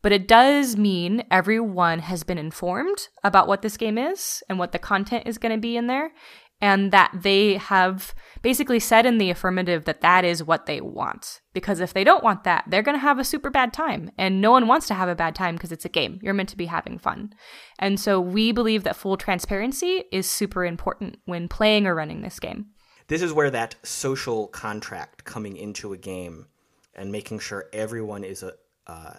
But 0.00 0.12
it 0.12 0.28
does 0.28 0.76
mean 0.76 1.24
everyone 1.30 2.00
has 2.00 2.24
been 2.24 2.36
informed 2.36 3.08
about 3.24 3.48
what 3.48 3.62
this 3.62 3.78
game 3.78 3.96
is 3.96 4.42
and 4.48 4.58
what 4.58 4.72
the 4.72 4.78
content 4.78 5.26
is 5.26 5.38
going 5.38 5.54
to 5.54 5.60
be 5.60 5.76
in 5.76 5.86
there 5.86 6.12
and 6.60 6.92
that 6.92 7.10
they 7.14 7.56
have 7.56 8.14
basically 8.42 8.78
said 8.78 9.06
in 9.06 9.18
the 9.18 9.30
affirmative 9.30 9.84
that 9.84 10.00
that 10.00 10.24
is 10.24 10.42
what 10.42 10.66
they 10.66 10.80
want. 10.80 11.40
Because 11.52 11.80
if 11.80 11.92
they 11.92 12.04
don't 12.04 12.24
want 12.24 12.44
that, 12.44 12.64
they're 12.68 12.82
going 12.82 12.96
to 12.96 13.00
have 13.00 13.18
a 13.18 13.24
super 13.24 13.50
bad 13.50 13.72
time. 13.72 14.10
And 14.18 14.40
no 14.40 14.50
one 14.50 14.66
wants 14.66 14.86
to 14.88 14.94
have 14.94 15.08
a 15.08 15.14
bad 15.14 15.34
time 15.34 15.56
because 15.56 15.72
it's 15.72 15.84
a 15.84 15.90
game. 15.90 16.18
You're 16.22 16.34
meant 16.34 16.50
to 16.50 16.56
be 16.56 16.66
having 16.66 16.98
fun. 16.98 17.32
And 17.78 17.98
so 17.98 18.20
we 18.20 18.52
believe 18.52 18.84
that 18.84 18.96
full 18.96 19.16
transparency 19.16 20.04
is 20.12 20.28
super 20.28 20.64
important 20.64 21.18
when 21.24 21.48
playing 21.48 21.86
or 21.86 21.94
running 21.94 22.22
this 22.22 22.38
game. 22.38 22.66
This 23.08 23.22
is 23.22 23.32
where 23.32 23.50
that 23.50 23.76
social 23.82 24.48
contract 24.48 25.24
coming 25.24 25.56
into 25.56 25.92
a 25.92 25.98
game 25.98 26.46
and 26.94 27.12
making 27.12 27.40
sure 27.40 27.68
everyone 27.72 28.24
is 28.24 28.44
uh, 28.86 29.14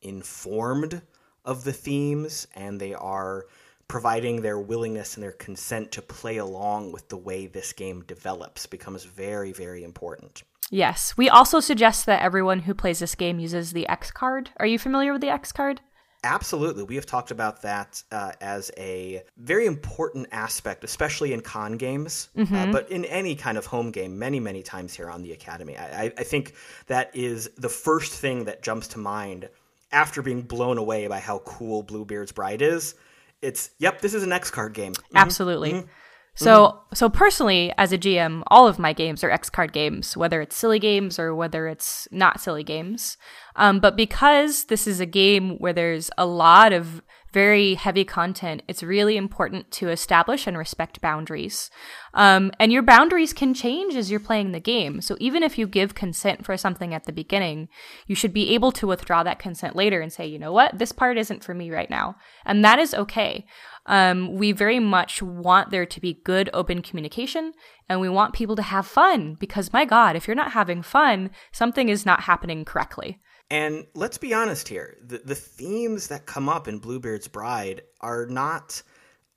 informed 0.00 1.02
of 1.44 1.64
the 1.64 1.72
themes 1.72 2.46
and 2.54 2.80
they 2.80 2.94
are 2.94 3.46
providing 3.88 4.42
their 4.42 4.58
willingness 4.58 5.16
and 5.16 5.24
their 5.24 5.32
consent 5.32 5.90
to 5.92 6.02
play 6.02 6.36
along 6.36 6.92
with 6.92 7.08
the 7.08 7.16
way 7.16 7.46
this 7.46 7.72
game 7.72 8.04
develops 8.06 8.66
becomes 8.66 9.04
very, 9.04 9.52
very 9.52 9.82
important. 9.82 10.42
Yes. 10.70 11.16
We 11.16 11.30
also 11.30 11.60
suggest 11.60 12.04
that 12.06 12.22
everyone 12.22 12.60
who 12.60 12.74
plays 12.74 12.98
this 12.98 13.14
game 13.14 13.40
uses 13.40 13.72
the 13.72 13.88
X 13.88 14.10
card. 14.10 14.50
Are 14.58 14.66
you 14.66 14.78
familiar 14.78 15.12
with 15.12 15.22
the 15.22 15.30
X 15.30 15.50
card? 15.50 15.80
Absolutely. 16.24 16.82
We 16.82 16.96
have 16.96 17.06
talked 17.06 17.30
about 17.30 17.62
that 17.62 18.02
uh, 18.10 18.32
as 18.40 18.70
a 18.76 19.22
very 19.36 19.66
important 19.66 20.26
aspect, 20.32 20.82
especially 20.84 21.32
in 21.32 21.40
con 21.40 21.76
games, 21.76 22.28
uh, 22.36 22.40
mm-hmm. 22.40 22.54
uh, 22.54 22.72
but 22.72 22.90
in 22.90 23.04
any 23.06 23.36
kind 23.36 23.56
of 23.56 23.66
home 23.66 23.92
game, 23.92 24.18
many, 24.18 24.40
many 24.40 24.62
times 24.62 24.94
here 24.94 25.08
on 25.08 25.22
the 25.22 25.32
Academy. 25.32 25.78
I, 25.78 26.12
I 26.18 26.24
think 26.24 26.54
that 26.88 27.12
is 27.14 27.48
the 27.56 27.68
first 27.68 28.12
thing 28.12 28.44
that 28.46 28.62
jumps 28.62 28.88
to 28.88 28.98
mind 28.98 29.48
after 29.92 30.20
being 30.20 30.42
blown 30.42 30.76
away 30.76 31.06
by 31.06 31.20
how 31.20 31.38
cool 31.40 31.82
Bluebeard's 31.82 32.32
Bride 32.32 32.62
is 32.62 32.94
it's 33.42 33.70
yep, 33.78 34.00
this 34.00 34.14
is 34.14 34.22
an 34.22 34.32
X 34.32 34.50
card 34.50 34.74
game. 34.74 34.92
Mm-hmm. 34.92 35.16
Absolutely. 35.16 35.72
Mm-hmm. 35.72 35.88
So, 36.34 36.66
mm-hmm. 36.66 36.94
so 36.94 37.08
personally, 37.08 37.72
as 37.76 37.92
a 37.92 37.98
GM, 37.98 38.44
all 38.46 38.68
of 38.68 38.78
my 38.78 38.92
games 38.92 39.24
are 39.24 39.30
X 39.30 39.50
card 39.50 39.72
games, 39.72 40.16
whether 40.16 40.40
it's 40.40 40.56
silly 40.56 40.78
games 40.78 41.18
or 41.18 41.34
whether 41.34 41.66
it's 41.66 42.06
not 42.12 42.40
silly 42.40 42.62
games. 42.62 43.16
Um, 43.56 43.80
but 43.80 43.96
because 43.96 44.64
this 44.64 44.86
is 44.86 45.00
a 45.00 45.06
game 45.06 45.58
where 45.58 45.72
there's 45.72 46.10
a 46.16 46.26
lot 46.26 46.72
of 46.72 47.02
very 47.32 47.74
heavy 47.74 48.04
content, 48.04 48.62
it's 48.68 48.82
really 48.82 49.16
important 49.16 49.70
to 49.72 49.88
establish 49.88 50.46
and 50.46 50.56
respect 50.56 51.00
boundaries. 51.00 51.70
Um, 52.14 52.52
and 52.58 52.72
your 52.72 52.82
boundaries 52.82 53.32
can 53.32 53.54
change 53.54 53.94
as 53.94 54.10
you're 54.10 54.20
playing 54.20 54.52
the 54.52 54.60
game. 54.60 55.00
So 55.00 55.16
even 55.20 55.42
if 55.42 55.58
you 55.58 55.66
give 55.66 55.94
consent 55.94 56.44
for 56.44 56.56
something 56.56 56.94
at 56.94 57.04
the 57.04 57.12
beginning, 57.12 57.68
you 58.06 58.14
should 58.14 58.32
be 58.32 58.54
able 58.54 58.72
to 58.72 58.86
withdraw 58.86 59.22
that 59.22 59.38
consent 59.38 59.76
later 59.76 60.00
and 60.00 60.12
say, 60.12 60.26
you 60.26 60.38
know 60.38 60.52
what, 60.52 60.78
this 60.78 60.92
part 60.92 61.18
isn't 61.18 61.44
for 61.44 61.54
me 61.54 61.70
right 61.70 61.90
now. 61.90 62.16
And 62.44 62.64
that 62.64 62.78
is 62.78 62.94
okay. 62.94 63.46
Um, 63.86 64.34
we 64.34 64.52
very 64.52 64.78
much 64.78 65.22
want 65.22 65.70
there 65.70 65.86
to 65.86 66.00
be 66.00 66.20
good 66.24 66.50
open 66.52 66.82
communication 66.82 67.52
and 67.88 68.00
we 68.00 68.08
want 68.08 68.34
people 68.34 68.54
to 68.56 68.62
have 68.62 68.86
fun 68.86 69.34
because 69.34 69.72
my 69.72 69.86
God, 69.86 70.14
if 70.14 70.28
you're 70.28 70.34
not 70.34 70.52
having 70.52 70.82
fun, 70.82 71.30
something 71.52 71.88
is 71.88 72.04
not 72.04 72.22
happening 72.22 72.64
correctly. 72.66 73.18
And 73.50 73.86
let's 73.94 74.18
be 74.18 74.34
honest 74.34 74.68
here 74.68 74.96
the, 75.02 75.18
the 75.18 75.34
themes 75.34 76.08
that 76.08 76.26
come 76.26 76.48
up 76.48 76.68
in 76.68 76.78
Bluebeard's 76.78 77.28
Bride 77.28 77.82
are 78.00 78.26
not 78.26 78.82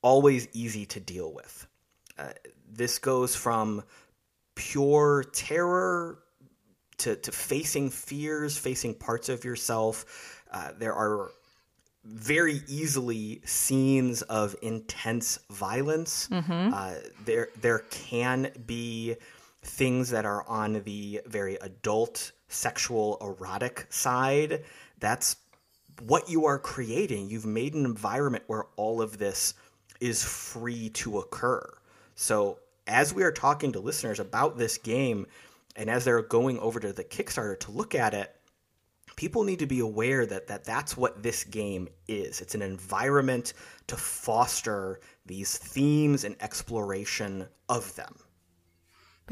always 0.02 0.48
easy 0.54 0.86
to 0.88 1.00
deal 1.00 1.32
with. 1.34 1.68
Uh, 2.18 2.32
this 2.70 3.00
goes 3.00 3.36
from 3.36 3.84
pure 4.56 5.26
terror 5.34 6.20
to, 6.98 7.16
to 7.16 7.32
facing 7.32 7.90
fears, 7.90 8.58
facing 8.58 8.94
parts 8.94 9.30
of 9.30 9.44
yourself. 9.44 10.44
Uh, 10.52 10.72
there 10.78 10.94
are 10.94 11.32
very 12.04 12.62
easily 12.68 13.42
scenes 13.46 14.22
of 14.24 14.56
intense 14.62 15.40
violence. 15.50 16.28
Mm-hmm. 16.32 16.74
Uh, 16.74 16.94
there, 17.26 17.50
there 17.62 17.80
can 17.90 18.52
be 18.66 19.16
things 19.62 20.10
that 20.10 20.26
are 20.26 20.48
on 20.48 20.82
the 20.84 21.22
very 21.26 21.56
adult 21.58 22.32
sexual 22.48 23.18
erotic 23.22 23.86
side 23.90 24.64
that's 25.00 25.38
what 26.08 26.30
you 26.30 26.46
are 26.46 26.58
creating 26.60 27.30
you've 27.30 27.46
made 27.46 27.74
an 27.74 27.86
environment 27.86 28.44
where 28.48 28.66
all 28.76 29.02
of 29.02 29.18
this 29.18 29.54
is 30.02 30.26
free 30.26 30.90
to 30.90 31.20
occur. 31.20 31.64
So 32.16 32.60
as 32.88 33.14
we 33.14 33.24
are 33.24 33.32
talking 33.32 33.72
to 33.72 33.80
listeners 33.80 34.20
about 34.20 34.58
this 34.58 34.78
game, 34.78 35.28
and 35.78 35.90
as 35.90 36.04
they're 36.04 36.24
going 36.24 36.60
over 36.60 36.82
to 36.82 36.92
the 36.92 37.04
Kickstarter 37.04 37.58
to 37.62 37.72
look 37.72 37.96
at 37.96 38.14
it, 38.14 38.36
people 39.16 39.44
need 39.44 39.60
to 39.60 39.68
be 39.68 39.80
aware 39.80 40.26
that, 40.26 40.48
that 40.48 40.66
that's 40.66 40.98
what 40.98 41.24
this 41.24 41.46
game 41.46 41.88
is. 42.08 42.42
It's 42.42 42.56
an 42.56 42.62
environment 42.62 43.54
to 43.88 43.96
foster 43.96 45.00
these 45.26 45.58
themes 45.58 46.24
and 46.26 46.36
exploration 46.42 47.48
of 47.70 47.96
them. 47.96 48.16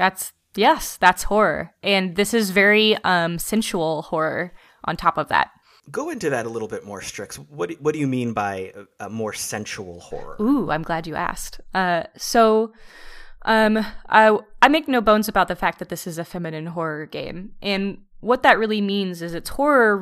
That's 0.00 0.32
yes, 0.54 0.96
that's 0.96 1.24
horror. 1.24 1.74
And 1.82 2.16
this 2.16 2.32
is 2.32 2.50
very 2.50 2.96
um 3.04 3.38
sensual 3.38 4.00
horror 4.00 4.54
on 4.84 4.96
top 4.96 5.18
of 5.18 5.28
that. 5.28 5.50
Go 5.90 6.08
into 6.08 6.30
that 6.30 6.46
a 6.46 6.48
little 6.48 6.68
bit 6.68 6.86
more, 6.86 7.02
Strix. 7.02 7.36
What 7.36 7.72
what 7.82 7.92
do 7.92 8.00
you 8.00 8.06
mean 8.06 8.32
by 8.32 8.72
a, 8.98 9.06
a 9.06 9.10
more 9.10 9.34
sensual 9.34 10.00
horror? 10.00 10.38
Ooh, 10.40 10.70
I'm 10.70 10.82
glad 10.82 11.06
you 11.06 11.16
asked. 11.16 11.60
Uh, 11.74 12.04
so, 12.16 12.72
um, 13.44 13.84
I 14.08 14.38
I 14.62 14.68
make 14.68 14.88
no 14.88 15.02
bones 15.02 15.28
about 15.28 15.48
the 15.48 15.56
fact 15.56 15.78
that 15.80 15.90
this 15.90 16.06
is 16.06 16.16
a 16.16 16.24
feminine 16.24 16.68
horror 16.68 17.04
game, 17.04 17.52
and 17.60 17.98
what 18.20 18.42
that 18.42 18.58
really 18.58 18.80
means 18.80 19.20
is 19.20 19.34
it's 19.34 19.50
horror 19.50 19.98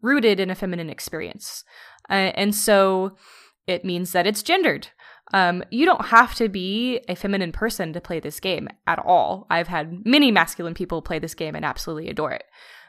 rooted 0.00 0.40
in 0.40 0.48
a 0.48 0.54
feminine 0.54 0.88
experience, 0.88 1.62
uh, 2.08 2.32
and 2.40 2.54
so 2.54 3.18
it 3.66 3.84
means 3.84 4.12
that 4.12 4.26
it's 4.26 4.42
gendered. 4.42 4.88
Um, 5.32 5.64
you 5.70 5.86
don't 5.86 6.06
have 6.06 6.34
to 6.36 6.48
be 6.48 7.00
a 7.08 7.16
feminine 7.16 7.52
person 7.52 7.92
to 7.94 8.00
play 8.00 8.20
this 8.20 8.38
game 8.38 8.68
at 8.86 8.98
all. 8.98 9.46
I've 9.48 9.68
had 9.68 10.04
many 10.04 10.30
masculine 10.30 10.74
people 10.74 11.00
play 11.00 11.18
this 11.18 11.34
game 11.34 11.54
and 11.54 11.64
absolutely 11.64 12.08
adore 12.08 12.32
it, 12.32 12.44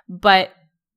but 0.10 0.52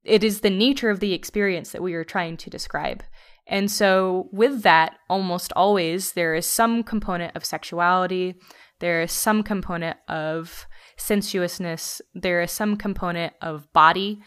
it 0.05 0.25
is 0.25 0.41
the 0.41 0.51
nature 0.51 0.91
of 0.91 1.01
the 1.01 1.13
experience 1.13 1.71
that 1.71 1.83
we 1.83 1.95
are 1.95 2.05
trying 2.05 2.37
to 2.39 2.51
describe. 2.51 3.03
And 3.47 3.71
so, 3.71 4.29
with 4.33 4.63
that, 4.63 4.97
almost 5.09 5.53
always 5.55 6.13
there 6.13 6.35
is 6.35 6.47
some 6.47 6.83
component 6.83 7.37
of 7.37 7.45
sexuality, 7.45 8.35
there 8.81 9.03
is 9.03 9.13
some 9.13 9.43
component 9.43 9.99
of 10.09 10.67
sensuousness, 10.97 12.03
there 12.15 12.43
is 12.43 12.51
some 12.51 12.77
component 12.77 13.35
of 13.41 13.73
body. 13.73 14.21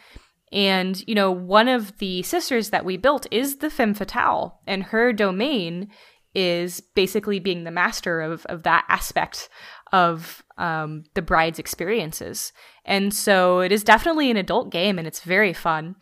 And, 0.52 1.04
you 1.08 1.14
know, 1.14 1.32
one 1.32 1.68
of 1.68 1.98
the 2.00 2.24
sisters 2.24 2.72
that 2.72 2.86
we 2.86 2.98
built 2.98 3.28
is 3.30 3.58
the 3.58 3.70
femme 3.70 3.94
fatale, 3.94 4.60
and 4.66 4.84
her 4.84 5.14
domain 5.14 5.90
is 6.36 6.82
basically 6.96 7.40
being 7.40 7.64
the 7.64 7.72
master 7.72 8.22
of, 8.22 8.46
of 8.48 8.64
that 8.64 8.86
aspect 8.88 9.50
of 9.92 10.44
um, 10.58 11.04
the 11.16 11.22
bride's 11.22 11.60
experiences. 11.60 12.54
And 12.86 13.14
so 13.14 13.60
it 13.60 13.72
is 13.72 13.84
definitely 13.84 14.30
an 14.30 14.38
adult 14.38 14.72
game 14.72 15.00
and 15.00 15.08
it's 15.08 15.22
very 15.22 15.54
fun. 15.54 15.96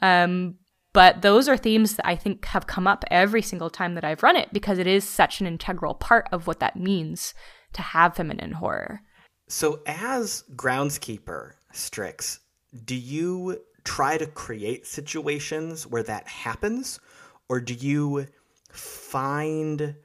Um, 0.00 0.56
but 0.92 1.22
those 1.22 1.48
are 1.48 1.56
themes 1.56 1.96
that 1.96 2.06
I 2.06 2.14
think 2.14 2.46
have 2.46 2.66
come 2.66 2.86
up 2.86 3.04
every 3.10 3.42
single 3.42 3.68
time 3.68 3.94
that 3.96 4.04
I've 4.04 4.22
run 4.22 4.36
it 4.36 4.48
because 4.52 4.78
it 4.78 4.86
is 4.86 5.06
such 5.06 5.40
an 5.40 5.46
integral 5.46 5.94
part 5.94 6.28
of 6.30 6.46
what 6.46 6.60
that 6.60 6.76
means 6.76 7.34
to 7.74 7.82
have 7.82 8.14
feminine 8.14 8.52
horror. 8.52 9.00
So, 9.48 9.80
as 9.86 10.44
groundskeeper, 10.54 11.52
Strix, 11.72 12.40
do 12.84 12.94
you 12.94 13.60
try 13.82 14.16
to 14.16 14.26
create 14.26 14.86
situations 14.86 15.86
where 15.86 16.04
that 16.04 16.26
happens? 16.28 16.98
Or 17.48 17.60
do 17.60 17.74
you 17.74 18.26
find 18.74 19.96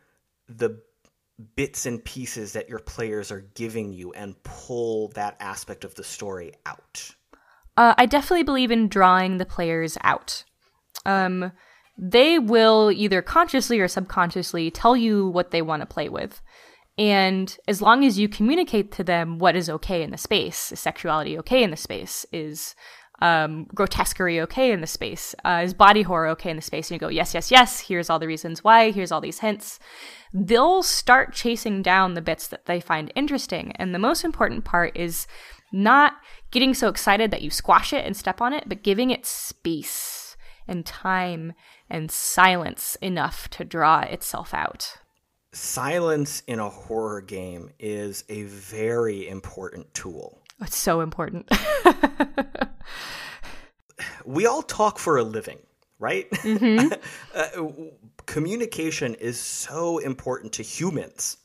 the 0.47 0.81
bits 1.55 1.85
and 1.85 2.03
pieces 2.03 2.53
that 2.53 2.69
your 2.69 2.79
players 2.79 3.31
are 3.31 3.45
giving 3.55 3.93
you 3.93 4.11
and 4.13 4.41
pull 4.43 5.09
that 5.09 5.37
aspect 5.39 5.83
of 5.83 5.95
the 5.95 6.03
story 6.03 6.53
out? 6.65 7.11
Uh, 7.77 7.93
I 7.97 8.05
definitely 8.05 8.43
believe 8.43 8.71
in 8.71 8.89
drawing 8.89 9.37
the 9.37 9.45
players 9.45 9.97
out. 10.03 10.43
Um, 11.05 11.51
they 11.97 12.39
will 12.39 12.91
either 12.91 13.21
consciously 13.21 13.79
or 13.79 13.87
subconsciously 13.87 14.71
tell 14.71 14.95
you 14.95 15.27
what 15.29 15.51
they 15.51 15.61
want 15.61 15.81
to 15.81 15.85
play 15.85 16.09
with. 16.09 16.41
And 16.97 17.57
as 17.67 17.81
long 17.81 18.03
as 18.03 18.19
you 18.19 18.27
communicate 18.27 18.91
to 18.93 19.03
them 19.05 19.39
what 19.39 19.55
is 19.55 19.69
okay 19.69 20.03
in 20.03 20.11
the 20.11 20.17
space, 20.17 20.73
is 20.73 20.81
sexuality 20.81 21.37
okay 21.39 21.63
in 21.63 21.71
the 21.71 21.77
space, 21.77 22.25
is 22.33 22.75
um, 23.21 23.65
grotesquerie 23.73 24.41
okay 24.41 24.71
in 24.71 24.81
the 24.81 24.87
space, 24.87 25.35
uh, 25.45 25.61
is 25.63 25.73
body 25.73 26.01
horror 26.01 26.27
okay 26.29 26.49
in 26.49 26.55
the 26.55 26.61
space, 26.61 26.89
and 26.89 26.95
you 26.95 26.99
go, 26.99 27.09
yes, 27.09 27.33
yes, 27.33 27.51
yes, 27.51 27.79
here's 27.81 28.09
all 28.09 28.19
the 28.19 28.27
reasons 28.27 28.63
why, 28.63 28.91
here's 28.91 29.11
all 29.11 29.21
these 29.21 29.39
hints, 29.39 29.79
they'll 30.33 30.83
start 30.83 31.33
chasing 31.33 31.81
down 31.81 32.13
the 32.13 32.21
bits 32.21 32.47
that 32.47 32.65
they 32.65 32.79
find 32.79 33.11
interesting. 33.15 33.71
And 33.75 33.93
the 33.93 33.99
most 33.99 34.23
important 34.23 34.63
part 34.65 34.95
is 34.95 35.27
not 35.71 36.13
getting 36.51 36.73
so 36.73 36.87
excited 36.87 37.31
that 37.31 37.41
you 37.41 37.49
squash 37.49 37.93
it 37.93 38.05
and 38.05 38.15
step 38.15 38.41
on 38.41 38.53
it, 38.53 38.63
but 38.67 38.83
giving 38.83 39.11
it 39.11 39.25
space 39.25 40.35
and 40.67 40.85
time 40.85 41.53
and 41.89 42.11
silence 42.11 42.95
enough 43.01 43.49
to 43.49 43.65
draw 43.65 44.01
itself 44.01 44.53
out. 44.53 44.97
Silence 45.51 46.43
in 46.47 46.59
a 46.59 46.69
horror 46.69 47.21
game 47.21 47.71
is 47.79 48.23
a 48.29 48.43
very 48.43 49.27
important 49.27 49.91
tool. 49.95 50.39
It's 50.61 50.77
so 50.77 51.01
important. 51.01 51.49
we 54.25 54.45
all 54.45 54.61
talk 54.61 54.99
for 54.99 55.17
a 55.17 55.23
living, 55.23 55.59
right? 55.99 56.29
Mm-hmm. 56.31 56.93
uh, 57.35 57.63
communication 58.25 59.15
is 59.15 59.39
so 59.39 59.99
important 59.99 60.53
to 60.53 60.63
humans. 60.63 61.37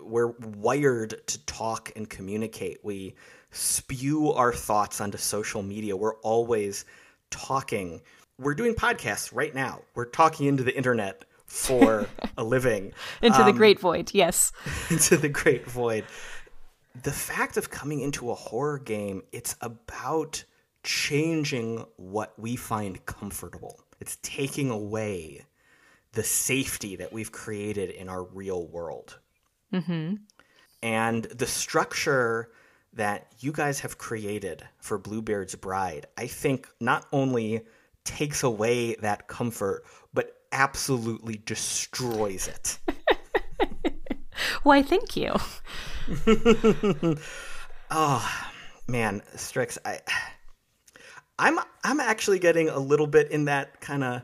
We're 0.00 0.32
wired 0.38 1.26
to 1.26 1.44
talk 1.46 1.92
and 1.96 2.08
communicate. 2.08 2.78
We 2.82 3.14
spew 3.50 4.32
our 4.32 4.52
thoughts 4.52 5.00
onto 5.00 5.18
social 5.18 5.62
media. 5.62 5.96
We're 5.96 6.16
always 6.16 6.84
talking. 7.30 8.02
We're 8.38 8.54
doing 8.54 8.74
podcasts 8.74 9.34
right 9.34 9.54
now. 9.54 9.80
We're 9.94 10.06
talking 10.06 10.46
into 10.46 10.62
the 10.62 10.76
internet 10.76 11.24
for 11.46 12.06
a 12.38 12.44
living. 12.44 12.92
into 13.20 13.40
um, 13.40 13.46
the 13.46 13.52
great 13.52 13.78
void, 13.78 14.10
yes. 14.14 14.52
into 14.90 15.16
the 15.16 15.28
great 15.28 15.66
void. 15.66 16.04
The 17.00 17.12
fact 17.12 17.56
of 17.56 17.70
coming 17.70 18.00
into 18.00 18.30
a 18.30 18.34
horror 18.34 18.78
game, 18.78 19.22
it's 19.32 19.56
about 19.60 20.44
changing 20.82 21.84
what 21.96 22.38
we 22.38 22.56
find 22.56 23.04
comfortable. 23.06 23.80
It's 24.00 24.18
taking 24.22 24.70
away 24.70 25.46
the 26.12 26.22
safety 26.22 26.96
that 26.96 27.12
we've 27.12 27.32
created 27.32 27.90
in 27.90 28.08
our 28.08 28.24
real 28.24 28.66
world. 28.66 29.18
Mm-hmm. 29.72 30.16
And 30.82 31.24
the 31.24 31.46
structure 31.46 32.50
that 32.94 33.32
you 33.38 33.52
guys 33.52 33.80
have 33.80 33.96
created 33.96 34.62
for 34.78 34.98
Bluebeard's 34.98 35.54
Bride, 35.54 36.06
I 36.18 36.26
think 36.26 36.68
not 36.80 37.06
only 37.12 37.62
takes 38.04 38.42
away 38.42 38.96
that 38.96 39.28
comfort, 39.28 39.84
but 40.12 40.36
absolutely 40.50 41.40
destroys 41.46 42.48
it. 42.48 42.78
Why, 44.62 44.82
thank 44.82 45.16
you. 45.16 45.34
Oh, 47.90 48.44
man, 48.88 49.22
Strix, 49.36 49.78
I 49.84 50.00
I'm 51.38 51.58
I'm 51.84 52.00
actually 52.00 52.38
getting 52.38 52.68
a 52.68 52.78
little 52.78 53.06
bit 53.06 53.30
in 53.30 53.46
that 53.46 53.80
kind 53.80 54.04
of 54.04 54.22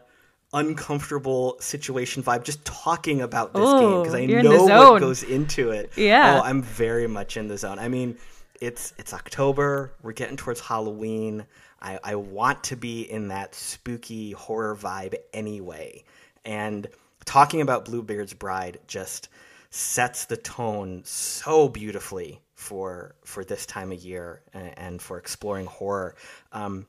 uncomfortable 0.55 1.57
situation 1.61 2.23
vibe 2.23 2.43
just 2.43 2.65
talking 2.65 3.21
about 3.21 3.53
this 3.53 3.69
Ooh, 3.69 3.81
game 3.81 4.03
because 4.03 4.15
I 4.15 4.25
know 4.25 4.65
what 4.65 5.01
goes 5.01 5.23
into 5.23 5.71
it. 5.71 5.93
Yeah. 5.97 6.39
Oh, 6.39 6.45
I'm 6.45 6.63
very 6.63 7.07
much 7.07 7.37
in 7.37 7.49
the 7.49 7.59
zone. 7.59 7.79
I 7.79 7.89
mean, 7.89 8.17
it's 8.61 8.95
it's 8.99 9.13
October. 9.13 9.93
We're 10.03 10.13
getting 10.13 10.37
towards 10.37 10.61
Halloween. 10.61 11.47
I, 11.81 11.99
I 12.03 12.15
want 12.17 12.65
to 12.65 12.77
be 12.77 13.03
in 13.03 13.29
that 13.29 13.55
spooky 13.55 14.33
horror 14.33 14.77
vibe 14.77 15.15
anyway. 15.33 16.05
And 16.45 16.87
talking 17.25 17.61
about 17.61 17.85
Bluebeard's 17.85 18.35
Bride 18.35 18.81
just 18.87 19.29
sets 19.71 20.25
the 20.25 20.37
tone 20.37 21.03
so 21.05 21.69
beautifully 21.69 22.41
for 22.55 23.15
for 23.25 23.45
this 23.45 23.67
time 23.67 23.93
of 23.93 24.03
year 24.03 24.43
and, 24.53 24.79
and 24.79 25.03
for 25.03 25.19
exploring 25.19 25.67
horror. 25.67 26.15
Um, 26.53 26.87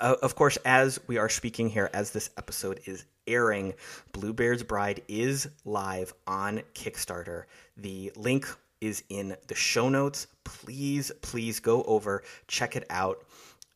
of 0.00 0.36
course, 0.36 0.56
as 0.64 1.00
we 1.08 1.18
are 1.18 1.28
speaking 1.28 1.68
here, 1.68 1.90
as 1.92 2.12
this 2.12 2.30
episode 2.36 2.80
is 2.86 3.04
airing, 3.26 3.74
Bluebeard's 4.12 4.62
Bride 4.62 5.02
is 5.08 5.48
live 5.64 6.14
on 6.26 6.62
Kickstarter. 6.74 7.44
The 7.76 8.12
link 8.14 8.46
is 8.80 9.02
in 9.08 9.36
the 9.48 9.54
show 9.54 9.88
notes. 9.88 10.28
Please, 10.44 11.10
please 11.20 11.60
go 11.60 11.82
over, 11.84 12.22
check 12.46 12.76
it 12.76 12.84
out. 12.90 13.24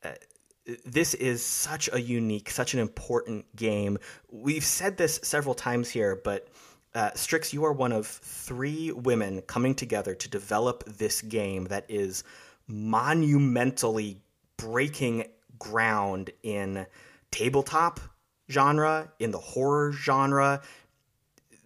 Uh, 0.05 0.11
this 0.85 1.15
is 1.15 1.45
such 1.45 1.89
a 1.93 2.01
unique, 2.01 2.51
such 2.51 2.75
an 2.75 2.81
important 2.81 3.45
game. 3.57 3.99
We've 4.31 4.65
said 4.65 4.97
this 4.97 5.21
several 5.23 5.55
times 5.55 5.89
here, 5.89 6.21
but 6.23 6.49
uh, 6.97 7.11
Strix, 7.15 7.53
you 7.53 7.63
are 7.65 7.75
one 7.75 7.93
of 7.93 8.07
three 8.07 8.91
women 8.91 9.43
coming 9.43 9.75
together 9.75 10.15
to 10.15 10.29
develop 10.31 10.83
this 10.87 11.21
game 11.21 11.65
that 11.67 11.85
is 11.91 12.25
monumentally 12.67 14.23
breaking 14.57 15.27
ground 15.59 16.31
in 16.43 16.87
tabletop 17.31 18.01
genre, 18.51 19.13
in 19.19 19.31
the 19.31 19.39
horror 19.39 19.93
genre. 19.93 20.63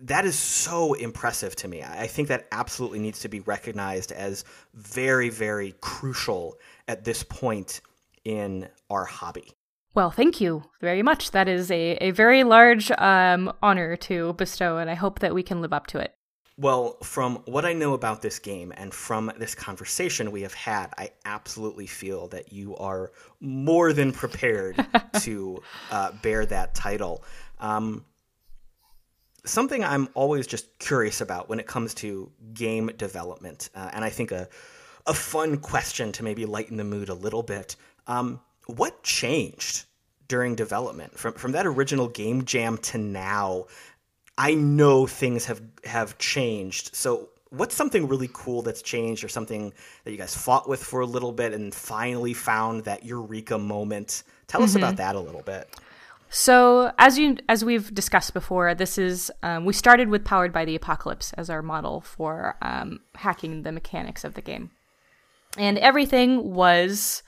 That 0.00 0.24
is 0.24 0.36
so 0.36 0.94
impressive 0.94 1.54
to 1.56 1.68
me. 1.68 1.84
I 1.84 2.08
think 2.08 2.26
that 2.26 2.48
absolutely 2.50 2.98
needs 2.98 3.20
to 3.20 3.28
be 3.28 3.38
recognized 3.40 4.10
as 4.10 4.44
very, 4.74 5.28
very 5.28 5.76
crucial 5.80 6.58
at 6.88 7.04
this 7.04 7.22
point 7.22 7.82
in 8.24 8.68
our 8.88 9.04
hobby. 9.04 9.52
Well, 9.92 10.10
thank 10.10 10.40
you 10.40 10.64
very 10.80 11.02
much. 11.02 11.32
That 11.32 11.48
is 11.48 11.70
a, 11.70 11.96
a 12.00 12.12
very 12.12 12.44
large 12.44 12.90
um, 12.92 13.52
honor 13.62 13.96
to 13.96 14.34
bestow, 14.34 14.78
and 14.78 14.88
I 14.88 14.94
hope 14.94 15.18
that 15.18 15.34
we 15.34 15.42
can 15.42 15.60
live 15.60 15.72
up 15.72 15.88
to 15.88 15.98
it. 15.98 16.14
Well, 16.56 16.98
from 17.02 17.36
what 17.46 17.64
I 17.64 17.72
know 17.72 17.94
about 17.94 18.20
this 18.20 18.38
game 18.38 18.72
and 18.76 18.92
from 18.92 19.32
this 19.38 19.54
conversation 19.54 20.30
we 20.30 20.42
have 20.42 20.54
had, 20.54 20.88
I 20.98 21.10
absolutely 21.24 21.86
feel 21.86 22.28
that 22.28 22.52
you 22.52 22.76
are 22.76 23.12
more 23.40 23.92
than 23.92 24.12
prepared 24.12 24.84
to 25.20 25.62
uh, 25.90 26.12
bear 26.22 26.44
that 26.46 26.74
title. 26.74 27.24
Um, 27.58 28.04
something 29.44 29.82
I'm 29.82 30.08
always 30.14 30.46
just 30.46 30.78
curious 30.78 31.20
about 31.20 31.48
when 31.48 31.58
it 31.58 31.66
comes 31.66 31.94
to 31.94 32.30
game 32.52 32.90
development, 32.96 33.70
uh, 33.74 33.90
and 33.92 34.04
I 34.04 34.10
think 34.10 34.30
a 34.30 34.48
a 35.06 35.14
fun 35.14 35.56
question 35.56 36.12
to 36.12 36.22
maybe 36.22 36.44
lighten 36.44 36.76
the 36.76 36.84
mood 36.84 37.08
a 37.08 37.14
little 37.14 37.42
bit. 37.42 37.74
Um, 38.06 38.40
what 38.70 39.02
changed 39.02 39.84
during 40.28 40.54
development 40.54 41.18
from 41.18 41.34
from 41.34 41.52
that 41.52 41.66
original 41.66 42.08
game 42.08 42.44
jam 42.44 42.78
to 42.78 42.98
now? 42.98 43.66
I 44.38 44.54
know 44.54 45.06
things 45.06 45.44
have 45.46 45.60
have 45.84 46.16
changed. 46.18 46.94
So, 46.94 47.28
what's 47.50 47.74
something 47.74 48.08
really 48.08 48.30
cool 48.32 48.62
that's 48.62 48.80
changed, 48.80 49.22
or 49.22 49.28
something 49.28 49.72
that 50.04 50.10
you 50.12 50.16
guys 50.16 50.34
fought 50.34 50.68
with 50.68 50.82
for 50.82 51.00
a 51.00 51.06
little 51.06 51.32
bit 51.32 51.52
and 51.52 51.74
finally 51.74 52.32
found 52.32 52.84
that 52.84 53.04
eureka 53.04 53.58
moment? 53.58 54.22
Tell 54.46 54.62
us 54.62 54.70
mm-hmm. 54.70 54.78
about 54.78 54.96
that 54.96 55.14
a 55.14 55.20
little 55.20 55.42
bit. 55.42 55.68
So, 56.30 56.92
as 56.96 57.18
you 57.18 57.36
as 57.48 57.64
we've 57.64 57.92
discussed 57.92 58.32
before, 58.32 58.72
this 58.74 58.96
is 58.98 59.32
um, 59.42 59.64
we 59.64 59.72
started 59.72 60.08
with 60.08 60.24
Powered 60.24 60.52
by 60.52 60.64
the 60.64 60.76
Apocalypse 60.76 61.32
as 61.34 61.50
our 61.50 61.60
model 61.60 62.00
for 62.00 62.56
um, 62.62 63.00
hacking 63.16 63.62
the 63.62 63.72
mechanics 63.72 64.24
of 64.24 64.34
the 64.34 64.40
game, 64.40 64.70
and 65.58 65.76
everything 65.76 66.54
was 66.54 67.24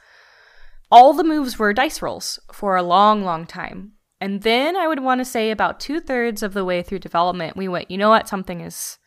all 0.93 1.15
the 1.15 1.25
moves 1.25 1.59
were 1.59 1.73
dice 1.73 2.03
rolls 2.03 2.39
for 2.53 2.77
a 2.77 2.83
long, 2.83 3.25
long 3.25 3.47
time. 3.47 3.93
And 4.21 4.43
then 4.43 4.77
I 4.77 4.87
would 4.87 5.01
want 5.01 5.21
to 5.21 5.25
say 5.25 5.51
about 5.51 5.81
two 5.81 5.99
thirds 5.99 6.43
of 6.43 6.53
the 6.53 6.67
way 6.67 6.83
through 6.83 6.99
development, 6.99 7.57
we 7.57 7.67
went, 7.67 7.91
you 7.91 7.97
know 7.97 8.11
what, 8.11 8.29
something 8.29 8.61
is 8.61 8.99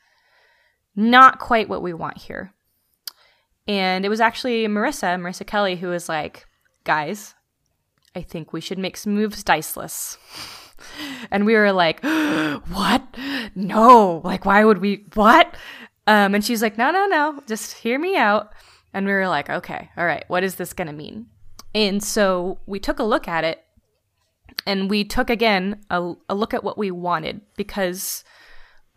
not 0.96 1.40
quite 1.40 1.70
what 1.70 1.84
we 1.84 1.94
want 1.94 2.18
here. 2.18 2.54
And 3.68 4.04
it 4.04 4.10
was 4.10 4.20
actually 4.20 4.68
Marissa, 4.68 5.16
Marissa 5.20 5.46
Kelly, 5.46 5.76
who 5.76 5.90
was 5.90 6.10
like, 6.10 6.48
guys, 6.86 7.36
I 8.16 8.24
think 8.24 8.52
we 8.52 8.62
should 8.62 8.80
make 8.80 8.98
some 8.98 9.14
moves 9.14 9.44
diceless. 9.44 10.18
and 11.32 11.46
we 11.46 11.54
were 11.54 11.72
like, 11.72 12.04
what? 12.04 13.04
No, 13.54 14.22
like, 14.24 14.44
why 14.44 14.66
would 14.66 14.80
we, 14.80 15.06
what? 15.14 15.54
Um, 16.08 16.34
and 16.34 16.44
she's 16.44 16.64
like, 16.64 16.80
no, 16.80 16.90
no, 16.90 17.06
no, 17.06 17.44
just 17.48 17.74
hear 17.78 18.00
me 18.00 18.18
out. 18.18 18.54
And 18.92 19.06
we 19.06 19.14
were 19.14 19.28
like, 19.28 19.52
okay, 19.52 19.92
all 19.96 20.06
right, 20.06 20.26
what 20.28 20.44
is 20.44 20.56
this 20.56 20.74
going 20.74 20.88
to 20.88 20.94
mean? 20.94 21.28
And 21.76 22.02
so 22.02 22.60
we 22.66 22.80
took 22.80 23.00
a 23.00 23.04
look 23.04 23.28
at 23.28 23.44
it 23.44 23.62
and 24.66 24.90
we 24.90 25.04
took 25.04 25.30
again 25.30 25.82
a, 25.90 26.14
a 26.30 26.34
look 26.34 26.54
at 26.54 26.64
what 26.64 26.78
we 26.78 26.90
wanted 26.90 27.42
because 27.58 28.24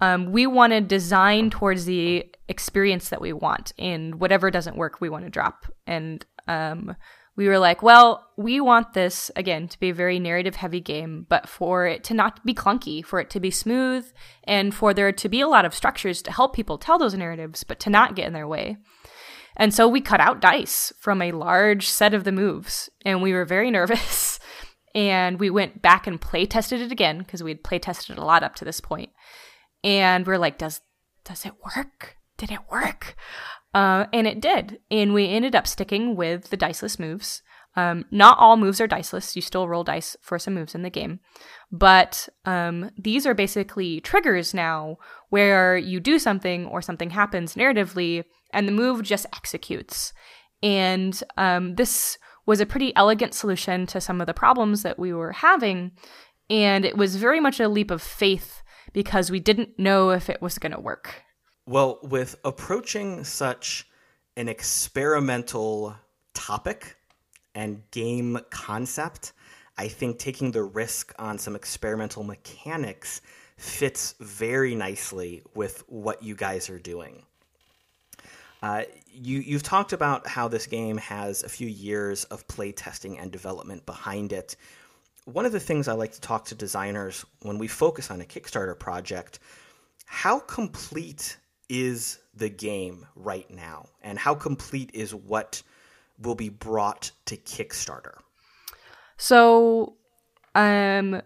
um, 0.01 0.31
we 0.31 0.47
want 0.47 0.73
to 0.73 0.81
design 0.81 1.51
towards 1.51 1.85
the 1.85 2.25
experience 2.49 3.09
that 3.09 3.21
we 3.21 3.33
want 3.33 3.73
and 3.79 4.21
whatever 4.21 4.49
doesn't 4.51 4.77
work 4.77 5.01
we 5.01 5.11
want 5.11 5.25
to 5.25 5.31
drop. 5.31 5.67
And 5.89 6.25
um, 6.47 6.95
we 7.39 7.47
were 7.47 7.59
like 7.59 7.83
well 7.83 8.29
we 8.37 8.61
want 8.61 8.93
this 8.93 9.31
again 9.37 9.69
to 9.69 9.79
be 9.79 9.91
a 9.91 9.95
very 9.95 10.19
narrative 10.19 10.57
heavy 10.57 10.81
game 10.81 11.25
but 11.29 11.49
for 11.49 11.87
it 11.87 12.03
to 12.03 12.13
not 12.13 12.45
be 12.45 12.53
clunky 12.53 13.03
for 13.03 13.21
it 13.21 13.31
to 13.31 13.39
be 13.39 13.51
smooth 13.51 14.05
and 14.45 14.75
for 14.75 14.93
there 14.93 15.13
to 15.13 15.29
be 15.29 15.41
a 15.41 15.47
lot 15.47 15.65
of 15.65 15.73
structures 15.73 16.21
to 16.21 16.33
help 16.33 16.55
people 16.55 16.77
tell 16.77 16.99
those 16.99 17.15
narratives 17.15 17.63
but 17.63 17.79
to 17.79 17.89
not 17.89 18.17
get 18.17 18.27
in 18.27 18.33
their 18.33 18.49
way 18.49 18.77
and 19.59 19.75
so 19.75 19.89
we 19.89 20.01
cut 20.01 20.21
out 20.21 20.41
dice 20.41 20.93
from 21.01 21.21
a 21.21 21.33
large 21.33 21.89
set 21.89 22.15
of 22.15 22.25
the 22.25 22.33
moves 22.33 22.89
and 23.05 23.23
we 23.23 23.33
were 23.33 23.45
very 23.45 23.71
nervous. 23.79 24.39
And 24.95 25.39
we 25.39 25.51
went 25.51 25.83
back 25.83 26.07
and 26.07 26.21
play 26.21 26.47
tested 26.47 26.81
it 26.81 26.91
again 26.91 27.19
because 27.19 27.43
we 27.43 27.51
had 27.51 27.63
play 27.63 27.79
tested 27.79 28.17
a 28.17 28.25
lot 28.25 28.43
up 28.43 28.55
to 28.57 28.65
this 28.65 28.81
point. 28.81 29.11
and 29.85 30.27
we're 30.27 30.39
like 30.39 30.59
does 30.59 30.81
does 31.25 31.45
it 31.45 31.53
work? 31.77 32.17
Did 32.39 32.51
it 32.51 32.61
work? 32.71 33.15
Uh, 33.75 34.07
and 34.13 34.27
it 34.27 34.41
did. 34.41 34.79
And 34.91 35.13
we 35.13 35.29
ended 35.29 35.55
up 35.55 35.67
sticking 35.67 36.17
with 36.17 36.49
the 36.49 36.57
diceless 36.57 36.99
moves. 36.99 37.43
Um, 37.77 38.07
not 38.11 38.39
all 38.39 38.57
moves 38.57 38.81
are 38.81 38.87
diceless. 38.87 39.37
You 39.37 39.43
still 39.43 39.69
roll 39.69 39.85
dice 39.85 40.17
for 40.23 40.39
some 40.39 40.55
moves 40.55 40.75
in 40.75 40.83
the 40.83 40.91
game. 40.91 41.21
But 41.71 42.29
um, 42.45 42.91
these 42.97 43.27
are 43.27 43.35
basically 43.35 44.01
triggers 44.01 44.55
now 44.55 44.97
where 45.29 45.77
you 45.77 46.01
do 46.01 46.19
something 46.19 46.67
or 46.67 46.81
something 46.81 47.11
happens 47.11 47.55
narratively 47.55 48.25
and 48.53 48.67
the 48.67 48.73
move 48.73 49.03
just 49.03 49.27
executes 49.35 50.13
and 50.63 51.23
um, 51.37 51.77
this 51.77 52.19
was 52.47 52.61
a 52.61 52.67
pretty 52.67 52.95
elegant 52.97 53.35
solution 53.35 53.87
to 53.87 54.01
some 54.01 54.21
of 54.21 54.27
the 54.27 54.35
problems 54.35 54.83
that 54.83 54.99
we 54.99 55.13
were 55.13 55.33
having. 55.33 55.93
And 56.51 56.85
it 56.85 56.97
was 56.97 57.17
very 57.17 57.41
much 57.41 57.61
a 57.61 57.69
leap 57.69 57.91
of 57.91 58.03
faith 58.03 58.63
because 58.93 59.31
we 59.31 59.39
didn't 59.39 59.79
know 59.79 60.11
if 60.11 60.31
it 60.31 60.41
was 60.41 60.59
going 60.59 60.73
to 60.73 60.81
work. 60.81 61.23
Well, 61.67 61.99
with 62.03 62.37
approaching 62.45 63.25
such 63.25 63.87
an 64.37 64.49
experimental 64.49 65.95
topic 66.33 66.97
and 67.55 67.83
game 67.91 68.39
concept, 68.51 69.35
I 69.77 69.89
think 69.89 70.19
taking 70.19 70.51
the 70.51 70.63
risk 70.63 71.13
on 71.19 71.39
some 71.39 71.55
experimental 71.55 72.25
mechanics 72.25 73.21
fits 73.59 74.15
very 74.21 74.75
nicely 74.75 75.43
with 75.55 75.85
what 75.89 76.23
you 76.23 76.35
guys 76.35 76.71
are 76.71 76.79
doing. 76.79 77.27
Uh, 78.63 78.83
you, 79.07 79.39
you've 79.41 79.63
talked 79.63 79.93
about 79.93 80.27
how 80.27 80.49
this 80.49 80.67
game 80.67 80.97
has 80.99 81.43
a 81.43 81.49
few 81.49 81.69
years 81.69 82.25
of 82.25 82.47
play 82.49 82.73
testing 82.73 83.19
and 83.19 83.31
development 83.31 83.87
behind 83.87 84.33
it. 84.33 84.57
One 85.25 85.47
of 85.47 85.53
the 85.53 85.61
things 85.61 85.89
I 85.89 85.93
like 85.93 86.13
to 86.13 86.21
talk 86.21 86.47
to 86.47 86.55
designers 86.55 87.25
when 87.43 87.59
we 87.59 87.69
focus 87.69 88.11
on 88.11 88.21
a 88.21 88.25
Kickstarter 88.25 88.79
project, 88.79 89.39
how 90.07 90.41
complete 90.41 91.37
is 91.69 92.19
the 92.35 92.49
game 92.49 93.07
right 93.15 93.49
now? 93.51 93.87
And 94.03 94.19
how 94.19 94.35
complete 94.35 94.91
is 94.95 95.15
what 95.15 95.63
will 96.21 96.35
be 96.35 96.49
brought 96.49 97.11
to 97.27 97.37
Kickstarter? 97.37 98.15
So, 99.19 99.97
um, 100.55 101.21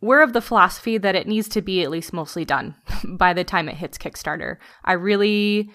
we're 0.00 0.22
of 0.22 0.32
the 0.32 0.40
philosophy 0.40 0.98
that 0.98 1.14
it 1.14 1.26
needs 1.26 1.48
to 1.50 1.62
be 1.62 1.82
at 1.82 1.90
least 1.90 2.12
mostly 2.12 2.44
done 2.44 2.74
by 3.04 3.32
the 3.32 3.44
time 3.44 3.68
it 3.68 3.76
hits 3.76 3.98
Kickstarter. 3.98 4.58
I 4.84 4.92
really 4.92 5.70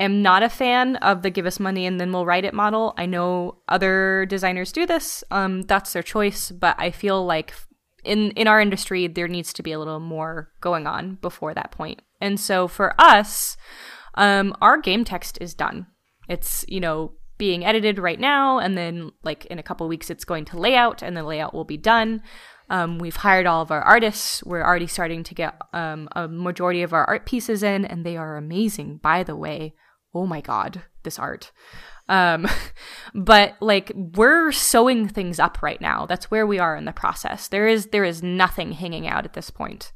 am 0.00 0.22
not 0.22 0.42
a 0.42 0.48
fan 0.48 0.96
of 0.96 1.22
the 1.22 1.30
give 1.30 1.46
us 1.46 1.58
money 1.58 1.86
and 1.86 2.00
then 2.00 2.12
we'll 2.12 2.26
write 2.26 2.44
it 2.44 2.54
model. 2.54 2.94
I 2.96 3.06
know 3.06 3.58
other 3.68 4.26
designers 4.26 4.72
do 4.72 4.86
this. 4.86 5.24
Um, 5.30 5.62
that's 5.62 5.92
their 5.92 6.02
choice, 6.02 6.50
but 6.50 6.76
I 6.78 6.90
feel 6.90 7.24
like 7.24 7.54
in 8.04 8.30
in 8.32 8.46
our 8.46 8.60
industry 8.60 9.06
there 9.08 9.28
needs 9.28 9.52
to 9.54 9.62
be 9.62 9.72
a 9.72 9.78
little 9.78 10.00
more 10.00 10.50
going 10.60 10.86
on 10.86 11.16
before 11.16 11.54
that 11.54 11.72
point. 11.72 12.02
And 12.20 12.38
so 12.38 12.68
for 12.68 12.94
us, 13.00 13.56
um, 14.14 14.54
our 14.60 14.78
game 14.80 15.04
text 15.04 15.38
is 15.40 15.54
done. 15.54 15.86
It's 16.28 16.64
you 16.68 16.80
know 16.80 17.12
being 17.36 17.64
edited 17.64 17.98
right 17.98 18.18
now, 18.18 18.58
and 18.58 18.76
then 18.76 19.10
like 19.22 19.46
in 19.46 19.58
a 19.58 19.62
couple 19.62 19.86
weeks 19.88 20.10
it's 20.10 20.24
going 20.24 20.44
to 20.46 20.58
layout, 20.58 21.02
and 21.02 21.16
the 21.16 21.22
layout 21.22 21.54
will 21.54 21.64
be 21.64 21.76
done. 21.76 22.22
Um, 22.70 22.98
we've 22.98 23.16
hired 23.16 23.46
all 23.46 23.62
of 23.62 23.70
our 23.70 23.80
artists. 23.80 24.44
We're 24.44 24.64
already 24.64 24.86
starting 24.86 25.24
to 25.24 25.34
get 25.34 25.58
um, 25.72 26.06
a 26.12 26.28
majority 26.28 26.82
of 26.82 26.92
our 26.92 27.04
art 27.06 27.24
pieces 27.24 27.62
in, 27.62 27.84
and 27.84 28.04
they 28.04 28.16
are 28.16 28.36
amazing, 28.36 28.98
by 29.02 29.22
the 29.22 29.36
way 29.36 29.74
oh 30.18 30.26
my 30.26 30.40
god, 30.40 30.82
this 31.02 31.18
art. 31.18 31.52
Um, 32.08 32.48
but 33.14 33.54
like 33.60 33.92
we're 33.94 34.52
sewing 34.52 35.08
things 35.08 35.38
up 35.38 35.62
right 35.62 35.80
now. 35.80 36.06
That's 36.06 36.30
where 36.30 36.46
we 36.46 36.58
are 36.58 36.76
in 36.76 36.84
the 36.84 36.92
process. 36.92 37.48
There 37.48 37.68
is 37.68 37.86
there 37.86 38.04
is 38.04 38.22
nothing 38.22 38.72
hanging 38.72 39.06
out 39.06 39.24
at 39.24 39.34
this 39.34 39.50
point. 39.50 39.92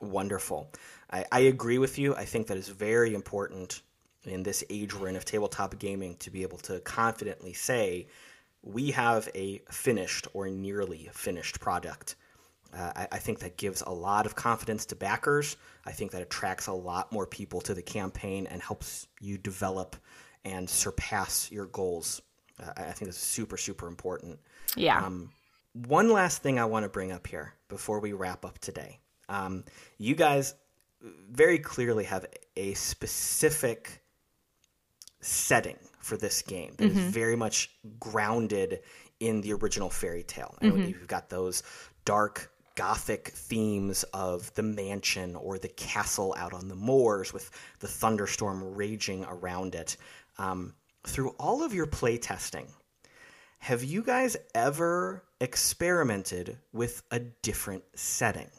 Wonderful. 0.00 0.70
I, 1.10 1.24
I 1.32 1.40
agree 1.40 1.78
with 1.78 1.98
you. 1.98 2.14
I 2.14 2.24
think 2.24 2.46
that 2.46 2.56
is 2.56 2.68
very 2.68 3.14
important 3.14 3.82
in 4.24 4.42
this 4.42 4.64
age 4.70 4.94
we're 4.94 5.08
in 5.08 5.16
of 5.16 5.24
tabletop 5.24 5.78
gaming 5.78 6.16
to 6.16 6.30
be 6.30 6.42
able 6.42 6.58
to 6.58 6.80
confidently 6.80 7.52
say 7.52 8.06
we 8.62 8.90
have 8.90 9.28
a 9.34 9.60
finished 9.70 10.26
or 10.32 10.48
nearly 10.48 11.10
finished 11.12 11.60
product. 11.60 12.16
Uh, 12.74 12.92
I, 12.96 13.08
I, 13.12 13.18
think 13.18 13.38
that 13.40 13.56
gives 13.56 13.82
a 13.82 13.92
lot 13.92 14.26
of 14.26 14.34
confidence 14.34 14.86
to 14.86 14.96
backers. 14.96 15.56
I 15.86 15.92
think 15.92 16.10
that 16.12 16.22
attracts 16.22 16.66
a 16.66 16.72
lot 16.72 17.12
more 17.12 17.26
people 17.26 17.60
to 17.62 17.74
the 17.74 17.82
campaign 17.82 18.46
and 18.46 18.60
helps 18.60 19.06
you 19.20 19.38
develop 19.38 19.96
and 20.44 20.68
surpass 20.68 21.50
your 21.52 21.66
goals. 21.66 22.20
Uh, 22.60 22.72
I 22.76 22.92
think 22.92 23.10
it's 23.10 23.18
super, 23.18 23.56
super 23.56 23.86
important. 23.86 24.40
Yeah. 24.76 24.98
Um, 25.04 25.30
one 25.72 26.10
last 26.10 26.42
thing 26.42 26.58
I 26.58 26.64
want 26.64 26.84
to 26.84 26.88
bring 26.88 27.12
up 27.12 27.26
here 27.26 27.54
before 27.68 28.00
we 28.00 28.12
wrap 28.12 28.44
up 28.44 28.58
today. 28.58 28.98
Um, 29.28 29.64
you 29.98 30.14
guys 30.14 30.54
very 31.30 31.58
clearly 31.58 32.04
have 32.04 32.26
a 32.56 32.74
specific 32.74 34.02
setting 35.20 35.78
for 36.00 36.16
this 36.16 36.42
game 36.42 36.74
that 36.76 36.90
mm-hmm. 36.90 36.98
is 36.98 37.04
very 37.12 37.36
much 37.36 37.70
grounded 37.98 38.80
in 39.20 39.40
the 39.40 39.52
original 39.54 39.90
fairy 39.90 40.22
tale. 40.22 40.54
Mm-hmm. 40.60 40.88
You've 40.88 41.08
got 41.08 41.30
those 41.30 41.62
dark 42.04 42.50
gothic 42.74 43.28
themes 43.28 44.02
of 44.12 44.52
the 44.54 44.62
mansion 44.62 45.36
or 45.36 45.58
the 45.58 45.68
castle 45.68 46.34
out 46.36 46.52
on 46.52 46.68
the 46.68 46.74
moors 46.74 47.32
with 47.32 47.50
the 47.80 47.88
thunderstorm 47.88 48.74
raging 48.74 49.24
around 49.24 49.74
it. 49.74 49.96
Um, 50.38 50.74
through 51.06 51.30
all 51.38 51.62
of 51.62 51.74
your 51.74 51.86
playtesting, 51.86 52.66
have 53.58 53.84
you 53.84 54.02
guys 54.02 54.36
ever 54.54 55.24
experimented 55.40 56.58
with 56.72 57.02
a 57.10 57.20
different 57.20 57.84
setting? 57.94 58.50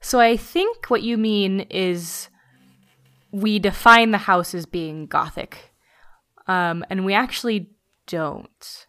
So 0.00 0.20
I 0.20 0.36
think 0.36 0.86
what 0.86 1.02
you 1.02 1.18
mean 1.18 1.60
is 1.70 2.28
we 3.32 3.58
define 3.58 4.10
the 4.10 4.18
house 4.18 4.54
as 4.54 4.64
being 4.64 5.06
gothic, 5.06 5.72
um, 6.46 6.84
and 6.88 7.04
we 7.04 7.14
actually 7.14 7.70
don't. 8.06 8.86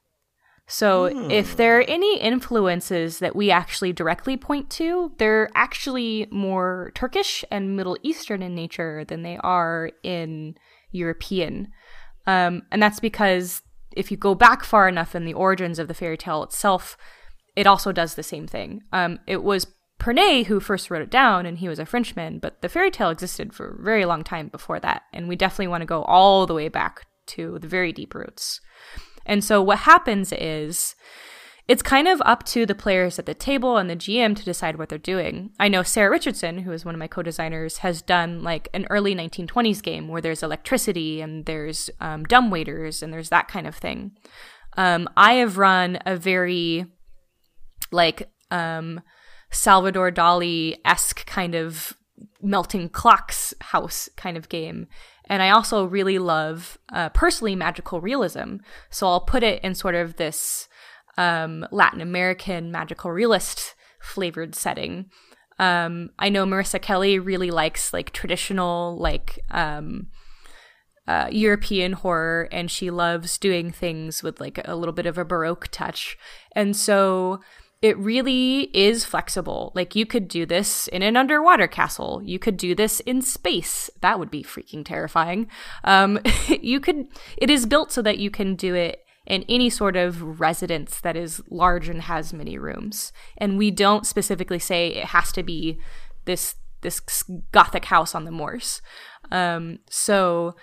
So 0.69 1.09
hmm. 1.09 1.31
if 1.31 1.57
there 1.57 1.79
are 1.79 1.85
any 1.87 2.19
influences 2.19 3.19
that 3.19 3.35
we 3.35 3.49
actually 3.49 3.91
directly 3.91 4.37
point 4.37 4.69
to, 4.71 5.11
they're 5.17 5.49
actually 5.55 6.27
more 6.29 6.91
Turkish 6.93 7.43
and 7.49 7.75
Middle 7.75 7.97
Eastern 8.03 8.43
in 8.43 8.53
nature 8.53 9.03
than 9.03 9.23
they 9.23 9.37
are 9.37 9.91
in 10.03 10.55
European. 10.91 11.69
Um, 12.27 12.61
and 12.71 12.81
that's 12.81 12.99
because 12.99 13.63
if 13.97 14.11
you 14.11 14.17
go 14.17 14.35
back 14.35 14.63
far 14.63 14.87
enough 14.87 15.15
in 15.15 15.25
the 15.25 15.33
origins 15.33 15.79
of 15.79 15.87
the 15.87 15.95
fairy 15.95 16.17
tale 16.17 16.43
itself, 16.43 16.95
it 17.55 17.65
also 17.65 17.91
does 17.91 18.13
the 18.13 18.23
same 18.23 18.45
thing. 18.45 18.81
Um, 18.93 19.19
it 19.25 19.43
was 19.43 19.65
Pernay 19.99 20.45
who 20.45 20.59
first 20.59 20.91
wrote 20.91 21.01
it 21.01 21.09
down, 21.09 21.47
and 21.47 21.57
he 21.57 21.67
was 21.67 21.79
a 21.79 21.85
Frenchman, 21.85 22.37
but 22.37 22.61
the 22.61 22.69
fairy 22.69 22.91
tale 22.91 23.09
existed 23.09 23.53
for 23.53 23.71
a 23.71 23.83
very 23.83 24.05
long 24.05 24.23
time 24.23 24.47
before 24.47 24.79
that, 24.79 25.01
and 25.11 25.27
we 25.27 25.35
definitely 25.35 25.67
want 25.67 25.81
to 25.81 25.87
go 25.87 26.03
all 26.03 26.45
the 26.45 26.53
way 26.53 26.69
back 26.69 27.07
to 27.27 27.59
the 27.59 27.67
very 27.67 27.91
deep 27.91 28.13
roots. 28.13 28.61
And 29.29 29.43
so 29.43 29.61
what 29.61 29.79
happens 29.79 30.33
is 30.33 30.95
it's 31.67 31.83
kind 31.83 32.07
of 32.07 32.19
up 32.25 32.43
to 32.45 32.65
the 32.65 32.73
players 32.73 33.19
at 33.19 33.27
the 33.27 33.35
table 33.35 33.77
and 33.77 33.87
the 33.87 33.95
GM 33.95 34.35
to 34.35 34.43
decide 34.43 34.77
what 34.77 34.89
they're 34.89 34.97
doing. 34.97 35.51
I 35.59 35.67
know 35.67 35.83
Sarah 35.83 36.09
Richardson, 36.09 36.57
who 36.57 36.71
is 36.71 36.83
one 36.83 36.95
of 36.95 36.99
my 36.99 37.05
co-designers, 37.07 37.77
has 37.77 38.01
done 38.01 38.41
like 38.41 38.69
an 38.73 38.87
early 38.89 39.13
1920s 39.13 39.83
game 39.83 40.07
where 40.07 40.19
there's 40.19 40.41
electricity 40.41 41.21
and 41.21 41.45
there's 41.45 41.91
um, 42.01 42.23
dumb 42.23 42.49
waiters 42.49 43.03
and 43.03 43.13
there's 43.13 43.29
that 43.29 43.47
kind 43.47 43.67
of 43.67 43.75
thing. 43.75 44.13
Um, 44.77 45.07
I 45.15 45.33
have 45.33 45.59
run 45.59 45.99
a 46.07 46.17
very 46.17 46.87
like 47.91 48.31
um, 48.49 49.01
Salvador 49.51 50.11
Dali 50.11 50.77
esque 50.85 51.23
kind 51.27 51.53
of 51.53 51.95
melting 52.41 52.89
clocks 52.89 53.53
house 53.61 54.09
kind 54.17 54.37
of 54.37 54.49
game. 54.49 54.87
And 55.29 55.43
I 55.43 55.51
also 55.51 55.85
really 55.85 56.17
love, 56.17 56.77
uh, 56.91 57.09
personally, 57.09 57.55
magical 57.55 58.01
realism. 58.01 58.57
So 58.89 59.07
I'll 59.07 59.21
put 59.21 59.43
it 59.43 59.63
in 59.63 59.75
sort 59.75 59.95
of 59.95 60.15
this 60.15 60.67
um, 61.17 61.65
Latin 61.71 62.01
American 62.01 62.71
magical 62.71 63.11
realist 63.11 63.75
flavored 64.01 64.55
setting. 64.55 65.11
Um, 65.59 66.09
I 66.17 66.29
know 66.29 66.45
Marissa 66.45 66.81
Kelly 66.81 67.19
really 67.19 67.51
likes 67.51 67.93
like 67.93 68.11
traditional, 68.11 68.97
like 68.97 69.39
um, 69.51 70.07
uh, 71.07 71.27
European 71.31 71.93
horror, 71.93 72.47
and 72.51 72.71
she 72.71 72.89
loves 72.89 73.37
doing 73.37 73.71
things 73.71 74.23
with 74.23 74.39
like 74.39 74.59
a 74.65 74.75
little 74.75 74.93
bit 74.93 75.05
of 75.05 75.17
a 75.17 75.25
Baroque 75.25 75.67
touch. 75.69 76.17
And 76.55 76.75
so 76.75 77.41
it 77.81 77.97
really 77.97 78.69
is 78.73 79.05
flexible. 79.05 79.71
Like 79.73 79.95
you 79.95 80.05
could 80.05 80.27
do 80.27 80.45
this 80.45 80.87
in 80.87 81.01
an 81.01 81.15
underwater 81.15 81.67
castle. 81.67 82.21
You 82.23 82.37
could 82.37 82.57
do 82.57 82.75
this 82.75 82.99
in 83.01 83.21
space. 83.21 83.89
That 84.01 84.19
would 84.19 84.29
be 84.29 84.43
freaking 84.43 84.85
terrifying. 84.85 85.47
Um, 85.83 86.19
you 86.61 86.79
could. 86.79 87.07
It 87.37 87.49
is 87.49 87.65
built 87.65 87.91
so 87.91 88.01
that 88.01 88.17
you 88.17 88.29
can 88.29 88.55
do 88.55 88.75
it 88.75 89.03
in 89.25 89.45
any 89.47 89.69
sort 89.69 89.95
of 89.95 90.39
residence 90.39 90.99
that 91.01 91.15
is 91.15 91.41
large 91.49 91.87
and 91.87 92.01
has 92.01 92.33
many 92.33 92.57
rooms. 92.57 93.13
And 93.37 93.57
we 93.57 93.71
don't 93.71 94.05
specifically 94.05 94.59
say 94.59 94.89
it 94.89 95.05
has 95.05 95.31
to 95.33 95.43
be 95.43 95.79
this 96.25 96.55
this 96.81 97.01
gothic 97.51 97.85
house 97.85 98.13
on 98.13 98.25
the 98.25 98.31
moors. 98.31 98.81
Um, 99.31 99.79
so 99.89 100.55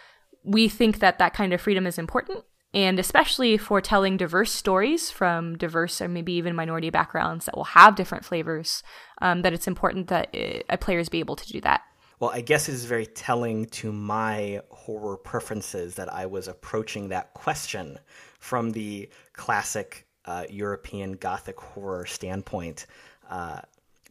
we 0.45 0.69
think 0.69 0.99
that 0.99 1.19
that 1.19 1.35
kind 1.35 1.53
of 1.53 1.61
freedom 1.61 1.87
is 1.87 1.99
important 1.99 2.45
and 2.75 2.99
especially 2.99 3.57
for 3.57 3.81
telling 3.81 4.17
diverse 4.17 4.53
stories 4.53 5.11
from 5.11 5.57
diverse 5.57 6.01
or 6.01 6.09
maybe 6.09 6.33
even 6.33 6.55
minority 6.55 6.91
backgrounds 6.91 7.47
that 7.47 7.57
will 7.57 7.65
have 7.65 7.95
different 7.95 8.25
flavors, 8.25 8.83
um, 9.23 9.43
that 9.43 9.53
it's 9.53 9.67
important 9.67 10.09
that 10.09 10.35
uh, 10.69 10.77
players 10.77 11.09
be 11.09 11.21
able 11.21 11.37
to 11.37 11.47
do 11.47 11.61
that. 11.63 11.83
Well, 12.19 12.31
I 12.31 12.41
guess 12.41 12.69
it 12.69 12.73
is 12.73 12.87
very 12.87 13.07
telling 13.07 13.67
to 13.67 13.93
my 13.93 14.63
horror 14.71 15.19
preferences 15.19 15.97
that 15.97 16.13
I 16.13 16.27
was 16.27 16.49
approaching 16.49 17.09
that 17.09 17.35
question 17.35 17.99
from 18.39 18.71
the 18.71 19.11
classic 19.35 20.07
uh, 20.25 20.45
European 20.49 21.13
Gothic 21.13 21.61
horror 21.61 22.07
standpoint. 22.07 22.87
Uh, 23.29 23.61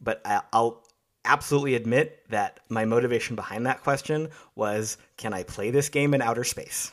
but 0.00 0.20
I, 0.24 0.40
will 0.52 0.84
absolutely 1.26 1.74
admit 1.74 2.24
that 2.30 2.60
my 2.68 2.84
motivation 2.84 3.36
behind 3.36 3.66
that 3.66 3.82
question 3.82 4.28
was 4.54 4.96
can 5.16 5.32
I 5.32 5.42
play 5.42 5.70
this 5.70 5.88
game 5.88 6.14
in 6.14 6.22
outer 6.22 6.44
space? 6.44 6.90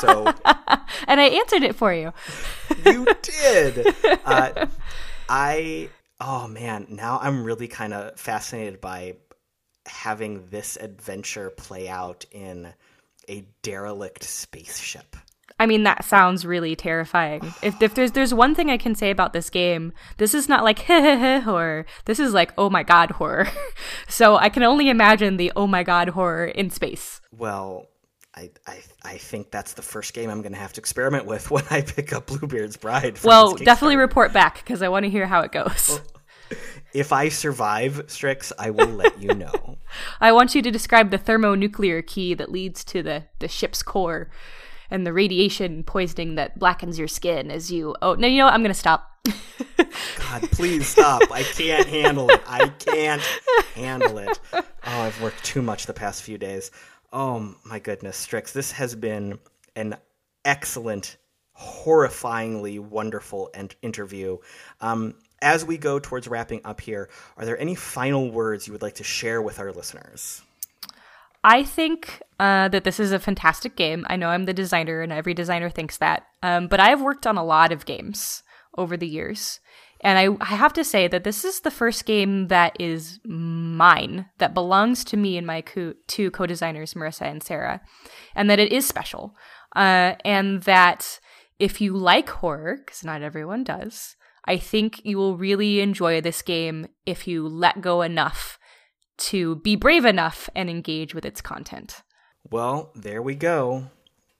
So 0.00 0.32
And 1.08 1.20
I 1.20 1.24
answered 1.24 1.62
it 1.62 1.74
for 1.74 1.92
you. 1.92 2.12
you 2.84 3.06
did. 3.22 3.86
Uh, 4.24 4.66
I 5.28 5.88
oh 6.20 6.46
man, 6.46 6.86
now 6.90 7.18
I'm 7.20 7.42
really 7.42 7.68
kind 7.68 7.92
of 7.92 8.18
fascinated 8.18 8.80
by 8.80 9.16
having 9.86 10.46
this 10.50 10.76
adventure 10.76 11.50
play 11.50 11.88
out 11.88 12.24
in 12.30 12.72
a 13.28 13.44
derelict 13.62 14.22
spaceship. 14.24 15.16
I 15.60 15.66
mean, 15.66 15.82
that 15.82 16.06
sounds 16.06 16.46
really 16.46 16.74
terrifying. 16.74 17.52
If, 17.62 17.82
if 17.82 17.94
there's 17.94 18.12
there's 18.12 18.32
one 18.32 18.54
thing 18.54 18.70
I 18.70 18.78
can 18.78 18.94
say 18.94 19.10
about 19.10 19.34
this 19.34 19.50
game, 19.50 19.92
this 20.16 20.32
is 20.32 20.48
not 20.48 20.64
like 20.64 20.78
horror. 20.86 21.84
This 22.06 22.18
is 22.18 22.32
like 22.32 22.54
oh 22.56 22.70
my 22.70 22.82
god 22.82 23.10
horror. 23.10 23.46
so 24.08 24.36
I 24.36 24.48
can 24.48 24.62
only 24.62 24.88
imagine 24.88 25.36
the 25.36 25.52
oh 25.54 25.66
my 25.66 25.82
god 25.82 26.08
horror 26.08 26.46
in 26.46 26.70
space. 26.70 27.20
Well, 27.30 27.88
I, 28.34 28.50
I 28.66 28.78
I 29.04 29.18
think 29.18 29.50
that's 29.50 29.74
the 29.74 29.82
first 29.82 30.14
game 30.14 30.30
I'm 30.30 30.40
going 30.40 30.54
to 30.54 30.58
have 30.58 30.72
to 30.72 30.80
experiment 30.80 31.26
with 31.26 31.50
when 31.50 31.64
I 31.68 31.82
pick 31.82 32.14
up 32.14 32.28
Bluebeard's 32.28 32.78
Bride. 32.78 33.22
Well, 33.22 33.54
definitely 33.54 33.96
report 33.96 34.32
back 34.32 34.64
because 34.64 34.80
I 34.80 34.88
want 34.88 35.04
to 35.04 35.10
hear 35.10 35.26
how 35.26 35.42
it 35.42 35.52
goes. 35.52 35.90
Well, 35.90 36.58
if 36.94 37.12
I 37.12 37.28
survive 37.28 38.04
Strix, 38.06 38.50
I 38.58 38.70
will 38.70 38.88
let 38.88 39.20
you 39.20 39.34
know. 39.34 39.76
I 40.22 40.32
want 40.32 40.54
you 40.54 40.62
to 40.62 40.70
describe 40.70 41.10
the 41.10 41.18
thermonuclear 41.18 42.00
key 42.00 42.32
that 42.32 42.50
leads 42.50 42.82
to 42.84 43.02
the 43.02 43.24
the 43.40 43.48
ship's 43.48 43.82
core 43.82 44.30
and 44.90 45.06
the 45.06 45.12
radiation 45.12 45.84
poisoning 45.84 46.34
that 46.34 46.58
blackens 46.58 46.98
your 46.98 47.08
skin 47.08 47.50
as 47.50 47.70
you. 47.70 47.94
Oh 48.02 48.14
no, 48.14 48.26
you 48.26 48.38
know 48.38 48.46
what? 48.46 48.54
I'm 48.54 48.62
gonna 48.62 48.74
stop. 48.74 49.06
God, 49.76 50.42
please 50.52 50.86
stop! 50.86 51.22
I 51.30 51.42
can't 51.42 51.86
handle 51.86 52.30
it. 52.30 52.42
I 52.46 52.68
can't 52.68 53.22
handle 53.74 54.18
it. 54.18 54.40
Oh, 54.52 54.62
I've 54.84 55.20
worked 55.20 55.44
too 55.44 55.62
much 55.62 55.86
the 55.86 55.92
past 55.92 56.22
few 56.22 56.38
days. 56.38 56.70
Oh 57.12 57.54
my 57.64 57.78
goodness, 57.78 58.16
Strix, 58.16 58.52
this 58.52 58.72
has 58.72 58.94
been 58.94 59.38
an 59.76 59.96
excellent, 60.44 61.16
horrifyingly 61.58 62.78
wonderful 62.78 63.50
and 63.54 63.74
interview. 63.82 64.38
Um, 64.80 65.14
as 65.42 65.64
we 65.64 65.78
go 65.78 65.98
towards 65.98 66.28
wrapping 66.28 66.60
up 66.64 66.80
here, 66.80 67.08
are 67.36 67.44
there 67.44 67.58
any 67.58 67.74
final 67.74 68.30
words 68.30 68.66
you 68.66 68.72
would 68.72 68.82
like 68.82 68.96
to 68.96 69.04
share 69.04 69.42
with 69.42 69.58
our 69.58 69.72
listeners? 69.72 70.42
I 71.42 71.62
think 71.62 72.22
uh, 72.38 72.68
that 72.68 72.84
this 72.84 73.00
is 73.00 73.12
a 73.12 73.18
fantastic 73.18 73.76
game. 73.76 74.04
I 74.08 74.16
know 74.16 74.28
I'm 74.28 74.44
the 74.44 74.52
designer, 74.52 75.00
and 75.00 75.12
every 75.12 75.34
designer 75.34 75.70
thinks 75.70 75.96
that. 75.98 76.26
Um, 76.42 76.68
but 76.68 76.80
I've 76.80 77.00
worked 77.00 77.26
on 77.26 77.36
a 77.36 77.44
lot 77.44 77.72
of 77.72 77.86
games 77.86 78.42
over 78.76 78.96
the 78.96 79.08
years. 79.08 79.60
And 80.02 80.18
I, 80.18 80.36
I, 80.40 80.54
have 80.54 80.72
to 80.74 80.84
say 80.84 81.08
that 81.08 81.24
this 81.24 81.44
is 81.44 81.60
the 81.60 81.70
first 81.70 82.06
game 82.06 82.48
that 82.48 82.74
is 82.80 83.20
mine, 83.24 84.26
that 84.38 84.54
belongs 84.54 85.04
to 85.04 85.16
me 85.18 85.36
and 85.36 85.46
my 85.46 85.60
co- 85.60 85.94
two 86.06 86.30
co 86.30 86.46
designers, 86.46 86.94
Marissa 86.94 87.22
and 87.22 87.42
Sarah, 87.42 87.82
and 88.34 88.48
that 88.48 88.58
it 88.58 88.72
is 88.72 88.86
special. 88.86 89.34
Uh, 89.76 90.14
and 90.24 90.62
that 90.62 91.20
if 91.58 91.80
you 91.80 91.94
like 91.94 92.30
horror, 92.30 92.78
because 92.78 93.04
not 93.04 93.20
everyone 93.20 93.62
does, 93.62 94.16
I 94.46 94.56
think 94.56 95.04
you 95.04 95.18
will 95.18 95.36
really 95.36 95.80
enjoy 95.80 96.20
this 96.20 96.40
game 96.40 96.88
if 97.04 97.28
you 97.28 97.46
let 97.46 97.82
go 97.82 98.00
enough 98.00 98.58
to 99.20 99.56
be 99.56 99.76
brave 99.76 100.04
enough 100.04 100.48
and 100.54 100.68
engage 100.68 101.14
with 101.14 101.24
its 101.24 101.40
content. 101.40 102.02
Well, 102.50 102.90
there 102.94 103.22
we 103.22 103.34
go. 103.34 103.86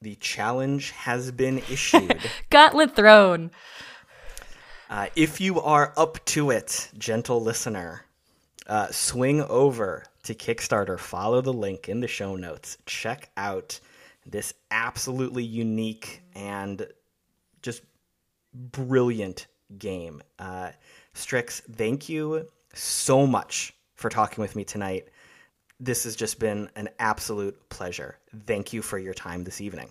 The 0.03 0.15
challenge 0.17 0.91
has 0.93 1.31
been 1.31 1.59
issued. 1.59 2.19
Gauntlet 2.51 2.97
thrown. 2.97 3.51
Uh, 4.89 5.07
if 5.15 5.41
you 5.41 5.61
are 5.61 5.93
up 5.97 6.25
to 6.25 6.51
it, 6.51 6.89
gentle 6.99 7.41
listener, 7.41 8.07
uh, 8.67 8.89
swing 8.91 9.43
over 9.43 10.05
to 10.25 10.35
Kickstarter, 10.35 10.99
follow 10.99 11.41
the 11.41 11.53
link 11.53 11.89
in 11.89 12.01
the 12.01 12.09
show 12.09 12.35
notes, 12.35 12.79
check 12.87 13.31
out 13.37 13.79
this 14.27 14.55
absolutely 14.71 15.45
unique 15.45 16.23
and 16.35 16.87
just 17.63 17.83
brilliant 18.55 19.47
game. 19.79 20.23
Uh, 20.39 20.71
Strix, 21.15 21.61
thank 21.61 22.09
you 22.09 22.49
so 22.75 23.27
much 23.27 23.75
for 24.01 24.09
talking 24.09 24.41
with 24.41 24.57
me 24.57 24.65
tonight. 24.65 25.09
This 25.79 26.05
has 26.05 26.17
just 26.17 26.41
been 26.41 26.71
an 26.75 26.89
absolute 26.99 27.69
pleasure. 27.69 28.19
Thank 28.47 28.73
you 28.73 28.83
for 28.83 28.99
your 28.99 29.15
time 29.15 29.45
this 29.45 29.61
evening. 29.61 29.91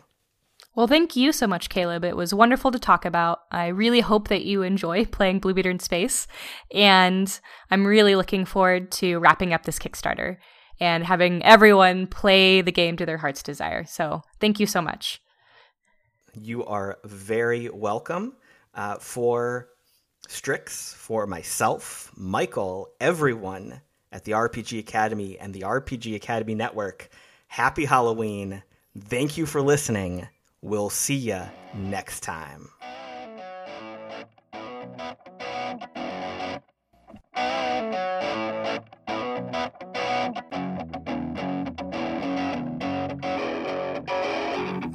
Well, 0.75 0.87
thank 0.87 1.15
you 1.15 1.31
so 1.31 1.47
much, 1.47 1.69
Caleb. 1.69 2.03
It 2.03 2.15
was 2.17 2.33
wonderful 2.33 2.71
to 2.71 2.79
talk 2.79 3.05
about. 3.05 3.41
I 3.51 3.67
really 3.67 4.01
hope 4.01 4.27
that 4.27 4.45
you 4.45 4.61
enjoy 4.63 5.05
playing 5.11 5.39
Blue 5.39 5.53
Beater 5.53 5.69
in 5.69 5.79
Space. 5.79 6.27
And 6.73 7.39
I'm 7.69 7.85
really 7.85 8.15
looking 8.15 8.45
forward 8.45 8.91
to 8.93 9.19
wrapping 9.19 9.53
up 9.53 9.63
this 9.63 9.79
Kickstarter 9.79 10.37
and 10.79 11.03
having 11.03 11.43
everyone 11.43 12.07
play 12.07 12.61
the 12.61 12.71
game 12.71 12.97
to 12.97 13.05
their 13.05 13.17
heart's 13.17 13.43
desire. 13.43 13.85
So 13.85 14.23
thank 14.39 14.59
you 14.59 14.65
so 14.65 14.81
much. 14.81 15.21
You 16.33 16.65
are 16.65 16.97
very 17.03 17.69
welcome. 17.69 18.35
Uh, 18.73 18.95
for 18.95 19.69
Strix, 20.27 20.93
for 20.93 21.25
myself, 21.25 22.11
Michael, 22.15 22.89
everyone 22.99 23.81
at 24.11 24.23
the 24.23 24.31
RPG 24.33 24.79
Academy 24.79 25.37
and 25.37 25.53
the 25.53 25.61
RPG 25.61 26.15
Academy 26.15 26.55
Network, 26.55 27.09
happy 27.47 27.85
Halloween. 27.85 28.63
Thank 28.97 29.37
you 29.37 29.45
for 29.45 29.61
listening. 29.61 30.27
We'll 30.61 30.89
see 30.89 31.15
you 31.15 31.41
next 31.73 32.21
time. 32.21 32.69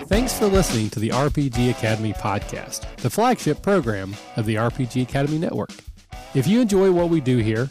Thanks 0.06 0.38
for 0.38 0.46
listening 0.46 0.90
to 0.90 1.00
the 1.00 1.08
RPG 1.08 1.70
Academy 1.70 2.12
podcast, 2.12 2.94
the 2.96 3.10
flagship 3.10 3.62
program 3.62 4.14
of 4.36 4.46
the 4.46 4.56
RPG 4.56 5.02
Academy 5.02 5.38
Network. 5.38 5.72
If 6.34 6.46
you 6.46 6.60
enjoy 6.60 6.92
what 6.92 7.08
we 7.08 7.20
do 7.20 7.38
here, 7.38 7.70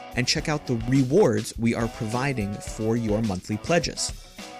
and 0.15 0.27
check 0.27 0.49
out 0.49 0.67
the 0.67 0.81
rewards 0.87 1.53
we 1.57 1.73
are 1.73 1.87
providing 1.87 2.53
for 2.53 2.95
your 2.95 3.21
monthly 3.21 3.57
pledges. 3.57 4.11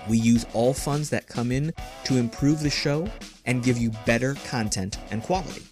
We 0.10 0.18
use 0.18 0.46
all 0.54 0.74
funds 0.74 1.10
that 1.10 1.28
come 1.28 1.52
in 1.52 1.74
to 2.06 2.18
improve 2.18 2.62
the 2.62 2.70
show 2.70 3.08
and 3.46 3.64
give 3.64 3.78
you 3.78 3.92
better 4.06 4.36
content 4.48 4.98
and 5.12 5.22
quality. 5.24 5.64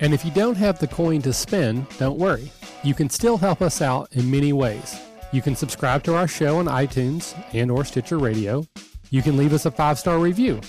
And 0.00 0.14
if 0.14 0.24
you 0.24 0.30
don't 0.30 0.56
have 0.56 0.78
the 0.78 0.88
coin 0.88 1.22
to 1.22 1.32
spend, 1.32 1.86
don't 1.98 2.18
worry. 2.18 2.50
You 2.82 2.94
can 2.94 3.10
still 3.10 3.36
help 3.36 3.60
us 3.60 3.82
out 3.82 4.08
in 4.12 4.30
many 4.30 4.52
ways. 4.52 4.98
You 5.32 5.42
can 5.42 5.54
subscribe 5.54 6.02
to 6.04 6.14
our 6.16 6.26
show 6.26 6.58
on 6.58 6.66
iTunes 6.66 7.34
and 7.52 7.70
or 7.70 7.84
Stitcher 7.84 8.18
Radio. 8.18 8.64
You 9.10 9.22
can 9.22 9.36
leave 9.36 9.52
us 9.52 9.66
a 9.66 9.70
five-star 9.70 10.18
review. 10.18 10.60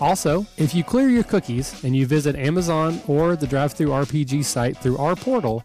Also, 0.00 0.44
if 0.56 0.74
you 0.74 0.82
clear 0.82 1.08
your 1.08 1.22
cookies 1.22 1.84
and 1.84 1.94
you 1.94 2.06
visit 2.06 2.34
Amazon 2.34 3.00
or 3.06 3.36
the 3.36 3.46
Drive-Thru 3.46 3.88
RPG 3.88 4.44
site 4.44 4.76
through 4.76 4.98
our 4.98 5.14
portal, 5.14 5.64